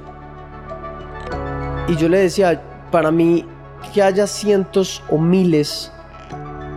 Y 1.88 1.96
yo 1.96 2.08
le 2.08 2.20
decía, 2.20 2.62
para 2.92 3.12
mí, 3.12 3.46
que 3.94 4.02
haya 4.02 4.28
cientos 4.28 5.04
o 5.10 5.18
miles 5.18 5.92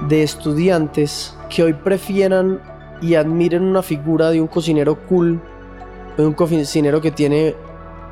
de 0.09 0.22
estudiantes 0.22 1.36
que 1.48 1.62
hoy 1.62 1.72
prefieran 1.72 2.61
y 3.00 3.14
admiren 3.14 3.62
una 3.62 3.82
figura 3.82 4.30
de 4.30 4.40
un 4.40 4.46
cocinero 4.46 4.98
cool, 5.07 5.40
de 6.16 6.26
un 6.26 6.32
cocinero 6.32 7.00
que 7.00 7.11
tiene 7.11 7.55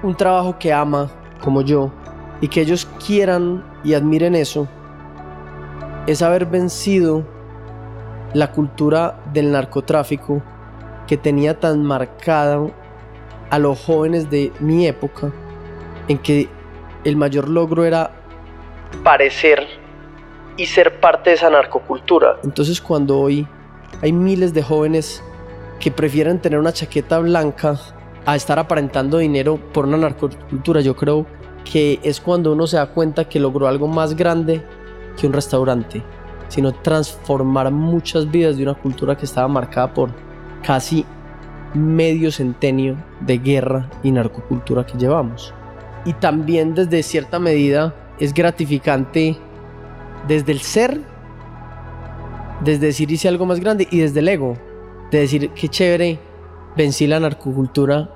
un 0.03 0.17
trabajo 0.17 0.59
que 0.59 0.73
ama, 0.73 1.11
como 1.43 1.63
yo, 1.63 1.93
y 2.41 2.49
que 2.49 2.61
ellos 2.61 2.89
quieran 3.05 3.65
y 3.85 3.95
admiren 3.95 4.35
eso, 4.35 4.69
es 6.07 6.23
haber 6.23 6.47
vencido 6.47 7.25
la 8.35 8.51
cultura 8.53 9.21
del 9.33 9.53
narcotráfico 9.53 10.43
que 11.07 11.17
tenía 11.17 11.59
tan 11.59 11.85
marcada 11.85 12.67
a 13.51 13.59
los 13.59 13.79
jóvenes 13.85 14.31
de 14.31 14.53
mi 14.61 14.87
época, 14.87 15.33
en 16.09 16.19
que 16.19 16.49
el 17.05 17.17
mayor 17.17 17.49
logro 17.49 17.85
era 17.85 18.11
parecer 19.03 19.67
y 20.57 20.67
ser 20.67 21.01
parte 21.01 21.31
de 21.31 21.37
esa 21.37 21.51
narcocultura. 21.51 22.37
Entonces 22.45 22.81
cuando 22.81 23.19
hoy 23.19 23.47
hay 24.01 24.13
miles 24.13 24.55
de 24.55 24.63
jóvenes 24.63 25.23
que 25.81 25.91
prefieren 25.91 26.41
tener 26.41 26.59
una 26.59 26.73
chaqueta 26.73 27.19
blanca 27.19 27.77
a 28.25 28.37
estar 28.37 28.59
aparentando 28.59 29.19
dinero 29.19 29.59
por 29.73 29.87
una 29.87 29.97
narcocultura, 29.97 30.81
yo 30.81 30.95
creo 30.95 31.27
que 31.65 32.01
es 32.03 32.21
cuando 32.21 32.53
uno 32.53 32.67
se 32.67 32.77
da 32.77 32.87
cuenta 32.87 33.29
que 33.29 33.41
logró 33.41 33.67
algo 33.67 33.89
más 33.89 34.17
grande 34.17 34.63
que 35.19 35.27
un 35.27 35.33
restaurante, 35.33 36.03
sino 36.49 36.73
transformar 36.73 37.71
muchas 37.71 38.31
vidas 38.31 38.57
de 38.57 38.65
una 38.65 38.75
cultura 38.75 39.17
que 39.17 39.25
estaba 39.25 39.49
marcada 39.49 39.93
por 39.93 40.11
casi 40.63 41.05
medio 41.75 42.31
centenio 42.31 42.97
de 43.21 43.39
guerra 43.39 43.89
y 44.03 44.11
narcocultura 44.11 44.85
que 44.87 44.99
llevamos. 44.99 45.55
Y 46.05 46.13
también 46.15 46.75
desde 46.75 47.03
cierta 47.03 47.39
medida 47.39 47.95
es 48.23 48.33
gratificante 48.33 49.37
desde 50.29 50.53
el 50.53 50.61
ser, 50.61 51.01
desde 52.63 52.87
decir 52.87 53.11
hice 53.11 53.27
algo 53.27 53.47
más 53.47 53.59
grande 53.59 53.89
y 53.91 53.99
desde 53.99 54.21
el 54.21 54.29
ego, 54.29 54.57
de 55.11 55.19
decir 55.19 55.51
qué 55.51 55.69
chévere 55.69 56.21
vencí 56.77 57.09
la 57.09 57.19
narcocultura 57.19 58.15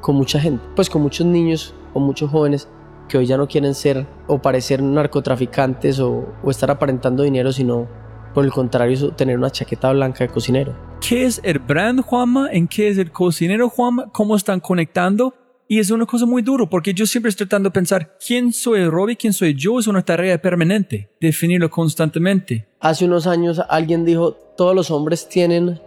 con 0.00 0.14
mucha 0.14 0.38
gente, 0.38 0.64
pues 0.76 0.88
con 0.88 1.02
muchos 1.02 1.26
niños 1.26 1.74
o 1.92 1.98
muchos 1.98 2.30
jóvenes 2.30 2.68
que 3.08 3.18
hoy 3.18 3.26
ya 3.26 3.36
no 3.36 3.48
quieren 3.48 3.74
ser 3.74 4.06
o 4.28 4.40
parecer 4.40 4.80
narcotraficantes 4.80 5.98
o, 5.98 6.24
o 6.40 6.50
estar 6.52 6.70
aparentando 6.70 7.24
dinero, 7.24 7.50
sino 7.50 7.88
por 8.34 8.44
el 8.44 8.52
contrario 8.52 9.10
tener 9.14 9.36
una 9.36 9.50
chaqueta 9.50 9.90
blanca 9.90 10.22
de 10.22 10.28
cocinero. 10.28 10.76
¿Qué 11.00 11.24
es 11.24 11.40
el 11.42 11.58
brand 11.58 12.02
Juanma? 12.02 12.48
¿En 12.52 12.68
qué 12.68 12.90
es 12.90 12.98
el 12.98 13.10
cocinero 13.10 13.68
Juanma? 13.68 14.12
¿Cómo 14.12 14.36
están 14.36 14.60
conectando? 14.60 15.34
Y 15.70 15.80
es 15.80 15.90
una 15.90 16.06
cosa 16.06 16.24
muy 16.24 16.40
duro 16.40 16.70
porque 16.70 16.94
yo 16.94 17.04
siempre 17.04 17.28
estoy 17.28 17.46
tratando 17.46 17.68
de 17.68 17.74
pensar 17.74 18.16
quién 18.26 18.54
soy 18.54 18.88
Robbie, 18.88 19.16
quién 19.16 19.34
soy 19.34 19.54
yo, 19.54 19.78
es 19.78 19.86
una 19.86 20.02
tarea 20.02 20.40
permanente, 20.40 21.10
definirlo 21.20 21.68
constantemente. 21.68 22.66
Hace 22.80 23.04
unos 23.04 23.26
años 23.26 23.60
alguien 23.68 24.06
dijo, 24.06 24.32
todos 24.32 24.74
los 24.74 24.90
hombres 24.90 25.28
tienen 25.28 25.78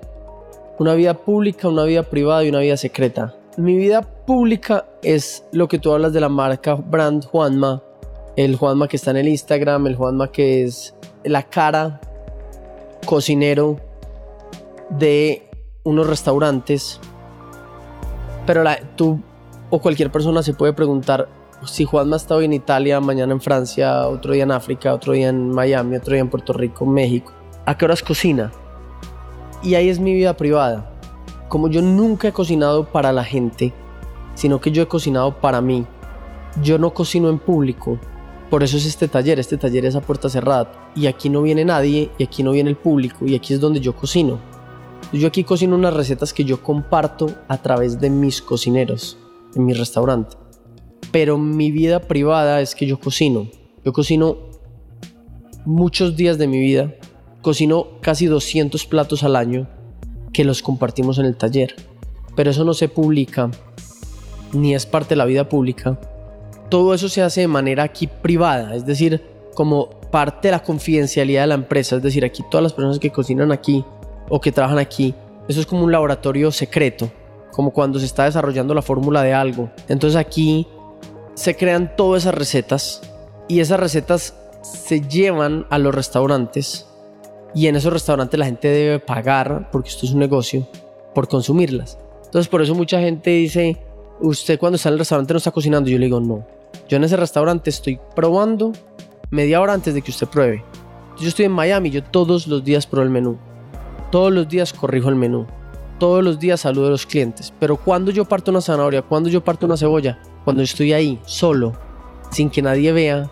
una 0.78 0.94
vida 0.94 1.16
pública, 1.16 1.68
una 1.68 1.84
vida 1.86 2.04
privada 2.04 2.44
y 2.44 2.50
una 2.50 2.60
vida 2.60 2.78
secreta. 2.78 3.36
Mi 3.58 3.76
vida 3.76 4.04
pública 4.04 4.86
es 5.02 5.46
lo 5.52 5.68
que 5.68 5.80
tú 5.80 5.92
hablas 5.92 6.14
de 6.14 6.22
la 6.22 6.30
marca 6.30 6.76
brand 6.76 7.26
Juanma, 7.26 7.82
el 8.36 8.58
Juanma 8.58 8.88
que 8.88 8.98
está 8.98 9.10
en 9.10 9.18
el 9.18 9.30
Instagram, 9.30 9.88
el 9.88 9.96
Juanma 9.96 10.32
que 10.32 10.64
es 10.64 10.94
la 11.24 11.42
cara 11.42 12.00
cocinero 13.04 13.80
de 14.92 15.50
unos 15.82 16.06
restaurantes. 16.06 17.00
Pero 18.46 18.64
la, 18.64 18.80
tú 18.96 19.20
o 19.72 19.80
cualquier 19.80 20.12
persona 20.12 20.44
se 20.44 20.54
puede 20.54 20.74
preguntar 20.74 21.30
si 21.66 21.86
Juanma 21.86 22.16
ha 22.16 22.18
estado 22.18 22.42
en 22.42 22.54
Italia, 22.54 23.00
mañana 23.00 23.32
en 23.34 23.42
Francia, 23.42 24.08
otro 24.08 24.34
día 24.34 24.44
en 24.44 24.52
África, 24.52 24.94
otro 24.94 25.14
día 25.14 25.30
en 25.30 25.50
Miami, 25.50 25.96
otro 25.96 26.14
día 26.14 26.22
en 26.22 26.30
Puerto 26.30 26.54
Rico, 26.54 26.86
México. 26.86 27.32
¿A 27.66 27.78
qué 27.78 27.86
horas 27.86 28.04
cocina? 28.04 28.52
Y 29.64 29.76
ahí 29.76 29.90
es 29.90 30.00
mi 30.00 30.14
vida 30.14 30.36
privada. 30.36 30.92
Como 31.48 31.70
yo 31.70 31.82
nunca 31.82 32.28
he 32.28 32.34
cocinado 32.34 32.86
para 32.86 33.14
la 33.14 33.24
gente, 33.24 33.74
sino 34.34 34.60
que 34.60 34.72
yo 34.72 34.84
he 34.84 34.88
cocinado 34.88 35.40
para 35.40 35.62
mí. 35.62 35.86
Yo 36.62 36.78
no 36.78 36.94
cocino 36.94 37.30
en 37.30 37.40
público. 37.40 38.00
Por 38.50 38.64
eso 38.64 38.76
es 38.76 38.86
este 38.86 39.08
taller. 39.08 39.40
Este 39.40 39.58
taller 39.58 39.86
es 39.86 39.96
a 39.96 40.02
puerta 40.02 40.30
cerrada. 40.30 40.92
Y 40.96 41.08
aquí 41.08 41.30
no 41.30 41.44
viene 41.44 41.64
nadie, 41.64 42.10
y 42.18 42.24
aquí 42.24 42.44
no 42.44 42.52
viene 42.52 42.72
el 42.72 42.78
público, 42.78 43.26
y 43.26 43.36
aquí 43.36 43.54
es 43.54 43.62
donde 43.62 43.80
yo 43.80 43.96
cocino. 43.96 44.40
Yo 45.14 45.28
aquí 45.28 45.44
cocino 45.44 45.76
unas 45.76 45.94
recetas 45.94 46.34
que 46.34 46.44
yo 46.44 46.62
comparto 46.62 47.28
a 47.48 47.58
través 47.58 48.00
de 48.00 48.10
mis 48.10 48.42
cocineros 48.42 49.18
en 49.56 49.66
mi 49.66 49.74
restaurante. 49.74 50.38
Pero 51.12 51.38
mi 51.38 51.72
vida 51.72 52.00
privada 52.00 52.62
es 52.62 52.76
que 52.76 52.88
yo 52.88 53.00
cocino. 53.00 53.48
Yo 53.84 53.94
cocino 53.94 54.38
muchos 55.66 56.16
días 56.16 56.38
de 56.38 56.48
mi 56.48 56.60
vida. 56.60 56.94
Cocino 57.42 57.88
casi 58.02 58.28
200 58.28 58.86
platos 58.86 59.24
al 59.24 59.36
año 59.36 59.68
que 60.32 60.44
los 60.44 60.62
compartimos 60.62 61.18
en 61.18 61.26
el 61.26 61.36
taller. 61.36 61.76
Pero 62.36 62.52
eso 62.52 62.64
no 62.64 62.74
se 62.74 62.88
publica 62.88 63.52
ni 64.54 64.74
es 64.74 64.86
parte 64.86 65.10
de 65.10 65.16
la 65.18 65.26
vida 65.26 65.50
pública. 65.50 66.00
Todo 66.70 66.94
eso 66.94 67.10
se 67.10 67.22
hace 67.22 67.42
de 67.42 67.48
manera 67.48 67.84
aquí 67.84 68.08
privada, 68.08 68.76
es 68.76 68.86
decir, 68.86 69.22
como 69.56 69.90
parte 70.12 70.48
de 70.48 70.54
la 70.54 70.64
confidencialidad 70.64 71.42
de 71.42 71.48
la 71.48 71.56
empresa. 71.56 71.98
Es 71.98 72.04
decir, 72.04 72.24
aquí 72.24 72.44
todas 72.50 72.64
las 72.64 72.74
personas 72.74 73.00
que 73.00 73.12
cocinan 73.12 73.52
aquí 73.52 73.84
o 74.30 74.40
que 74.40 74.54
trabajan 74.54 74.80
aquí, 74.80 75.14
eso 75.50 75.60
es 75.60 75.66
como 75.66 75.84
un 75.84 75.92
laboratorio 75.92 76.52
secreto 76.52 77.12
como 77.52 77.72
cuando 77.72 78.00
se 78.00 78.06
está 78.06 78.26
desarrollando 78.26 78.74
la 78.74 78.82
fórmula 78.82 79.22
de 79.22 79.34
algo. 79.34 79.70
Entonces 79.88 80.16
aquí 80.16 80.68
se 81.36 81.56
crean 81.56 81.96
todas 81.96 82.24
esas 82.24 82.36
recetas 82.36 83.02
y 83.48 83.60
esas 83.60 83.80
recetas 83.80 84.36
se 84.62 85.02
llevan 85.02 85.66
a 85.70 85.78
los 85.78 85.94
restaurantes 85.94 86.88
y 87.54 87.68
en 87.68 87.76
esos 87.76 87.92
restaurantes 87.92 88.40
la 88.40 88.46
gente 88.46 88.70
debe 88.70 89.00
pagar, 89.00 89.70
porque 89.72 89.90
esto 89.90 90.06
es 90.06 90.14
un 90.14 90.20
negocio, 90.20 90.68
por 91.14 91.28
consumirlas. 91.28 91.98
Entonces 92.26 92.48
por 92.48 92.62
eso 92.62 92.74
mucha 92.76 93.00
gente 93.00 93.32
dice, 93.32 93.78
usted 94.22 94.58
cuando 94.58 94.78
está 94.78 94.90
en 94.90 94.94
el 94.94 95.00
restaurante 95.00 95.34
no 95.34 95.38
está 95.38 95.52
cocinando. 95.52 95.90
Yo 95.90 95.98
le 95.98 96.06
digo, 96.06 96.22
no. 96.22 96.46
Yo 96.88 96.98
en 96.98 97.04
ese 97.04 97.18
restaurante 97.18 97.70
estoy 97.70 98.00
probando 98.16 98.72
media 99.30 99.60
hora 99.60 99.74
antes 99.74 99.94
de 99.94 100.02
que 100.02 100.12
usted 100.12 100.28
pruebe. 100.28 100.64
Yo 101.20 101.28
estoy 101.28 101.46
en 101.46 101.52
Miami, 101.52 101.90
yo 101.90 102.04
todos 102.04 102.48
los 102.48 102.64
días 102.64 102.88
pruebo 102.88 103.04
el 103.04 103.12
menú. 103.12 103.38
Todos 104.12 104.32
los 104.32 104.48
días 104.48 104.72
corrijo 104.72 105.10
el 105.10 105.16
menú 105.16 105.46
todos 106.02 106.24
los 106.24 106.40
días 106.40 106.62
saludo 106.62 106.88
a 106.88 106.90
los 106.90 107.06
clientes, 107.06 107.54
pero 107.60 107.78
cuando 107.78 108.10
yo 108.10 108.26
parto 108.26 108.50
una 108.50 108.60
zanahoria, 108.60 109.04
cuando 109.04 109.30
yo 109.30 109.44
parto 109.44 109.68
una 109.68 109.78
cebolla, 109.78 110.20
cuando 110.44 110.64
estoy 110.64 110.94
ahí 110.94 111.20
solo, 111.28 111.74
sin 112.32 112.50
que 112.50 112.64
nadie 112.64 112.92
vea, 112.92 113.30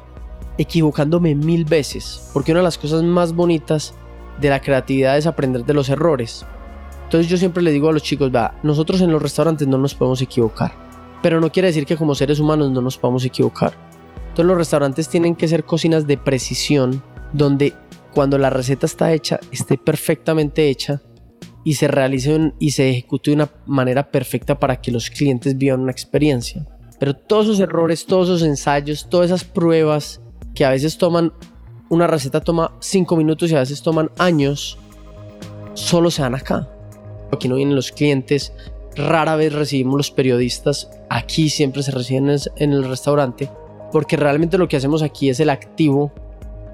equivocándome 0.60 1.34
mil 1.34 1.66
veces, 1.66 2.30
porque 2.32 2.52
una 2.52 2.60
de 2.60 2.66
las 2.66 2.78
cosas 2.78 3.02
más 3.02 3.34
bonitas 3.34 3.96
de 4.40 4.52
la 4.52 4.62
creatividad 4.62 5.18
es 5.18 5.26
aprender 5.26 5.66
de 5.66 5.74
los 5.74 5.90
errores. 5.90 6.46
Entonces 7.06 7.28
yo 7.28 7.38
siempre 7.38 7.64
le 7.64 7.72
digo 7.72 7.90
a 7.90 7.92
los 7.92 8.04
chicos, 8.04 8.30
va, 8.30 8.54
nosotros 8.62 9.02
en 9.02 9.12
los 9.12 9.20
restaurantes 9.24 9.68
no 9.68 9.80
nos 9.80 9.96
podemos 9.96 10.22
equivocar, 10.22 10.72
pero 11.24 11.42
no 11.42 11.52
quiere 11.52 11.70
decir 11.70 11.88
que 11.88 11.98
como 11.98 12.14
seres 12.14 12.40
humanos 12.40 12.70
no 12.70 12.84
nos 12.84 13.00
podamos 13.00 13.26
equivocar. 13.26 13.74
Entonces 14.28 14.46
los 14.46 14.58
restaurantes 14.58 15.10
tienen 15.10 15.36
que 15.36 15.48
ser 15.48 15.64
cocinas 15.64 16.06
de 16.06 16.20
precisión, 16.20 17.02
donde 17.34 17.74
cuando 18.14 18.38
la 18.38 18.52
receta 18.52 18.86
está 18.86 19.12
hecha, 19.12 19.40
esté 19.50 19.80
perfectamente 19.80 20.70
hecha 20.70 21.02
y 21.70 21.76
se 21.76 21.88
realice 21.88 22.52
y 22.58 22.72
se 22.72 22.90
ejecute 22.90 23.30
de 23.30 23.36
una 23.36 23.50
manera 23.68 24.10
perfecta 24.10 24.58
para 24.58 24.82
que 24.82 24.92
los 24.92 25.12
clientes 25.12 25.56
vivan 25.56 25.82
una 25.82 25.92
experiencia. 25.92 26.66
Pero 26.98 27.16
todos 27.16 27.46
esos 27.46 27.60
errores, 27.60 28.08
todos 28.08 28.28
esos 28.28 28.42
ensayos, 28.42 29.08
todas 29.08 29.28
esas 29.28 29.44
pruebas 29.44 30.20
que 30.56 30.66
a 30.66 30.72
veces 30.72 30.98
toman, 30.98 31.32
una 31.90 32.08
receta 32.08 32.42
toma 32.42 32.76
5 32.80 33.16
minutos 33.16 33.52
y 33.52 33.56
a 33.56 33.60
veces 33.60 33.84
toman 33.84 34.10
años, 34.18 34.80
solo 35.76 36.10
se 36.10 36.24
dan 36.24 36.34
acá. 36.34 36.68
Aquí 37.32 37.48
no 37.48 37.58
vienen 37.58 37.76
los 37.76 37.92
clientes, 37.92 38.52
rara 38.96 39.36
vez 39.36 39.54
recibimos 39.54 39.96
los 39.96 40.10
periodistas, 40.10 40.90
aquí 41.08 41.52
siempre 41.52 41.84
se 41.84 41.92
reciben 41.92 42.36
en 42.56 42.74
el 42.74 42.84
restaurante, 42.84 43.48
porque 43.92 44.18
realmente 44.18 44.58
lo 44.58 44.68
que 44.68 44.78
hacemos 44.78 45.04
aquí 45.04 45.30
es 45.30 45.40
el 45.40 45.52
activo 45.52 46.12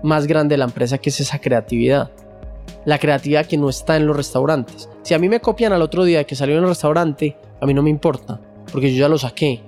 más 0.04 0.26
grande 0.26 0.54
de 0.54 0.60
la 0.60 0.66
empresa, 0.66 1.00
que 1.00 1.10
es 1.10 1.20
esa 1.20 1.40
creatividad. 1.40 2.12
La 2.86 3.00
creatividad 3.00 3.46
que 3.46 3.58
no 3.58 3.70
está 3.70 3.98
en 3.98 4.08
los 4.08 4.16
restaurantes. 4.16 4.90
Si 5.04 5.14
a 5.14 5.20
mí 5.20 5.30
me 5.30 5.40
copian 5.40 5.74
al 5.74 5.82
otro 5.82 6.04
día 6.04 6.24
que 6.24 6.36
salió 6.36 6.58
en 6.58 6.64
el 6.64 6.70
restaurante, 6.70 7.38
a 7.62 7.66
mí 7.66 7.74
no 7.74 7.82
me 7.82 7.90
importa, 7.90 8.40
porque 8.72 8.94
yo 8.94 9.00
ya 9.00 9.10
lo 9.10 9.18
saqué. 9.18 9.62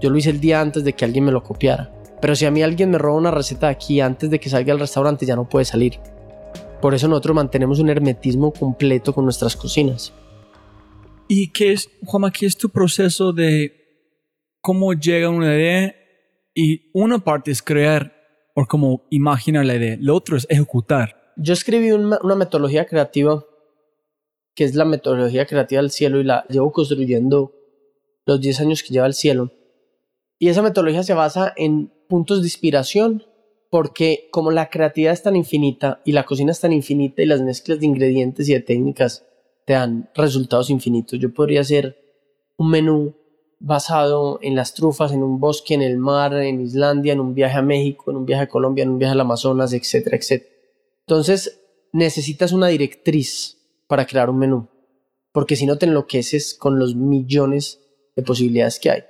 Yo 0.00 0.10
lo 0.10 0.16
hice 0.16 0.30
el 0.30 0.40
día 0.40 0.60
antes 0.60 0.84
de 0.84 0.94
que 0.94 1.04
alguien 1.04 1.24
me 1.24 1.32
lo 1.32 1.42
copiara. 1.42 1.92
Pero 2.20 2.34
si 2.34 2.44
a 2.44 2.50
mí 2.50 2.62
alguien 2.62 2.90
me 2.90 2.98
roba 2.98 3.18
una 3.18 3.30
receta 3.30 3.66
de 3.66 3.72
aquí 3.72 4.00
antes 4.00 4.30
de 4.30 4.40
que 4.40 4.48
salga 4.48 4.72
al 4.72 4.80
restaurante, 4.80 5.26
ya 5.26 5.36
no 5.36 5.48
puede 5.48 5.64
salir. 5.64 5.98
Por 6.80 6.94
eso 6.94 7.06
nosotros 7.08 7.36
mantenemos 7.36 7.78
un 7.78 7.90
hermetismo 7.90 8.52
completo 8.52 9.12
con 9.12 9.24
nuestras 9.24 9.56
cocinas. 9.56 10.12
¿Y 11.28 11.52
qué 11.52 11.72
es, 11.72 11.88
Juanma, 12.04 12.32
qué 12.32 12.46
es 12.46 12.56
tu 12.56 12.68
proceso 12.68 13.32
de 13.32 13.72
cómo 14.60 14.92
llega 14.92 15.28
una 15.28 15.54
idea? 15.54 15.94
Y 16.54 16.90
una 16.92 17.18
parte 17.20 17.50
es 17.50 17.62
crear 17.62 18.12
o 18.54 18.66
como 18.66 19.04
imaginar 19.10 19.64
la 19.64 19.76
idea, 19.76 19.96
lo 20.00 20.14
otro 20.14 20.36
es 20.36 20.46
ejecutar. 20.50 21.21
Yo 21.36 21.52
escribí 21.52 21.92
una, 21.92 22.18
una 22.22 22.34
metodología 22.34 22.86
creativa 22.86 23.44
que 24.54 24.64
es 24.64 24.74
la 24.74 24.84
metodología 24.84 25.46
creativa 25.46 25.80
del 25.80 25.90
cielo 25.90 26.20
y 26.20 26.24
la 26.24 26.44
llevo 26.48 26.72
construyendo 26.72 27.52
los 28.26 28.40
10 28.40 28.60
años 28.60 28.82
que 28.82 28.92
lleva 28.92 29.06
el 29.06 29.14
cielo. 29.14 29.50
Y 30.38 30.48
esa 30.48 30.62
metodología 30.62 31.02
se 31.02 31.14
basa 31.14 31.52
en 31.56 31.92
puntos 32.08 32.40
de 32.40 32.46
inspiración 32.46 33.24
porque 33.70 34.28
como 34.30 34.50
la 34.50 34.68
creatividad 34.68 35.14
es 35.14 35.22
tan 35.22 35.36
infinita 35.36 36.02
y 36.04 36.12
la 36.12 36.24
cocina 36.24 36.52
es 36.52 36.60
tan 36.60 36.72
infinita 36.72 37.22
y 37.22 37.26
las 37.26 37.40
mezclas 37.40 37.80
de 37.80 37.86
ingredientes 37.86 38.48
y 38.48 38.52
de 38.52 38.60
técnicas 38.60 39.24
te 39.64 39.72
dan 39.72 40.10
resultados 40.14 40.68
infinitos, 40.68 41.18
yo 41.18 41.32
podría 41.32 41.60
hacer 41.60 41.96
un 42.56 42.70
menú 42.70 43.14
basado 43.60 44.40
en 44.42 44.56
las 44.56 44.74
trufas, 44.74 45.12
en 45.12 45.22
un 45.22 45.38
bosque, 45.38 45.74
en 45.74 45.82
el 45.82 45.96
mar, 45.96 46.34
en 46.34 46.60
Islandia, 46.60 47.12
en 47.12 47.20
un 47.20 47.32
viaje 47.32 47.56
a 47.56 47.62
México, 47.62 48.10
en 48.10 48.16
un 48.16 48.26
viaje 48.26 48.42
a 48.42 48.48
Colombia, 48.48 48.82
en 48.82 48.90
un 48.90 48.98
viaje 48.98 49.12
al 49.12 49.20
Amazonas, 49.20 49.72
etcétera, 49.72 50.16
etcétera. 50.16 50.51
Entonces 51.06 51.60
necesitas 51.92 52.52
una 52.52 52.68
directriz 52.68 53.58
para 53.86 54.06
crear 54.06 54.30
un 54.30 54.38
menú, 54.38 54.68
porque 55.32 55.56
si 55.56 55.66
no 55.66 55.76
te 55.76 55.86
enloqueces 55.86 56.54
con 56.54 56.78
los 56.78 56.94
millones 56.94 57.80
de 58.16 58.22
posibilidades 58.22 58.78
que 58.78 58.90
hay. 58.90 59.04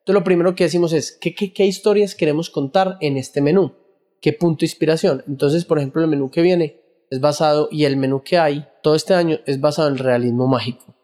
Entonces 0.00 0.20
lo 0.20 0.24
primero 0.24 0.54
que 0.54 0.64
decimos 0.64 0.92
es, 0.92 1.12
¿qué, 1.12 1.34
qué, 1.34 1.66
historias 1.66 2.14
queremos 2.14 2.50
contar 2.50 2.96
en 3.00 3.16
este 3.16 3.40
menú? 3.40 3.74
¿Qué 4.20 4.32
punto 4.32 4.60
de 4.60 4.66
inspiración? 4.66 5.22
Entonces, 5.28 5.64
por 5.64 5.78
ejemplo, 5.78 6.02
el 6.02 6.08
menú 6.08 6.30
que 6.30 6.42
viene 6.42 6.80
es 7.10 7.20
basado, 7.20 7.68
y 7.70 7.84
el 7.84 7.96
menú 7.96 8.22
que 8.22 8.38
hay 8.38 8.66
todo 8.82 8.94
este 8.94 9.14
año 9.14 9.38
es 9.46 9.60
basado 9.60 9.88
en 9.88 9.94
el 9.94 10.00
realismo 10.00 10.46
mágico, 10.46 10.94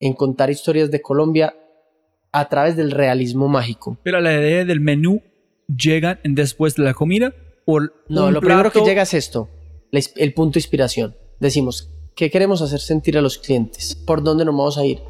en 0.00 0.12
contar 0.14 0.50
historias 0.50 0.90
de 0.90 1.02
Colombia 1.02 1.54
a 2.32 2.48
través 2.48 2.76
del 2.76 2.90
realismo 2.90 3.48
mágico. 3.48 3.98
Pero 4.02 4.20
la 4.20 4.32
idea 4.32 4.64
del 4.64 4.80
menú 4.80 5.22
llega 5.68 6.20
después 6.24 6.74
de 6.74 6.84
la 6.84 6.94
comida 6.94 7.32
no, 8.08 8.30
lo 8.30 8.40
primero 8.40 8.70
que 8.70 8.80
llega 8.80 9.02
es 9.02 9.14
esto, 9.14 9.48
el 9.92 10.34
punto 10.34 10.54
de 10.54 10.60
inspiración. 10.60 11.16
Decimos, 11.40 11.90
¿qué 12.14 12.30
queremos 12.30 12.62
hacer 12.62 12.80
sentir 12.80 13.18
a 13.18 13.22
los 13.22 13.38
clientes? 13.38 13.94
¿Por 13.94 14.22
dónde 14.22 14.44
nos 14.44 14.56
vamos 14.56 14.78
a 14.78 14.84
ir? 14.84 15.02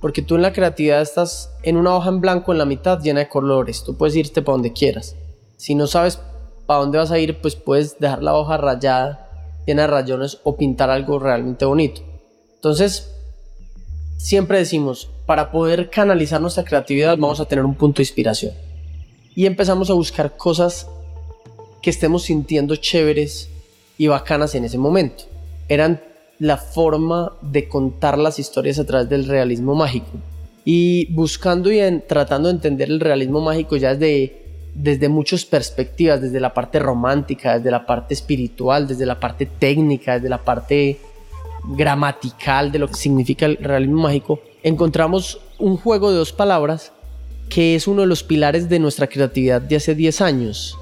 Porque 0.00 0.22
tú 0.22 0.34
en 0.36 0.42
la 0.42 0.52
creatividad 0.52 1.00
estás 1.00 1.50
en 1.62 1.76
una 1.76 1.94
hoja 1.96 2.10
en 2.10 2.20
blanco 2.20 2.52
en 2.52 2.58
la 2.58 2.66
mitad 2.66 3.00
llena 3.00 3.20
de 3.20 3.28
colores. 3.28 3.84
Tú 3.84 3.96
puedes 3.96 4.14
irte 4.16 4.42
para 4.42 4.54
donde 4.54 4.72
quieras. 4.72 5.16
Si 5.56 5.74
no 5.74 5.86
sabes 5.86 6.20
para 6.66 6.80
dónde 6.80 6.98
vas 6.98 7.10
a 7.10 7.18
ir, 7.18 7.40
pues 7.40 7.56
puedes 7.56 7.98
dejar 7.98 8.22
la 8.22 8.34
hoja 8.34 8.56
rayada, 8.56 9.60
llena 9.66 9.82
de 9.82 9.88
rayones 9.88 10.40
o 10.44 10.56
pintar 10.56 10.90
algo 10.90 11.18
realmente 11.18 11.64
bonito. 11.64 12.02
Entonces, 12.56 13.10
siempre 14.18 14.58
decimos, 14.58 15.10
para 15.26 15.50
poder 15.50 15.90
canalizar 15.90 16.40
nuestra 16.40 16.64
creatividad 16.64 17.16
vamos 17.16 17.40
a 17.40 17.46
tener 17.46 17.64
un 17.64 17.74
punto 17.74 17.98
de 17.98 18.04
inspiración. 18.04 18.52
Y 19.34 19.46
empezamos 19.46 19.90
a 19.90 19.94
buscar 19.94 20.36
cosas 20.36 20.86
que 21.84 21.90
estemos 21.90 22.22
sintiendo 22.22 22.76
chéveres 22.76 23.50
y 23.98 24.06
bacanas 24.06 24.54
en 24.54 24.64
ese 24.64 24.78
momento. 24.78 25.24
Eran 25.68 26.00
la 26.38 26.56
forma 26.56 27.34
de 27.42 27.68
contar 27.68 28.16
las 28.16 28.38
historias 28.38 28.78
a 28.78 28.86
través 28.86 29.10
del 29.10 29.26
realismo 29.26 29.74
mágico. 29.74 30.08
Y 30.64 31.12
buscando 31.12 31.70
y 31.70 31.78
tratando 32.08 32.48
de 32.48 32.54
entender 32.54 32.88
el 32.88 33.00
realismo 33.00 33.42
mágico 33.42 33.76
ya 33.76 33.94
desde, 33.94 34.70
desde 34.74 35.10
muchas 35.10 35.44
perspectivas, 35.44 36.22
desde 36.22 36.40
la 36.40 36.54
parte 36.54 36.78
romántica, 36.78 37.58
desde 37.58 37.70
la 37.70 37.84
parte 37.84 38.14
espiritual, 38.14 38.88
desde 38.88 39.04
la 39.04 39.20
parte 39.20 39.44
técnica, 39.44 40.14
desde 40.14 40.30
la 40.30 40.42
parte 40.42 40.98
gramatical 41.76 42.72
de 42.72 42.78
lo 42.78 42.88
que 42.88 42.94
significa 42.94 43.44
el 43.44 43.58
realismo 43.58 44.04
mágico, 44.04 44.40
encontramos 44.62 45.38
un 45.58 45.76
juego 45.76 46.10
de 46.10 46.16
dos 46.16 46.32
palabras 46.32 46.92
que 47.50 47.74
es 47.74 47.86
uno 47.86 48.00
de 48.00 48.06
los 48.06 48.22
pilares 48.22 48.70
de 48.70 48.78
nuestra 48.78 49.06
creatividad 49.06 49.60
de 49.60 49.76
hace 49.76 49.94
10 49.94 50.22
años. 50.22 50.78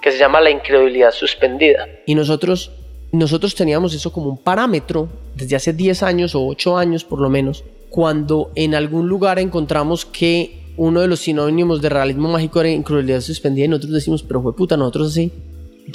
Que 0.00 0.12
se 0.12 0.18
llama 0.18 0.40
la 0.40 0.50
incredulidad 0.50 1.10
suspendida. 1.12 1.86
Y 2.06 2.14
nosotros 2.14 2.70
nosotros 3.10 3.54
teníamos 3.54 3.94
eso 3.94 4.12
como 4.12 4.28
un 4.28 4.38
parámetro 4.38 5.08
desde 5.34 5.56
hace 5.56 5.72
10 5.72 6.02
años 6.02 6.34
o 6.34 6.46
8 6.46 6.76
años 6.76 7.04
por 7.04 7.20
lo 7.20 7.30
menos, 7.30 7.64
cuando 7.88 8.50
en 8.54 8.74
algún 8.74 9.08
lugar 9.08 9.38
encontramos 9.38 10.04
que 10.04 10.74
uno 10.76 11.00
de 11.00 11.08
los 11.08 11.20
sinónimos 11.20 11.80
de 11.80 11.88
realismo 11.88 12.28
mágico 12.28 12.60
era 12.60 12.70
incredulidad 12.70 13.20
suspendida 13.20 13.64
y 13.64 13.68
nosotros 13.68 13.94
decimos, 13.94 14.22
pero 14.22 14.42
fue 14.42 14.54
puta, 14.54 14.76
nosotros 14.76 15.08
hace 15.08 15.30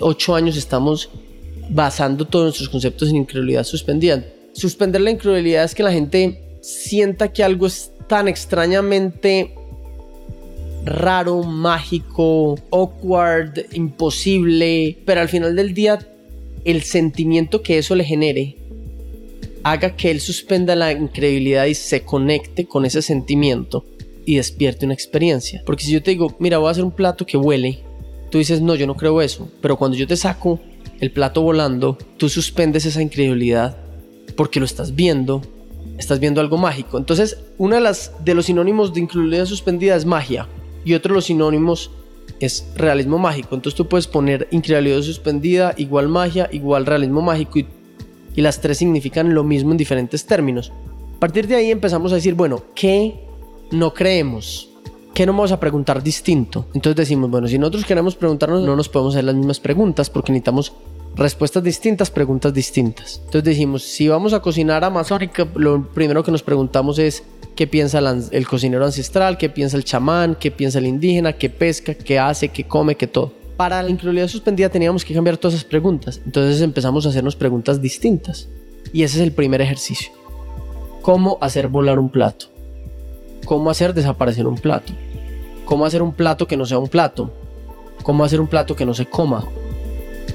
8 0.02 0.36
años 0.36 0.58
estamos 0.58 1.10
basando 1.70 2.26
todos 2.26 2.46
nuestros 2.46 2.70
conceptos 2.70 3.10
en 3.10 3.18
incredulidad 3.18 3.64
suspendida. 3.64 4.24
Suspender 4.54 5.02
la 5.02 5.12
incredulidad 5.12 5.64
es 5.64 5.76
que 5.76 5.84
la 5.84 5.92
gente 5.92 6.58
sienta 6.62 7.32
que 7.32 7.44
algo 7.44 7.68
es 7.68 7.92
tan 8.08 8.28
extrañamente 8.28 9.56
raro, 10.86 11.44
mágico, 11.44 12.60
awkward, 12.72 13.66
imposible, 13.74 14.98
pero 15.06 15.22
al 15.22 15.30
final 15.30 15.56
del 15.56 15.74
día 15.74 16.00
el 16.66 16.84
sentimiento 16.84 17.62
que 17.62 17.78
eso 17.78 17.96
le 17.96 18.04
genere 18.04 18.58
haga 19.64 19.96
que 19.96 20.12
él 20.12 20.20
suspenda 20.20 20.76
la 20.76 20.92
incredulidad 20.92 21.66
y 21.66 21.74
se 21.74 22.02
conecte 22.04 22.66
con 22.66 22.86
ese 22.86 23.02
sentimiento 23.02 23.86
y 24.26 24.36
despierte 24.36 24.86
una 24.86 24.94
experiencia. 24.94 25.64
Porque 25.66 25.86
si 25.86 25.92
yo 25.92 26.04
te 26.04 26.12
digo, 26.12 26.36
mira, 26.40 26.58
voy 26.58 26.68
a 26.68 26.72
hacer 26.72 26.84
un 26.84 26.92
plato 26.92 27.26
que 27.26 27.38
huele, 27.38 27.80
tú 28.30 28.40
dices, 28.40 28.62
no, 28.62 28.76
yo 28.76 28.88
no 28.88 28.96
creo 28.96 29.22
eso. 29.22 29.50
Pero 29.62 29.78
cuando 29.78 29.98
yo 29.98 30.06
te 30.06 30.18
saco 30.18 30.60
el 31.00 31.12
plato 31.12 31.42
volando, 31.42 31.98
tú 32.18 32.28
suspendes 32.28 32.86
esa 32.86 33.02
incredulidad 33.02 33.78
porque 34.36 34.60
lo 34.60 34.66
estás 34.66 34.96
viendo, 34.96 35.42
estás 35.98 36.20
viendo 36.20 36.42
algo 36.42 36.58
mágico. 36.58 36.98
Entonces, 36.98 37.38
uno 37.58 37.80
de, 37.80 37.98
de 38.24 38.34
los 38.34 38.46
sinónimos 38.46 38.94
de 38.94 39.00
incredulidad 39.00 39.46
suspendida 39.46 39.96
es 39.96 40.06
magia 40.06 40.48
y 40.86 40.94
otro 40.94 41.14
de 41.14 41.16
los 41.16 41.26
sinónimos 41.26 41.92
es 42.40 42.68
realismo 42.76 43.18
mágico. 43.18 43.56
Entonces 43.56 43.78
tú 43.78 43.88
puedes 43.88 44.08
poner 44.08 44.48
incredulidad 44.52 45.02
suspendida, 45.02 45.74
igual 45.78 46.08
magia, 46.08 46.50
igual 46.52 46.86
realismo 46.86 47.22
mágico 47.22 47.60
y, 47.60 47.68
las 48.36 48.60
tres 48.60 48.80
significan 48.80 49.36
lo 49.36 49.44
mismo 49.44 49.72
en 49.72 49.78
diferentes 49.78 50.26
términos. 50.26 50.72
A 51.18 51.20
partir 51.20 51.48
de 51.48 51.56
ahí 51.56 51.70
empezamos 51.70 52.12
a 52.12 52.16
decir, 52.16 52.34
bueno, 52.34 52.64
¿qué 52.74 53.20
no 53.72 53.94
creemos? 53.94 54.70
¿Qué 55.14 55.28
no 55.28 55.34
vamos 55.34 55.52
a 55.52 55.60
preguntar 55.60 56.02
distinto? 56.02 56.66
Entonces 56.74 56.96
decimos, 56.96 57.30
bueno, 57.30 57.48
si 57.48 57.60
nosotros 57.60 57.86
queremos 57.86 58.16
preguntarnos, 58.16 58.64
no 58.64 58.76
nos 58.76 58.90
podemos 58.90 59.14
hacer 59.14 59.26
las 59.26 59.36
mismas 59.36 59.60
preguntas 59.60 60.10
porque 60.10 60.32
necesitamos 60.32 60.74
respuestas 61.16 61.64
distintas, 61.64 62.10
preguntas 62.10 62.54
distintas. 62.54 63.18
Entonces 63.20 63.44
decimos, 63.44 63.84
si 63.84 64.08
vamos 64.08 64.34
a 64.34 64.42
cocinar 64.42 64.84
amazónica, 64.84 65.48
lo 65.56 65.84
primero 65.90 66.24
que 66.24 66.32
nos 66.32 66.44
preguntamos 66.44 67.00
es 67.00 67.24
qué 67.56 67.68
piensa 67.68 68.00
el 68.32 68.48
cocinero 68.48 68.86
ancestral, 68.86 69.38
qué 69.38 69.50
piensa 69.50 69.78
el 69.78 69.84
chamán, 69.84 70.36
qué 70.40 70.52
piensa 70.52 70.80
el 70.80 70.88
indígena, 70.88 71.34
qué 71.34 71.50
pesca, 71.50 71.94
qué 71.94 72.20
hace, 72.20 72.50
qué 72.50 72.64
come, 72.64 72.96
qué 72.96 73.08
todo. 73.08 73.32
Para 73.58 73.84
la 73.84 73.90
incredulidad 73.90 74.28
suspendida 74.28 74.70
teníamos 74.70 75.06
que 75.06 75.14
cambiar 75.14 75.38
todas 75.38 75.56
esas 75.56 75.68
preguntas. 75.68 76.20
Entonces 76.26 76.62
empezamos 76.62 77.06
a 77.06 77.10
hacernos 77.10 77.36
preguntas 77.36 77.82
distintas. 77.82 78.48
Y 78.92 79.04
ese 79.04 79.18
es 79.18 79.24
el 79.24 79.32
primer 79.32 79.62
ejercicio. 79.62 80.12
¿Cómo 81.02 81.38
hacer 81.42 81.68
volar 81.68 82.00
un 82.00 82.10
plato? 82.10 82.48
¿Cómo 83.46 83.70
hacer 83.70 83.94
desaparecer 83.94 84.48
un 84.48 84.56
plato? 84.56 84.94
¿Cómo 85.66 85.86
hacer 85.86 86.02
un 86.02 86.14
plato 86.14 86.48
que 86.48 86.58
no 86.58 86.66
sea 86.66 86.80
un 86.80 86.88
plato? 86.88 87.32
¿Cómo 88.02 88.24
hacer 88.24 88.42
un 88.42 88.48
plato 88.48 88.76
que 88.76 88.86
no 88.86 88.94
se 88.94 89.06
coma? 89.06 89.46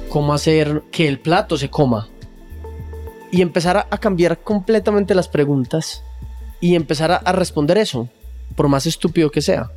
Cómo 0.08 0.34
hacer 0.34 0.82
que 0.90 1.08
el 1.08 1.20
plato 1.20 1.56
se 1.56 1.70
coma. 1.70 2.08
Y 3.30 3.42
empezar 3.42 3.86
a, 3.90 3.98
cambiar 3.98 4.38
completamente 4.38 5.14
las 5.14 5.28
preguntas 5.28 6.02
y 6.60 6.74
empezar 6.74 7.12
a, 7.12 7.32
responder 7.32 7.78
eso, 7.78 8.08
por 8.56 8.68
más 8.68 8.86
estúpido 8.86 9.30
que 9.30 9.42
sea. 9.42 9.70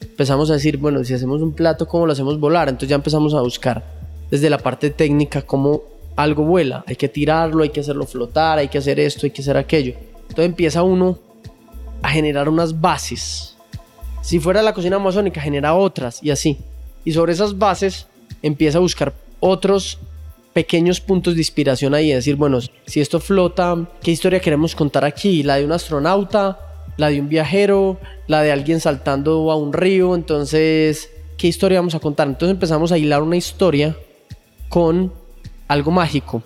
Empezamos 0.00 0.50
a 0.50 0.54
decir, 0.54 0.76
bueno, 0.76 1.02
si 1.04 1.14
hacemos 1.14 1.40
un 1.42 1.52
plato, 1.52 1.88
¿cómo 1.88 2.06
lo 2.06 2.12
hacemos 2.12 2.38
volar? 2.38 2.68
Entonces 2.68 2.90
ya 2.90 2.96
empezamos 2.96 3.34
a 3.34 3.40
buscar 3.40 3.82
desde 4.30 4.50
la 4.50 4.58
parte 4.58 4.90
técnica 4.90 5.42
cómo 5.42 5.82
algo 6.16 6.44
vuela. 6.44 6.84
Hay 6.86 6.96
que 6.96 7.08
tirarlo, 7.08 7.62
hay 7.62 7.70
que 7.70 7.80
hacerlo 7.80 8.06
flotar, 8.06 8.58
hay 8.58 8.68
que 8.68 8.78
hacer 8.78 9.00
esto, 9.00 9.26
hay 9.26 9.30
que 9.30 9.42
hacer 9.42 9.56
aquello. 9.56 9.94
Entonces 10.22 10.46
empieza 10.46 10.82
uno 10.82 11.18
a 12.02 12.10
generar 12.10 12.48
unas 12.48 12.78
bases. 12.78 13.56
Si 14.20 14.38
fuera 14.38 14.62
la 14.62 14.74
cocina 14.74 14.96
amazónica, 14.96 15.40
genera 15.40 15.74
otras 15.74 16.22
y 16.22 16.30
así. 16.30 16.58
Y 17.04 17.12
sobre 17.12 17.32
esas 17.32 17.56
bases 17.56 18.06
empieza 18.42 18.78
a 18.78 18.82
buscar 18.82 19.14
otros 19.40 19.98
pequeños 20.52 21.00
puntos 21.00 21.34
de 21.34 21.40
inspiración 21.40 21.94
ahí, 21.94 22.12
decir, 22.12 22.36
bueno, 22.36 22.58
si 22.86 23.00
esto 23.00 23.20
flota, 23.20 23.88
¿qué 24.02 24.10
historia 24.10 24.40
queremos 24.40 24.74
contar 24.74 25.04
aquí? 25.04 25.42
¿La 25.42 25.56
de 25.56 25.64
un 25.64 25.72
astronauta? 25.72 26.58
¿La 26.96 27.10
de 27.10 27.20
un 27.20 27.28
viajero? 27.28 27.98
¿La 28.26 28.42
de 28.42 28.50
alguien 28.50 28.80
saltando 28.80 29.52
a 29.52 29.56
un 29.56 29.72
río? 29.72 30.16
Entonces, 30.16 31.10
¿qué 31.36 31.46
historia 31.46 31.78
vamos 31.78 31.94
a 31.94 32.00
contar? 32.00 32.26
Entonces 32.26 32.54
empezamos 32.54 32.90
a 32.90 32.98
hilar 32.98 33.22
una 33.22 33.36
historia 33.36 33.96
con 34.68 35.12
algo 35.68 35.90
mágico. 35.92 36.42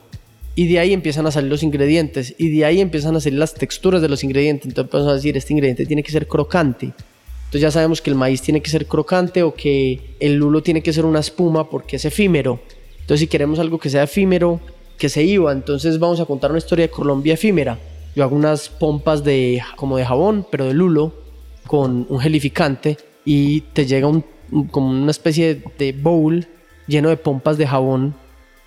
Y 0.54 0.66
de 0.66 0.78
ahí 0.78 0.92
empiezan 0.92 1.26
a 1.26 1.30
salir 1.30 1.50
los 1.50 1.62
ingredientes. 1.62 2.34
Y 2.36 2.50
de 2.50 2.66
ahí 2.66 2.80
empiezan 2.80 3.16
a 3.16 3.20
salir 3.20 3.38
las 3.38 3.54
texturas 3.54 4.02
de 4.02 4.10
los 4.10 4.22
ingredientes. 4.22 4.66
Entonces 4.66 4.90
empezamos 4.90 5.12
a 5.12 5.14
decir, 5.14 5.36
este 5.36 5.54
ingrediente 5.54 5.86
tiene 5.86 6.02
que 6.02 6.12
ser 6.12 6.28
crocante. 6.28 6.86
Entonces 6.86 7.60
ya 7.62 7.70
sabemos 7.70 8.02
que 8.02 8.10
el 8.10 8.16
maíz 8.16 8.42
tiene 8.42 8.60
que 8.60 8.70
ser 8.70 8.86
crocante 8.86 9.42
o 9.42 9.54
que 9.54 10.16
el 10.20 10.34
lulo 10.34 10.62
tiene 10.62 10.82
que 10.82 10.92
ser 10.92 11.06
una 11.06 11.20
espuma 11.20 11.70
porque 11.70 11.96
es 11.96 12.04
efímero. 12.04 12.60
Entonces 13.12 13.26
si 13.26 13.30
queremos 13.30 13.58
algo 13.58 13.78
que 13.78 13.90
sea 13.90 14.04
efímero, 14.04 14.58
que 14.96 15.10
se 15.10 15.22
iba, 15.22 15.52
entonces 15.52 15.98
vamos 15.98 16.18
a 16.20 16.24
contar 16.24 16.50
una 16.50 16.56
historia 16.56 16.86
de 16.86 16.90
Colombia 16.90 17.34
efímera. 17.34 17.78
Yo 18.16 18.24
hago 18.24 18.34
unas 18.34 18.70
pompas 18.70 19.22
de 19.22 19.60
como 19.76 19.98
de 19.98 20.06
jabón, 20.06 20.46
pero 20.50 20.64
de 20.64 20.72
lulo, 20.72 21.12
con 21.66 22.06
un 22.08 22.20
gelificante 22.20 22.96
y 23.26 23.60
te 23.74 23.84
llega 23.84 24.06
un, 24.08 24.24
como 24.70 24.88
una 24.88 25.10
especie 25.10 25.62
de 25.76 25.92
bowl 25.92 26.46
lleno 26.86 27.10
de 27.10 27.18
pompas 27.18 27.58
de 27.58 27.66
jabón 27.66 28.14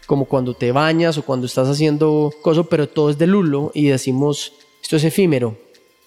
como 0.05 0.25
cuando 0.25 0.53
te 0.53 0.71
bañas 0.71 1.17
o 1.17 1.25
cuando 1.25 1.47
estás 1.47 1.67
haciendo 1.67 2.31
cosas, 2.43 2.67
pero 2.69 2.87
todo 2.87 3.09
es 3.09 3.17
de 3.17 3.25
lulo 3.25 3.71
y 3.73 3.87
decimos, 3.87 4.53
esto 4.79 4.97
es 4.97 5.05
efímero. 5.05 5.57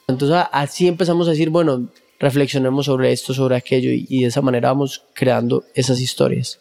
Entonces 0.06 0.46
así 0.52 0.86
empezamos 0.86 1.26
a 1.26 1.32
decir, 1.32 1.50
bueno, 1.50 1.88
reflexionemos 2.20 2.86
sobre 2.86 3.10
esto, 3.10 3.34
sobre 3.34 3.56
aquello 3.56 3.90
y, 3.90 4.06
y 4.08 4.20
de 4.20 4.28
esa 4.28 4.42
manera 4.42 4.68
vamos 4.68 5.02
creando 5.12 5.64
esas 5.74 6.00
historias. 6.00 6.60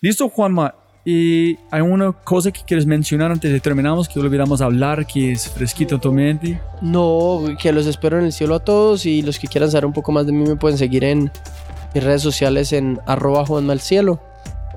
Listo, 0.00 0.28
Juanma. 0.28 0.85
¿Y 1.08 1.56
hay 1.70 1.82
una 1.82 2.10
cosa 2.10 2.50
que 2.50 2.62
quieres 2.66 2.84
mencionar 2.84 3.30
antes 3.30 3.52
de 3.52 3.60
terminamos 3.60 4.08
que 4.08 4.18
olvidamos 4.18 4.60
hablar, 4.60 5.06
que 5.06 5.30
es 5.30 5.48
fresquito 5.48 5.94
en 5.94 6.00
tu 6.00 6.12
mente? 6.12 6.60
No, 6.82 7.44
que 7.62 7.72
los 7.72 7.86
espero 7.86 8.18
en 8.18 8.24
el 8.24 8.32
cielo 8.32 8.56
a 8.56 8.58
todos 8.58 9.06
y 9.06 9.22
los 9.22 9.38
que 9.38 9.46
quieran 9.46 9.70
saber 9.70 9.86
un 9.86 9.92
poco 9.92 10.10
más 10.10 10.26
de 10.26 10.32
mí 10.32 10.44
me 10.44 10.56
pueden 10.56 10.76
seguir 10.76 11.04
en 11.04 11.30
mis 11.94 12.02
redes 12.02 12.22
sociales 12.22 12.72
en 12.72 12.98
arroba 13.06 13.44
Cielo 13.78 14.20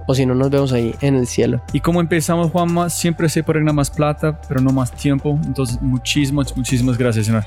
o 0.06 0.14
si 0.14 0.28
no 0.28 0.36
nos 0.36 0.52
vemos 0.52 0.72
ahí 0.72 0.94
en 1.02 1.16
el 1.16 1.26
cielo. 1.26 1.64
Y 1.74 1.80
como 1.80 2.00
empezamos, 2.00 2.52
Juanma, 2.52 2.92
siempre 2.92 3.28
se 3.28 3.42
ganar 3.42 3.74
más 3.74 3.90
plata, 3.90 4.40
pero 4.48 4.62
no 4.62 4.72
más 4.72 4.92
tiempo. 4.92 5.40
Entonces, 5.44 5.82
muchísimas, 5.82 6.56
muchísimas 6.56 6.96
gracias, 6.96 7.26
señor. 7.26 7.44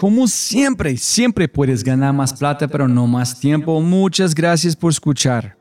Como 0.00 0.26
siempre, 0.28 0.96
siempre 0.96 1.46
puedes 1.46 1.84
ganar 1.84 2.14
más 2.14 2.32
plata, 2.32 2.66
pero 2.66 2.88
no 2.88 3.06
más 3.06 3.38
tiempo. 3.38 3.82
Muchas 3.82 4.34
gracias 4.34 4.74
por 4.74 4.92
escuchar. 4.92 5.58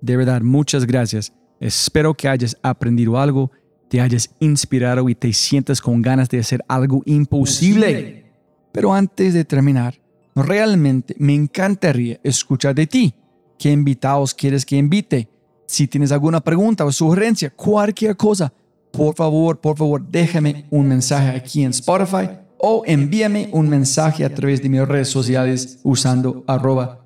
De 0.00 0.16
verdad, 0.16 0.42
muchas 0.42 0.86
gracias. 0.86 1.32
Espero 1.58 2.14
que 2.14 2.28
hayas 2.28 2.56
aprendido 2.62 3.18
algo, 3.18 3.50
te 3.88 4.00
hayas 4.00 4.30
inspirado 4.38 5.08
y 5.08 5.16
te 5.16 5.32
sientas 5.32 5.80
con 5.80 6.02
ganas 6.02 6.28
de 6.28 6.38
hacer 6.38 6.64
algo 6.68 7.02
imposible. 7.04 8.26
Pero 8.70 8.94
antes 8.94 9.34
de 9.34 9.44
terminar, 9.44 10.00
realmente 10.36 11.16
me 11.18 11.34
encantaría 11.34 12.20
escuchar 12.22 12.76
de 12.76 12.86
ti. 12.86 13.12
¿Qué 13.58 13.72
invitados 13.72 14.34
quieres 14.34 14.64
que 14.64 14.76
invite? 14.76 15.28
Si 15.66 15.88
tienes 15.88 16.12
alguna 16.12 16.40
pregunta 16.40 16.84
o 16.84 16.92
sugerencia, 16.92 17.50
cualquier 17.50 18.16
cosa, 18.16 18.52
por 18.92 19.16
favor, 19.16 19.60
por 19.60 19.76
favor, 19.76 20.00
déjame 20.08 20.64
un 20.70 20.86
mensaje 20.86 21.30
aquí 21.30 21.64
en 21.64 21.70
Spotify 21.70 22.43
o 22.66 22.82
envíame 22.86 23.50
un 23.52 23.68
mensaje 23.68 24.24
a 24.24 24.34
través 24.34 24.62
de 24.62 24.70
mis 24.70 24.88
redes 24.88 25.08
sociales 25.08 25.80
usando 25.82 26.44
arroba 26.46 27.04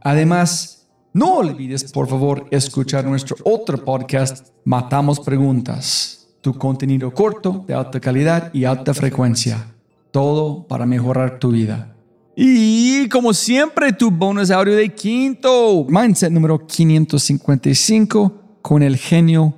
Además, 0.00 0.88
no 1.12 1.34
olvides 1.34 1.92
por 1.92 2.08
favor 2.08 2.46
escuchar 2.50 3.04
nuestro 3.04 3.36
otro 3.44 3.84
podcast, 3.84 4.48
Matamos 4.64 5.20
Preguntas, 5.20 6.28
tu 6.40 6.54
contenido 6.54 7.12
corto, 7.12 7.66
de 7.68 7.74
alta 7.74 8.00
calidad 8.00 8.48
y 8.54 8.64
alta 8.64 8.94
frecuencia. 8.94 9.66
Todo 10.10 10.66
para 10.66 10.86
mejorar 10.86 11.38
tu 11.38 11.50
vida. 11.50 11.94
Y 12.34 13.10
como 13.10 13.34
siempre, 13.34 13.92
tu 13.92 14.10
bonus 14.10 14.50
audio 14.50 14.76
de 14.76 14.88
quinto, 14.94 15.84
Mindset 15.90 16.32
número 16.32 16.66
555, 16.66 18.32
con 18.62 18.82
el 18.82 18.96
genio, 18.96 19.54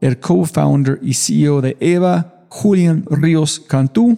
el 0.00 0.18
co-founder 0.18 0.98
y 1.02 1.12
CEO 1.12 1.60
de 1.60 1.76
Eva, 1.78 2.33
Julián 2.56 3.04
Ríos 3.10 3.58
Cantú, 3.58 4.16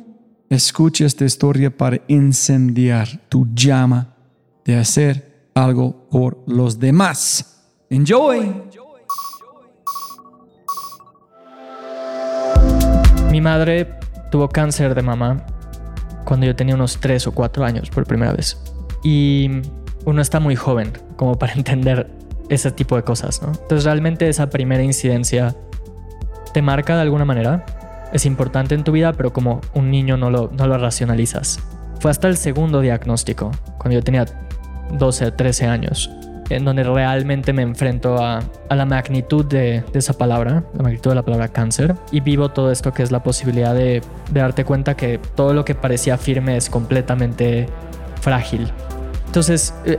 escucha 0.50 1.06
esta 1.06 1.24
historia 1.24 1.74
para 1.74 2.02
incendiar 2.06 3.08
tu 3.30 3.48
llama 3.54 4.14
de 4.62 4.76
hacer 4.76 5.48
algo 5.54 6.06
por 6.10 6.44
los 6.46 6.78
demás. 6.78 7.64
Enjoy. 7.88 8.62
Mi 13.30 13.40
madre 13.40 13.88
tuvo 14.30 14.50
cáncer 14.50 14.94
de 14.94 15.00
mama 15.00 15.46
cuando 16.26 16.44
yo 16.44 16.54
tenía 16.54 16.74
unos 16.74 16.98
3 17.00 17.28
o 17.28 17.32
4 17.32 17.64
años 17.64 17.88
por 17.88 18.04
primera 18.04 18.34
vez. 18.34 18.60
Y 19.02 19.50
uno 20.04 20.20
está 20.20 20.40
muy 20.40 20.56
joven 20.56 20.92
como 21.16 21.38
para 21.38 21.52
entender 21.54 22.10
ese 22.50 22.70
tipo 22.70 22.96
de 22.96 23.02
cosas, 23.02 23.40
¿no? 23.40 23.48
Entonces 23.48 23.84
realmente 23.84 24.28
esa 24.28 24.50
primera 24.50 24.82
incidencia 24.82 25.56
te 26.52 26.60
marca 26.60 26.96
de 26.96 27.00
alguna 27.00 27.24
manera 27.24 27.64
es 28.16 28.26
importante 28.26 28.74
en 28.74 28.84
tu 28.84 28.92
vida, 28.92 29.12
pero 29.12 29.32
como 29.32 29.60
un 29.74 29.90
niño 29.90 30.16
no 30.16 30.30
lo, 30.30 30.50
no 30.56 30.66
lo 30.66 30.78
racionalizas. 30.78 31.60
Fue 32.00 32.10
hasta 32.10 32.28
el 32.28 32.36
segundo 32.36 32.80
diagnóstico, 32.80 33.50
cuando 33.78 33.94
yo 33.94 34.02
tenía 34.02 34.26
12, 34.98 35.32
13 35.32 35.66
años, 35.66 36.10
en 36.48 36.64
donde 36.64 36.82
realmente 36.82 37.52
me 37.52 37.62
enfrento 37.62 38.22
a, 38.22 38.42
a 38.68 38.74
la 38.74 38.84
magnitud 38.84 39.44
de, 39.44 39.82
de, 39.92 39.98
esa 39.98 40.14
palabra, 40.14 40.64
la 40.74 40.82
magnitud 40.82 41.10
de 41.10 41.14
la 41.14 41.22
palabra 41.22 41.48
cáncer, 41.48 41.94
y 42.10 42.20
vivo 42.20 42.50
todo 42.50 42.70
esto 42.70 42.92
que 42.92 43.02
es 43.02 43.10
la 43.10 43.22
posibilidad 43.22 43.74
de, 43.74 44.02
de 44.30 44.40
darte 44.40 44.64
cuenta 44.64 44.96
que 44.96 45.18
todo 45.34 45.54
lo 45.54 45.64
que 45.64 45.74
parecía 45.74 46.16
firme 46.18 46.56
es 46.56 46.70
completamente 46.70 47.66
frágil. 48.20 48.70
Entonces, 49.26 49.74
eh, 49.84 49.98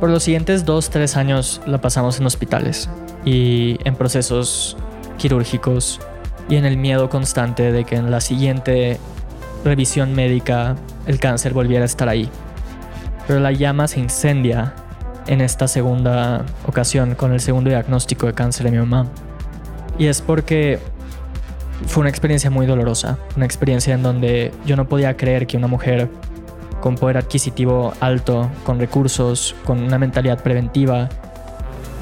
por 0.00 0.10
los 0.10 0.22
siguientes 0.22 0.64
2, 0.64 0.90
3 0.90 1.16
años 1.16 1.60
la 1.66 1.80
pasamos 1.80 2.18
en 2.18 2.26
hospitales 2.26 2.90
y 3.24 3.78
en 3.84 3.94
procesos 3.94 4.76
quirúrgicos 5.18 6.00
y 6.48 6.56
en 6.56 6.64
el 6.64 6.76
miedo 6.76 7.08
constante 7.08 7.72
de 7.72 7.84
que 7.84 7.96
en 7.96 8.10
la 8.10 8.20
siguiente 8.20 8.98
revisión 9.64 10.14
médica 10.14 10.76
el 11.06 11.18
cáncer 11.18 11.52
volviera 11.52 11.82
a 11.82 11.86
estar 11.86 12.08
ahí. 12.08 12.28
Pero 13.26 13.40
la 13.40 13.52
llama 13.52 13.88
se 13.88 14.00
incendia 14.00 14.74
en 15.26 15.40
esta 15.40 15.66
segunda 15.66 16.44
ocasión 16.66 17.14
con 17.14 17.32
el 17.32 17.40
segundo 17.40 17.70
diagnóstico 17.70 18.26
de 18.26 18.34
cáncer 18.34 18.66
de 18.66 18.72
mi 18.72 18.78
mamá. 18.78 19.06
Y 19.98 20.06
es 20.06 20.20
porque 20.20 20.78
fue 21.86 22.02
una 22.02 22.10
experiencia 22.10 22.50
muy 22.50 22.66
dolorosa, 22.66 23.18
una 23.36 23.44
experiencia 23.44 23.94
en 23.94 24.02
donde 24.02 24.52
yo 24.64 24.76
no 24.76 24.88
podía 24.88 25.16
creer 25.16 25.46
que 25.46 25.56
una 25.56 25.66
mujer 25.66 26.08
con 26.80 26.94
poder 26.94 27.16
adquisitivo 27.16 27.92
alto, 28.00 28.48
con 28.64 28.78
recursos, 28.78 29.54
con 29.64 29.82
una 29.82 29.98
mentalidad 29.98 30.42
preventiva, 30.42 31.08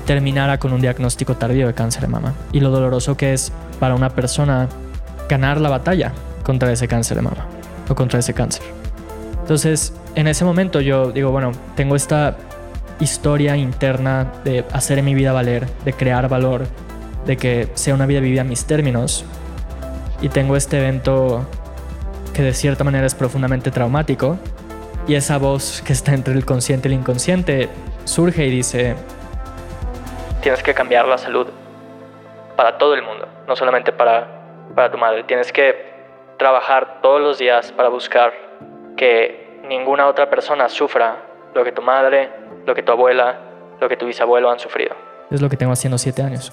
terminara 0.05 0.59
con 0.59 0.73
un 0.73 0.81
diagnóstico 0.81 1.37
tardío 1.37 1.67
de 1.67 1.75
cáncer 1.75 2.03
de 2.03 2.09
mama. 2.09 2.35
Y 2.53 2.61
lo 2.61 2.71
doloroso 2.71 3.17
que 3.17 3.33
es 3.33 3.53
para 3.85 3.95
una 3.95 4.09
persona 4.09 4.67
ganar 5.29 5.61
la 5.61 5.69
batalla 5.69 6.11
contra 6.43 6.73
ese 6.73 6.89
cáncer 6.89 7.19
de 7.19 7.23
mama 7.23 7.45
o 7.87 7.95
contra 7.95 8.19
ese 8.19 8.33
cáncer. 8.33 8.63
Entonces, 9.43 9.93
en 10.15 10.27
ese 10.27 10.43
momento 10.47 10.81
yo 10.81 11.13
digo, 11.13 11.31
bueno, 11.33 11.53
tengo 11.77 11.95
esta 11.95 12.35
historia 12.99 13.59
interna 13.59 14.33
de 14.43 14.65
hacer 14.73 15.03
mi 15.03 15.15
vida 15.15 15.35
valer, 15.35 15.69
de 15.85 15.93
crear 15.93 16.31
valor, 16.31 16.67
de 17.27 17.37
que 17.37 17.69
sea 17.75 17.93
una 17.93 18.07
vida 18.07 18.21
vivida 18.21 18.41
a 18.41 18.45
mis 18.45 18.65
términos. 18.65 19.27
Y 20.23 20.31
tengo 20.31 20.57
este 20.57 20.79
evento 20.79 21.45
que 22.33 22.41
de 22.41 22.55
cierta 22.55 22.85
manera 22.85 23.07
es 23.07 23.15
profundamente 23.15 23.71
traumático. 23.71 24.39
Y 25.07 25.15
esa 25.15 25.37
voz 25.37 25.83
que 25.85 25.93
está 25.93 26.15
entre 26.15 26.33
el 26.33 26.47
consciente 26.47 26.89
y 26.89 26.93
el 26.93 27.01
inconsciente 27.01 27.69
surge 28.07 28.47
y 28.47 28.51
dice, 28.51 28.95
tienes 30.41 30.63
que 30.63 30.73
cambiar 30.73 31.07
la 31.07 31.19
salud 31.19 31.49
para 32.57 32.79
todo 32.79 32.95
el 32.95 33.03
mundo, 33.03 33.29
no 33.47 33.57
solamente 33.57 33.93
para, 33.93 34.27
para 34.75 34.91
tu 34.91 34.99
madre. 34.99 35.25
Tienes 35.25 35.53
que 35.53 35.95
trabajar 36.39 37.01
todos 37.03 37.21
los 37.21 37.39
días 37.39 37.73
para 37.73 37.89
buscar 37.89 38.33
que 38.97 39.61
ninguna 39.69 40.07
otra 40.07 40.29
persona 40.31 40.69
sufra 40.69 41.17
lo 41.55 41.65
que 41.65 41.73
tu 41.73 41.83
madre, 41.83 42.31
lo 42.67 42.75
que 42.75 42.83
tu 42.83 42.93
abuela, 42.93 43.39
lo 43.81 43.89
que 43.89 43.97
tu 43.97 44.07
bisabuelo 44.07 44.51
han 44.51 44.59
sufrido. 44.59 44.95
Es 45.31 45.41
lo 45.41 45.49
que 45.49 45.57
tengo 45.57 45.73
haciendo 45.73 45.99
siete 45.99 46.23
años. 46.23 46.53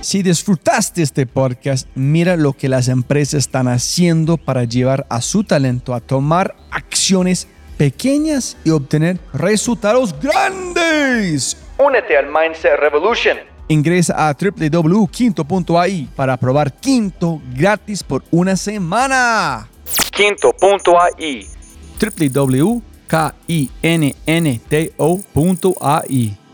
Si 0.00 0.22
disfrutaste 0.22 1.02
este 1.02 1.26
podcast, 1.26 1.88
mira 1.96 2.36
lo 2.36 2.52
que 2.52 2.68
las 2.68 2.86
empresas 2.86 3.34
están 3.34 3.66
haciendo 3.66 4.36
para 4.36 4.62
llevar 4.62 5.04
a 5.08 5.20
su 5.20 5.42
talento 5.42 5.94
a 5.94 6.00
tomar 6.00 6.54
acciones 6.70 7.48
pequeñas 7.76 8.56
y 8.64 8.70
obtener 8.70 9.18
resultados 9.32 10.14
grandes. 10.20 11.56
Únete 11.78 12.16
al 12.16 12.26
Mindset 12.26 12.78
Revolution. 12.78 13.36
Ingresa 13.68 14.28
a 14.28 14.34
www.quinto.ai 14.34 16.08
para 16.14 16.36
probar 16.36 16.72
Quinto 16.72 17.40
gratis 17.54 18.02
por 18.02 18.22
una 18.30 18.56
semana. 18.56 19.68
Quinto.ai 20.12 21.48
www.kinnto.ai 22.00 22.86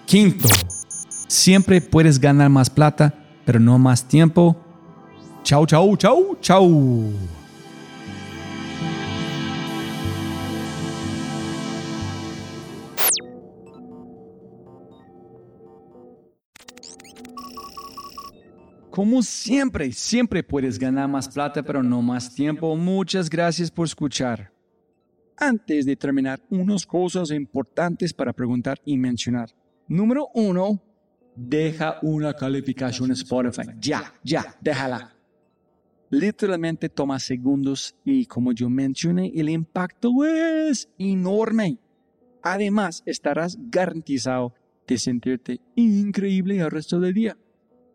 Quinto. 0.06 0.48
Siempre 1.28 1.80
puedes 1.80 2.18
ganar 2.18 2.50
más 2.50 2.68
plata, 2.68 3.14
pero 3.44 3.58
no 3.58 3.78
más 3.78 4.04
tiempo. 4.06 4.56
Chau, 5.42 5.66
chau, 5.66 5.96
chau, 5.96 6.36
chau. 6.40 7.12
Como 18.92 19.22
siempre, 19.22 19.90
siempre 19.90 20.42
puedes 20.42 20.78
ganar 20.78 21.08
más 21.08 21.26
plata, 21.26 21.62
pero 21.62 21.82
no 21.82 22.02
más 22.02 22.34
tiempo. 22.34 22.76
Muchas 22.76 23.30
gracias 23.30 23.70
por 23.70 23.86
escuchar. 23.86 24.52
Antes 25.38 25.86
de 25.86 25.96
terminar, 25.96 26.42
unas 26.50 26.84
cosas 26.84 27.30
importantes 27.30 28.12
para 28.12 28.34
preguntar 28.34 28.78
y 28.84 28.98
mencionar. 28.98 29.48
Número 29.88 30.28
uno, 30.34 30.78
deja 31.34 31.98
una 32.02 32.34
calificación 32.34 33.08
en 33.08 33.14
Spotify. 33.14 33.62
Ya, 33.80 34.12
ya, 34.22 34.58
déjala. 34.60 35.16
Literalmente 36.10 36.90
toma 36.90 37.18
segundos 37.18 37.96
y 38.04 38.26
como 38.26 38.52
yo 38.52 38.68
mencioné, 38.68 39.32
el 39.34 39.48
impacto 39.48 40.10
es 40.22 40.90
enorme. 40.98 41.78
Además, 42.42 43.02
estarás 43.06 43.56
garantizado 43.58 44.52
de 44.86 44.98
sentirte 44.98 45.60
increíble 45.76 46.58
el 46.58 46.70
resto 46.70 47.00
del 47.00 47.14
día. 47.14 47.38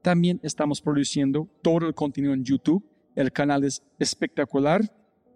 También 0.08 0.40
estamos 0.42 0.80
produciendo 0.80 1.50
todo 1.62 1.86
el 1.86 1.94
contenido 1.94 2.34
en 2.34 2.46
YouTube. 2.46 2.82
El 3.14 3.30
canal 3.34 3.66
es 3.66 3.84
espectacular. 4.00 4.80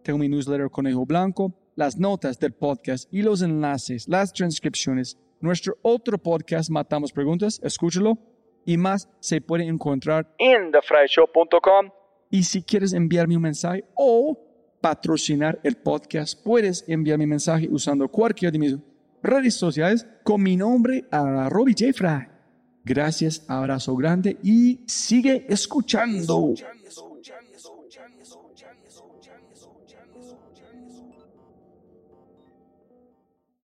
Tengo 0.02 0.18
mi 0.18 0.30
newsletter 0.30 0.70
Conejo 0.70 1.06
Blanco, 1.06 1.54
las 1.76 1.98
notas 1.98 2.40
del 2.40 2.54
podcast 2.54 3.14
y 3.14 3.22
los 3.22 3.42
enlaces, 3.42 4.08
las 4.08 4.32
transcripciones. 4.32 5.18
Nuestro 5.42 5.76
otro 5.82 6.18
podcast, 6.18 6.70
Matamos 6.70 7.12
Preguntas, 7.12 7.60
escúchalo. 7.62 8.18
Y 8.64 8.78
más 8.78 9.10
se 9.20 9.42
puede 9.42 9.66
encontrar 9.66 10.34
en 10.38 10.72
thefryshow.com. 10.72 11.90
Y 12.30 12.44
si 12.44 12.64
quieres 12.64 12.94
enviarme 12.94 13.36
un 13.36 13.42
mensaje 13.42 13.84
o 13.94 14.40
patrocinar 14.80 15.60
el 15.66 15.76
podcast, 15.76 16.42
puedes 16.46 16.86
enviarme 16.88 17.26
un 17.26 17.32
mensaje 17.32 17.68
usando 17.70 18.08
cualquier 18.08 18.54
de 18.54 18.60
mis 18.60 18.78
redes 19.22 19.54
sociales 19.54 20.08
con 20.24 20.42
mi 20.42 20.56
nombre 20.56 21.04
a 21.12 21.50
Robbie 21.50 21.76
J. 21.78 21.92
Fry. 21.92 22.31
Gracias, 22.84 23.44
abrazo 23.48 23.96
grande 23.96 24.38
y 24.44 24.82
sigue 24.88 25.46
escuchando. 25.50 26.54